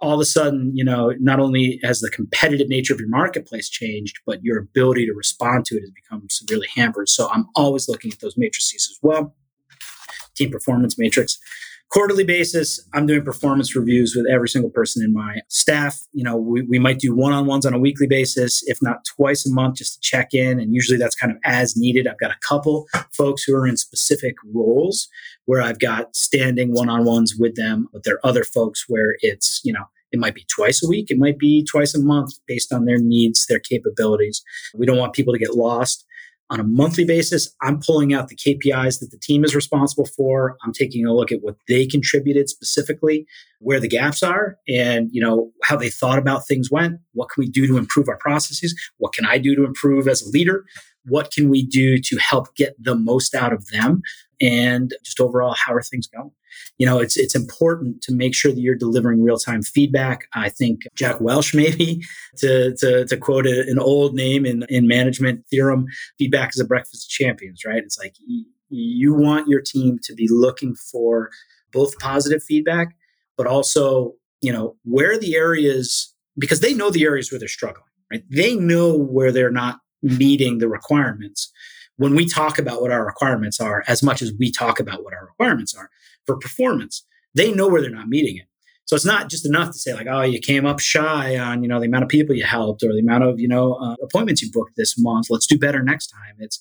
[0.00, 3.68] All of a sudden, you know, not only has the competitive nature of your marketplace
[3.68, 7.08] changed, but your ability to respond to it has become severely hampered.
[7.08, 9.34] So I'm always looking at those matrices as well.
[10.34, 11.38] Team performance matrix
[11.90, 16.00] quarterly basis, I'm doing performance reviews with every single person in my staff.
[16.12, 19.04] You know, we, we might do one on ones on a weekly basis, if not
[19.04, 20.60] twice a month, just to check in.
[20.60, 22.06] And usually that's kind of as needed.
[22.06, 25.08] I've got a couple folks who are in specific roles
[25.46, 29.16] where I've got standing one on ones with them, but there are other folks where
[29.20, 31.10] it's, you know, it might be twice a week.
[31.10, 34.42] It might be twice a month based on their needs, their capabilities.
[34.74, 36.04] We don't want people to get lost
[36.50, 40.56] on a monthly basis, I'm pulling out the KPIs that the team is responsible for.
[40.64, 43.24] I'm taking a look at what they contributed specifically,
[43.60, 46.98] where the gaps are, and you know how they thought about things went.
[47.12, 48.74] What can we do to improve our processes?
[48.98, 50.64] What can I do to improve as a leader?
[51.06, 54.02] What can we do to help get the most out of them?
[54.40, 56.30] And just overall, how are things going?
[56.78, 60.26] You know, it's it's important to make sure that you're delivering real time feedback.
[60.34, 62.02] I think Jack Welch, maybe
[62.38, 65.86] to to, to quote an old name in in management theorem,
[66.18, 67.82] feedback is a breakfast of champions, right?
[67.82, 68.14] It's like
[68.68, 71.30] you want your team to be looking for
[71.72, 72.96] both positive feedback,
[73.36, 77.84] but also you know where the areas because they know the areas where they're struggling,
[78.10, 78.24] right?
[78.30, 81.52] They know where they're not meeting the requirements
[82.00, 85.12] when we talk about what our requirements are as much as we talk about what
[85.12, 85.90] our requirements are
[86.24, 87.04] for performance
[87.34, 88.46] they know where they're not meeting it.
[88.86, 91.68] So it's not just enough to say like oh you came up shy on you
[91.68, 94.42] know the amount of people you helped or the amount of you know uh, appointments
[94.42, 95.26] you booked this month.
[95.30, 96.36] Let's do better next time.
[96.38, 96.60] It's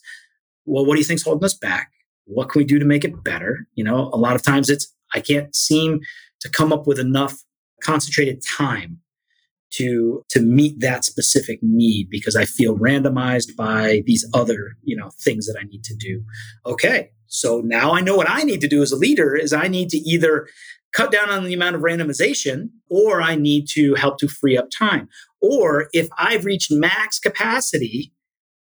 [0.65, 1.91] well what do you think's holding us back?
[2.25, 3.67] What can we do to make it better?
[3.73, 6.01] You know a lot of times it's i can't seem
[6.41, 7.35] to come up with enough
[7.83, 8.99] concentrated time
[9.71, 15.09] to to meet that specific need because I feel randomized by these other you know
[15.19, 16.23] things that I need to do.
[16.65, 19.67] Okay, so now I know what I need to do as a leader is I
[19.67, 20.47] need to either
[20.91, 24.69] cut down on the amount of randomization or I need to help to free up
[24.71, 25.07] time.
[25.39, 28.11] Or if I've reached max capacity,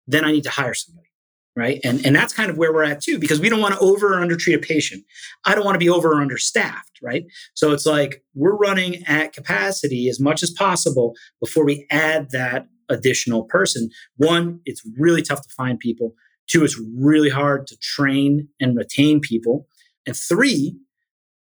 [0.06, 1.11] then I need to hire somebody
[1.56, 1.80] right?
[1.84, 4.14] And and that's kind of where we're at too, because we don't want to over
[4.14, 5.04] or under treat a patient.
[5.44, 7.24] I don't want to be over or understaffed, right?
[7.54, 12.66] So it's like we're running at capacity as much as possible before we add that
[12.88, 13.90] additional person.
[14.16, 16.14] One, it's really tough to find people.
[16.48, 19.66] Two, it's really hard to train and retain people.
[20.06, 20.76] And three,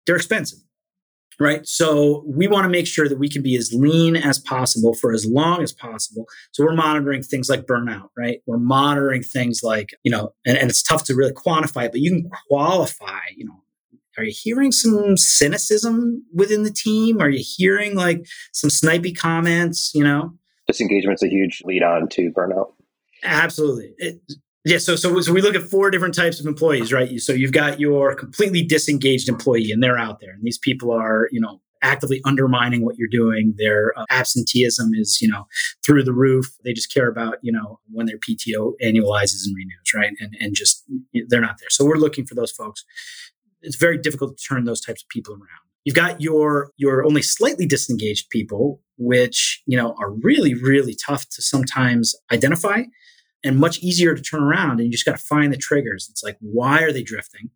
[0.05, 0.59] they're expensive
[1.41, 1.65] right?
[1.65, 5.11] So we want to make sure that we can be as lean as possible for
[5.11, 6.25] as long as possible.
[6.51, 8.41] So we're monitoring things like burnout, right?
[8.45, 12.01] We're monitoring things like, you know, and, and it's tough to really quantify it, but
[12.01, 13.63] you can qualify, you know,
[14.17, 17.21] are you hearing some cynicism within the team?
[17.21, 20.33] Are you hearing like some snipey comments, you know?
[20.67, 22.73] Disengagement's a huge lead on to burnout.
[23.23, 23.93] Absolutely.
[23.97, 24.21] It,
[24.63, 27.19] yeah, so, so so we look at four different types of employees, right?
[27.19, 31.27] So you've got your completely disengaged employee, and they're out there, and these people are,
[31.31, 33.55] you know, actively undermining what you're doing.
[33.57, 35.47] Their uh, absenteeism is, you know,
[35.83, 36.45] through the roof.
[36.63, 40.13] They just care about, you know, when their PTO annualizes and renews, right?
[40.19, 40.83] And and just
[41.27, 41.69] they're not there.
[41.69, 42.85] So we're looking for those folks.
[43.63, 45.47] It's very difficult to turn those types of people around.
[45.85, 51.27] You've got your your only slightly disengaged people, which you know are really really tough
[51.29, 52.83] to sometimes identify
[53.43, 54.79] and much easier to turn around.
[54.79, 56.07] And you just got to find the triggers.
[56.09, 57.49] It's like, why are they drifting?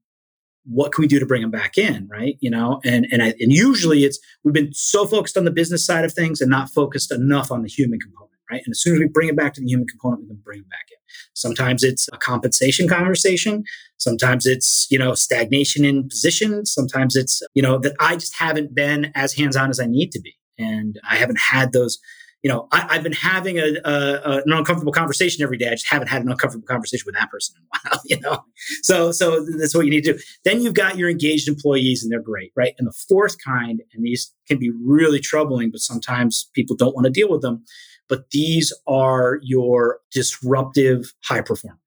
[0.63, 2.07] What can we do to bring them back in?
[2.11, 2.37] Right.
[2.39, 5.85] You know, and, and, I, and usually it's, we've been so focused on the business
[5.85, 8.31] side of things and not focused enough on the human component.
[8.51, 8.61] Right.
[8.63, 10.59] And as soon as we bring it back to the human component, we can bring
[10.59, 10.97] them back in.
[11.33, 13.63] Sometimes it's a compensation conversation.
[13.97, 16.63] Sometimes it's, you know, stagnation in position.
[16.65, 20.11] Sometimes it's, you know, that I just haven't been as hands on as I need
[20.11, 20.35] to be.
[20.59, 21.97] And I haven't had those
[22.45, 25.69] you know, I, have been having a, a, an uncomfortable conversation every day.
[25.69, 28.45] I just haven't had an uncomfortable conversation with that person in a while, you know?
[28.83, 30.19] So, so that's what you need to do.
[30.43, 32.75] Then you've got your engaged employees and they're great, right?
[32.77, 37.05] And the fourth kind, and these can be really troubling, but sometimes people don't want
[37.05, 37.63] to deal with them.
[38.07, 41.79] But these are your disruptive high performers.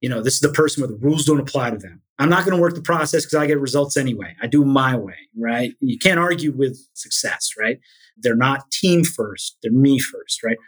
[0.00, 2.00] You know, this is the person where the rules don't apply to them.
[2.20, 4.36] I'm not going to work the process because I get results anyway.
[4.40, 5.72] I do my way, right?
[5.80, 7.80] You can't argue with success, right?
[8.22, 10.58] They're not team first, they're me first, right?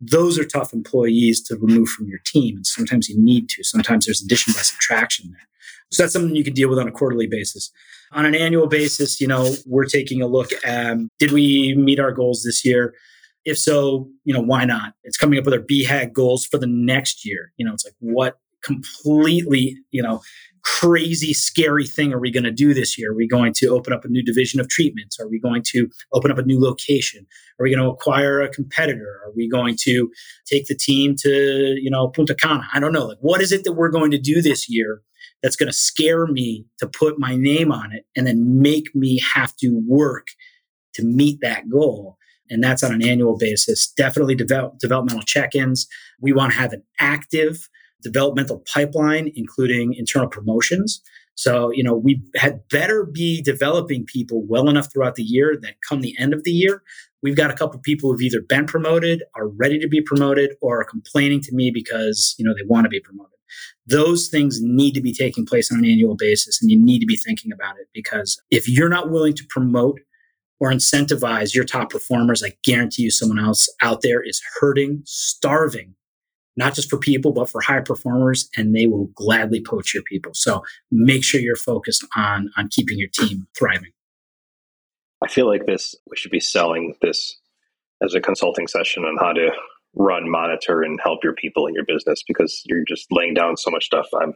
[0.00, 2.56] Those are tough employees to remove from your team.
[2.56, 3.62] And sometimes you need to.
[3.62, 5.46] Sometimes there's addition by subtraction there.
[5.92, 7.70] So that's something you can deal with on a quarterly basis.
[8.12, 12.12] On an annual basis, you know, we're taking a look at did we meet our
[12.12, 12.94] goals this year?
[13.44, 14.94] If so, you know, why not?
[15.04, 17.52] It's coming up with our BHAG goals for the next year.
[17.56, 20.20] You know, it's like what completely, you know,
[20.62, 23.12] crazy, scary thing are we going to do this year?
[23.12, 25.18] Are we going to open up a new division of treatments?
[25.18, 27.26] Are we going to open up a new location?
[27.58, 29.20] Are we going to acquire a competitor?
[29.24, 30.10] Are we going to
[30.46, 32.66] take the team to, you know, Punta Cana?
[32.72, 33.06] I don't know.
[33.06, 35.02] Like, what is it that we're going to do this year
[35.42, 39.20] that's going to scare me to put my name on it and then make me
[39.20, 40.28] have to work
[40.94, 42.18] to meet that goal?
[42.50, 43.90] And that's on an annual basis.
[43.96, 45.86] Definitely develop, developmental check ins.
[46.20, 47.68] We want to have an active
[48.02, 51.00] developmental pipeline, including internal promotions.
[51.34, 55.76] So, you know, we had better be developing people well enough throughout the year that
[55.88, 56.82] come the end of the year,
[57.22, 60.54] we've got a couple of people who've either been promoted, are ready to be promoted,
[60.60, 63.30] or are complaining to me because, you know, they want to be promoted.
[63.86, 67.06] Those things need to be taking place on an annual basis, and you need to
[67.06, 70.00] be thinking about it because if you're not willing to promote
[70.60, 75.94] or incentivize your top performers, I guarantee you someone else out there is hurting, starving
[76.56, 80.32] not just for people, but for high performers, and they will gladly poach your people.
[80.34, 83.92] So make sure you're focused on on keeping your team thriving.
[85.22, 87.38] I feel like this we should be selling this
[88.02, 89.50] as a consulting session on how to
[89.94, 93.70] run, monitor, and help your people in your business because you're just laying down so
[93.70, 94.06] much stuff.
[94.20, 94.34] I'm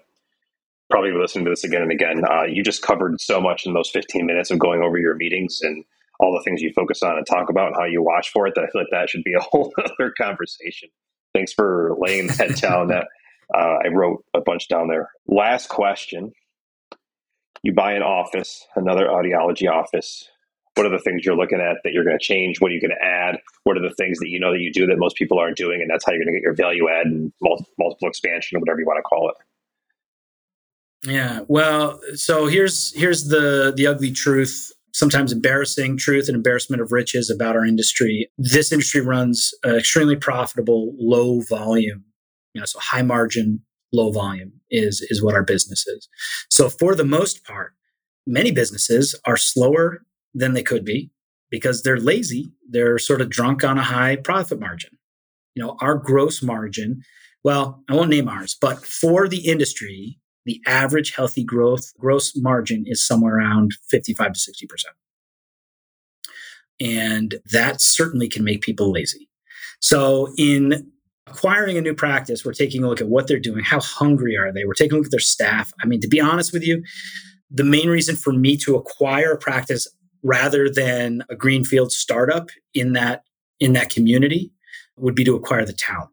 [0.90, 2.22] probably listening to this again and again.
[2.24, 5.60] Uh, you just covered so much in those 15 minutes of going over your meetings
[5.62, 5.84] and
[6.20, 8.54] all the things you focus on and talk about and how you watch for it
[8.54, 10.88] that I feel like that should be a whole other conversation.
[11.36, 12.88] Thanks for laying that down.
[12.88, 13.08] That
[13.54, 15.10] uh, I wrote a bunch down there.
[15.26, 16.32] Last question.
[17.62, 20.30] You buy an office, another audiology office.
[20.76, 22.60] What are the things you're looking at that you're going to change?
[22.60, 23.38] What are you going to add?
[23.64, 25.82] What are the things that you know that you do that most people aren't doing?
[25.82, 28.80] And that's how you're going to get your value add and multiple expansion, or whatever
[28.80, 29.36] you want to call it.
[31.10, 31.40] Yeah.
[31.48, 37.28] Well, so here's here's the the ugly truth, sometimes embarrassing truth and embarrassment of riches
[37.28, 38.30] about our industry.
[38.38, 42.02] This industry runs extremely profitable, low volume,
[42.54, 43.60] you know, so high margin,
[43.92, 46.08] low volume is is what our business is.
[46.50, 47.74] So for the most part,
[48.26, 50.02] many businesses are slower
[50.34, 51.10] than they could be
[51.50, 52.52] because they're lazy.
[52.68, 54.92] They're sort of drunk on a high profit margin.
[55.54, 57.02] You know, our gross margin,
[57.44, 62.84] well, I won't name ours, but for the industry, the average healthy growth gross margin
[62.86, 64.84] is somewhere around 55 to 60%.
[66.80, 69.28] And that certainly can make people lazy.
[69.80, 70.90] So in
[71.26, 73.64] acquiring a new practice, we're taking a look at what they're doing.
[73.64, 74.64] How hungry are they?
[74.64, 75.72] We're taking a look at their staff.
[75.82, 76.82] I mean, to be honest with you,
[77.50, 79.88] the main reason for me to acquire a practice
[80.22, 83.22] rather than a greenfield startup in that
[83.58, 84.52] in that community
[84.96, 86.10] would be to acquire the talent.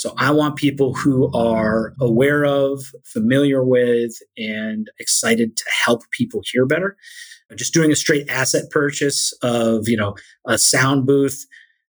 [0.00, 6.40] So I want people who are aware of, familiar with, and excited to help people
[6.50, 6.96] hear better.
[7.54, 10.16] Just doing a straight asset purchase of, you know,
[10.46, 11.44] a sound booth,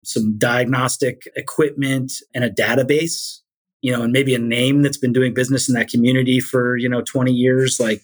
[0.03, 3.39] some diagnostic equipment, and a database,
[3.81, 6.89] you know, and maybe a name that's been doing business in that community for, you
[6.89, 8.01] know, 20 years, like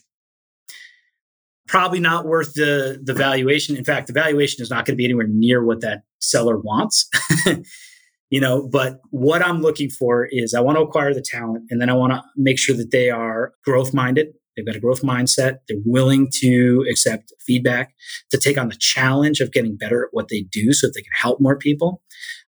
[1.67, 3.75] probably not worth the the valuation.
[3.75, 7.09] In fact, the valuation is not going to be anywhere near what that seller wants.
[8.29, 11.81] you know but what i'm looking for is i want to acquire the talent and
[11.81, 14.27] then i want to make sure that they are growth minded
[14.59, 15.59] they've got a growth mindset.
[15.67, 17.93] They're willing to accept feedback
[18.31, 21.01] to take on the challenge of getting better at what they do so that they
[21.01, 22.01] can help more people.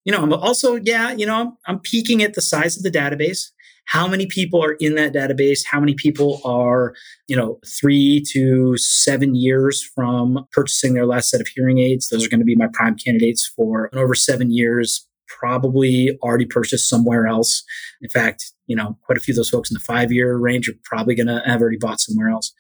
[0.04, 3.50] You know i'm also yeah you know i'm, peeking at the size of the database.
[3.86, 5.60] How many people are in that database?
[5.68, 6.94] How many people are
[7.28, 12.08] you know three to seven years from purchasing their last set of hearing aids?
[12.08, 15.06] Those are going to be my prime candidates for an over seven years
[15.38, 17.62] probably already purchased somewhere else.
[18.02, 20.68] In fact, you know, quite a few of those folks in the five year range
[20.68, 22.52] are probably going to have already bought somewhere else.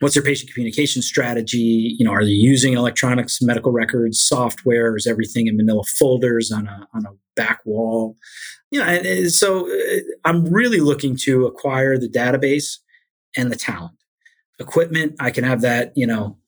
[0.00, 1.96] What's their patient communication strategy?
[1.98, 4.96] You know, are they using electronics, medical records, software?
[4.96, 8.16] Is everything in manila folders on a, on a back wall?
[8.70, 12.78] You know, and so uh, I'm really looking to acquire the database
[13.36, 13.94] and the talent.
[14.58, 16.38] Equipment, I can have that, you know,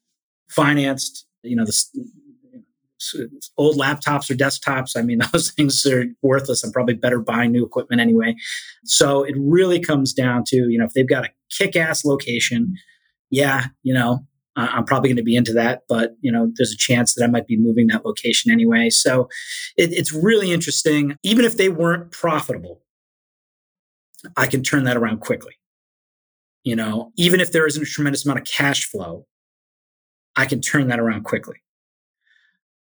[0.48, 1.84] financed, you know, the
[3.56, 4.96] old laptops or desktops.
[4.96, 6.64] I mean, those things are worthless.
[6.64, 8.36] I'm probably better buying new equipment anyway.
[8.84, 12.74] So it really comes down to, you know, if they've got a kick ass location,
[13.30, 14.20] yeah, you know,
[14.56, 17.28] I'm probably going to be into that, but you know, there's a chance that I
[17.28, 18.90] might be moving that location anyway.
[18.90, 19.28] So
[19.76, 21.16] it, it's really interesting.
[21.22, 22.82] Even if they weren't profitable,
[24.36, 25.52] I can turn that around quickly.
[26.64, 29.26] You know, even if there isn't a tremendous amount of cash flow,
[30.34, 31.62] I can turn that around quickly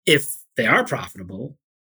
[0.06, 1.56] if they are profitable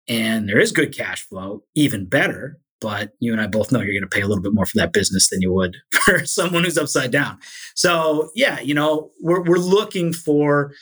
[0.09, 2.59] and there is good cash flow, even better.
[2.81, 4.76] But you and I both know you're going to pay a little bit more for
[4.76, 7.39] that business than you would for someone who's upside down.
[7.74, 10.72] So yeah, you know, we're we're looking for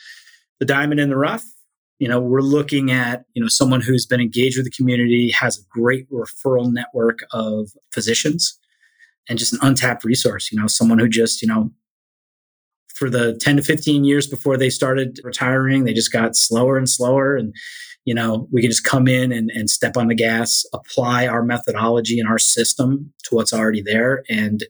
[0.59, 1.43] the diamond in the rough.
[1.99, 5.57] You know, we're looking at you know someone who's been engaged with the community, has
[5.57, 8.59] a great referral network of physicians,
[9.29, 10.51] and just an untapped resource.
[10.51, 11.71] You know, someone who just you know
[12.93, 15.83] for the 10 to 15 years before they started retiring.
[15.83, 17.35] They just got slower and slower.
[17.35, 17.53] And,
[18.05, 21.43] you know, we can just come in and, and step on the gas, apply our
[21.43, 24.63] methodology and our system to what's already there and,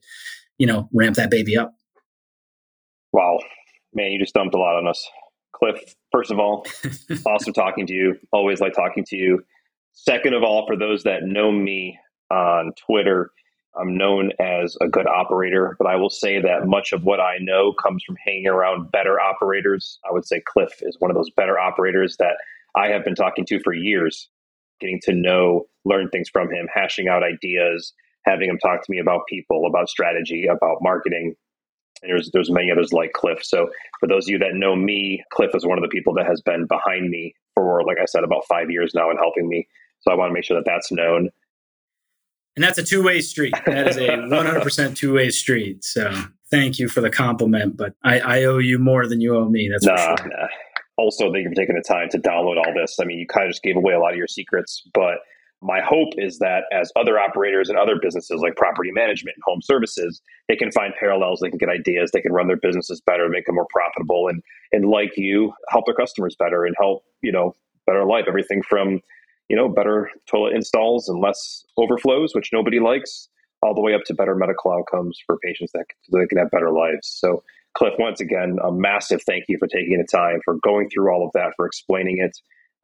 [0.57, 1.73] you know, ramp that baby up.
[3.11, 3.39] Wow.
[3.93, 5.07] Man, you just dumped a lot on us.
[5.53, 6.65] Cliff, first of all,
[7.25, 8.17] awesome talking to you.
[8.31, 9.43] Always like talking to you.
[9.93, 11.99] Second of all, for those that know me
[12.31, 13.29] on Twitter,
[13.79, 17.37] I'm known as a good operator, but I will say that much of what I
[17.39, 19.99] know comes from hanging around better operators.
[20.07, 22.37] I would say Cliff is one of those better operators that
[22.75, 24.29] I have been talking to for years,
[24.79, 27.93] getting to know, learn things from him, hashing out ideas,
[28.25, 31.35] having him talk to me about people, about strategy, about marketing.
[32.03, 33.43] And there's there's many others like Cliff.
[33.43, 33.69] So
[33.99, 36.41] for those of you that know me, Cliff is one of the people that has
[36.41, 39.67] been behind me for, like I said, about five years now and helping me.
[40.01, 41.29] So I want to make sure that that's known
[42.55, 43.53] and that's a two way street.
[43.65, 45.83] That is a 100% two way street.
[45.83, 46.13] So
[46.51, 49.69] thank you for the compliment, but I, I, owe you more than you owe me.
[49.71, 50.29] That's nah, sure.
[50.29, 50.47] nah.
[50.97, 52.97] Also, thank you for taking the time to download all this.
[53.01, 55.15] I mean, you kind of just gave away a lot of your secrets, but
[55.63, 59.61] my hope is that as other operators and other businesses like property management and home
[59.61, 63.29] services, they can find parallels, they can get ideas, they can run their businesses better,
[63.29, 67.31] make them more profitable, and and like you, help their customers better and help you
[67.31, 67.55] know
[67.87, 68.25] better life.
[68.27, 68.99] Everything from
[69.53, 73.29] you know better toilet installs and less overflows, which nobody likes,
[73.61, 76.49] all the way up to better medical outcomes for patients that so they can have
[76.49, 77.07] better lives.
[77.07, 77.43] So.
[77.75, 81.25] Cliff, once again, a massive thank you for taking the time, for going through all
[81.25, 82.37] of that, for explaining it,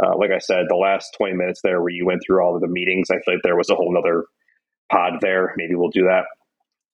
[0.04, 2.62] uh, like I said, the last 20 minutes there where you went through all of
[2.62, 4.26] the meetings, I feel like there was a whole nother
[4.92, 5.54] pod there.
[5.58, 6.26] Maybe we'll do that.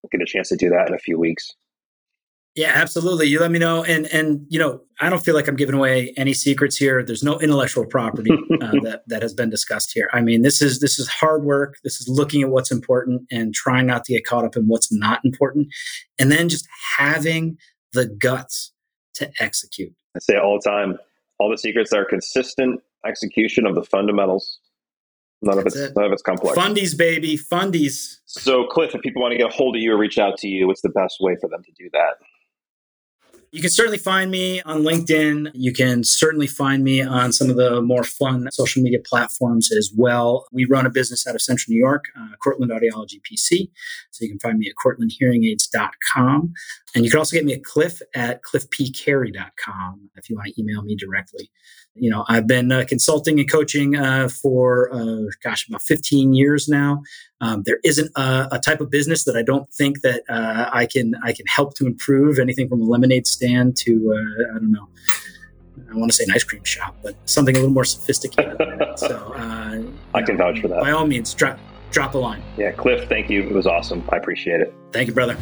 [0.02, 1.54] We'll get a chance to do that in a few weeks.
[2.56, 3.28] Yeah, absolutely.
[3.28, 3.84] You let me know.
[3.84, 7.04] And, and, you know, I don't feel like I'm giving away any secrets here.
[7.04, 10.10] There's no intellectual property uh, that, that has been discussed here.
[10.14, 11.76] I mean, this is, this is hard work.
[11.84, 14.92] This is looking at what's important and trying not to get caught up in what's
[14.92, 15.68] not important.
[16.18, 16.66] And then just
[16.98, 17.58] having
[17.92, 18.72] the guts
[19.16, 19.94] to execute.
[20.16, 20.98] I say it all the time.
[21.40, 24.60] All the secrets are consistent execution of the fundamentals.
[25.42, 25.94] None of it's it.
[25.96, 26.58] none of it's complex.
[26.58, 28.20] Fundies, baby, fundies.
[28.26, 30.48] So, Cliff, if people want to get a hold of you or reach out to
[30.48, 32.16] you, what's the best way for them to do that?
[33.56, 35.52] You can certainly find me on LinkedIn.
[35.54, 39.94] You can certainly find me on some of the more fun social media platforms as
[39.96, 40.46] well.
[40.52, 43.70] We run a business out of Central New York, uh, Cortland Audiology PC.
[44.12, 46.54] So you can find me at cortlandhearingaids.com.
[46.96, 50.82] And you can also get me at cliff at cliffpcarey.com if you want to email
[50.82, 51.50] me directly
[51.96, 56.68] you know, I've been uh, consulting and coaching uh, for, uh, gosh, about 15 years
[56.68, 57.02] now.
[57.42, 60.86] Um, there isn't a, a, type of business that I don't think that uh, I
[60.86, 62.40] can I can help to improve.
[62.40, 64.88] Anything from a lemonade stand to uh, I don't know.
[65.92, 68.58] I want to say an ice cream shop, but something a little more sophisticated.
[68.96, 69.82] so uh,
[70.14, 70.82] I can vouch for that.
[70.82, 71.60] By all means, drop
[71.92, 72.42] drop a line.
[72.58, 73.44] Yeah, Cliff, thank you.
[73.44, 74.08] It was awesome.
[74.12, 74.74] I appreciate it.
[74.92, 75.38] Thank you, brother.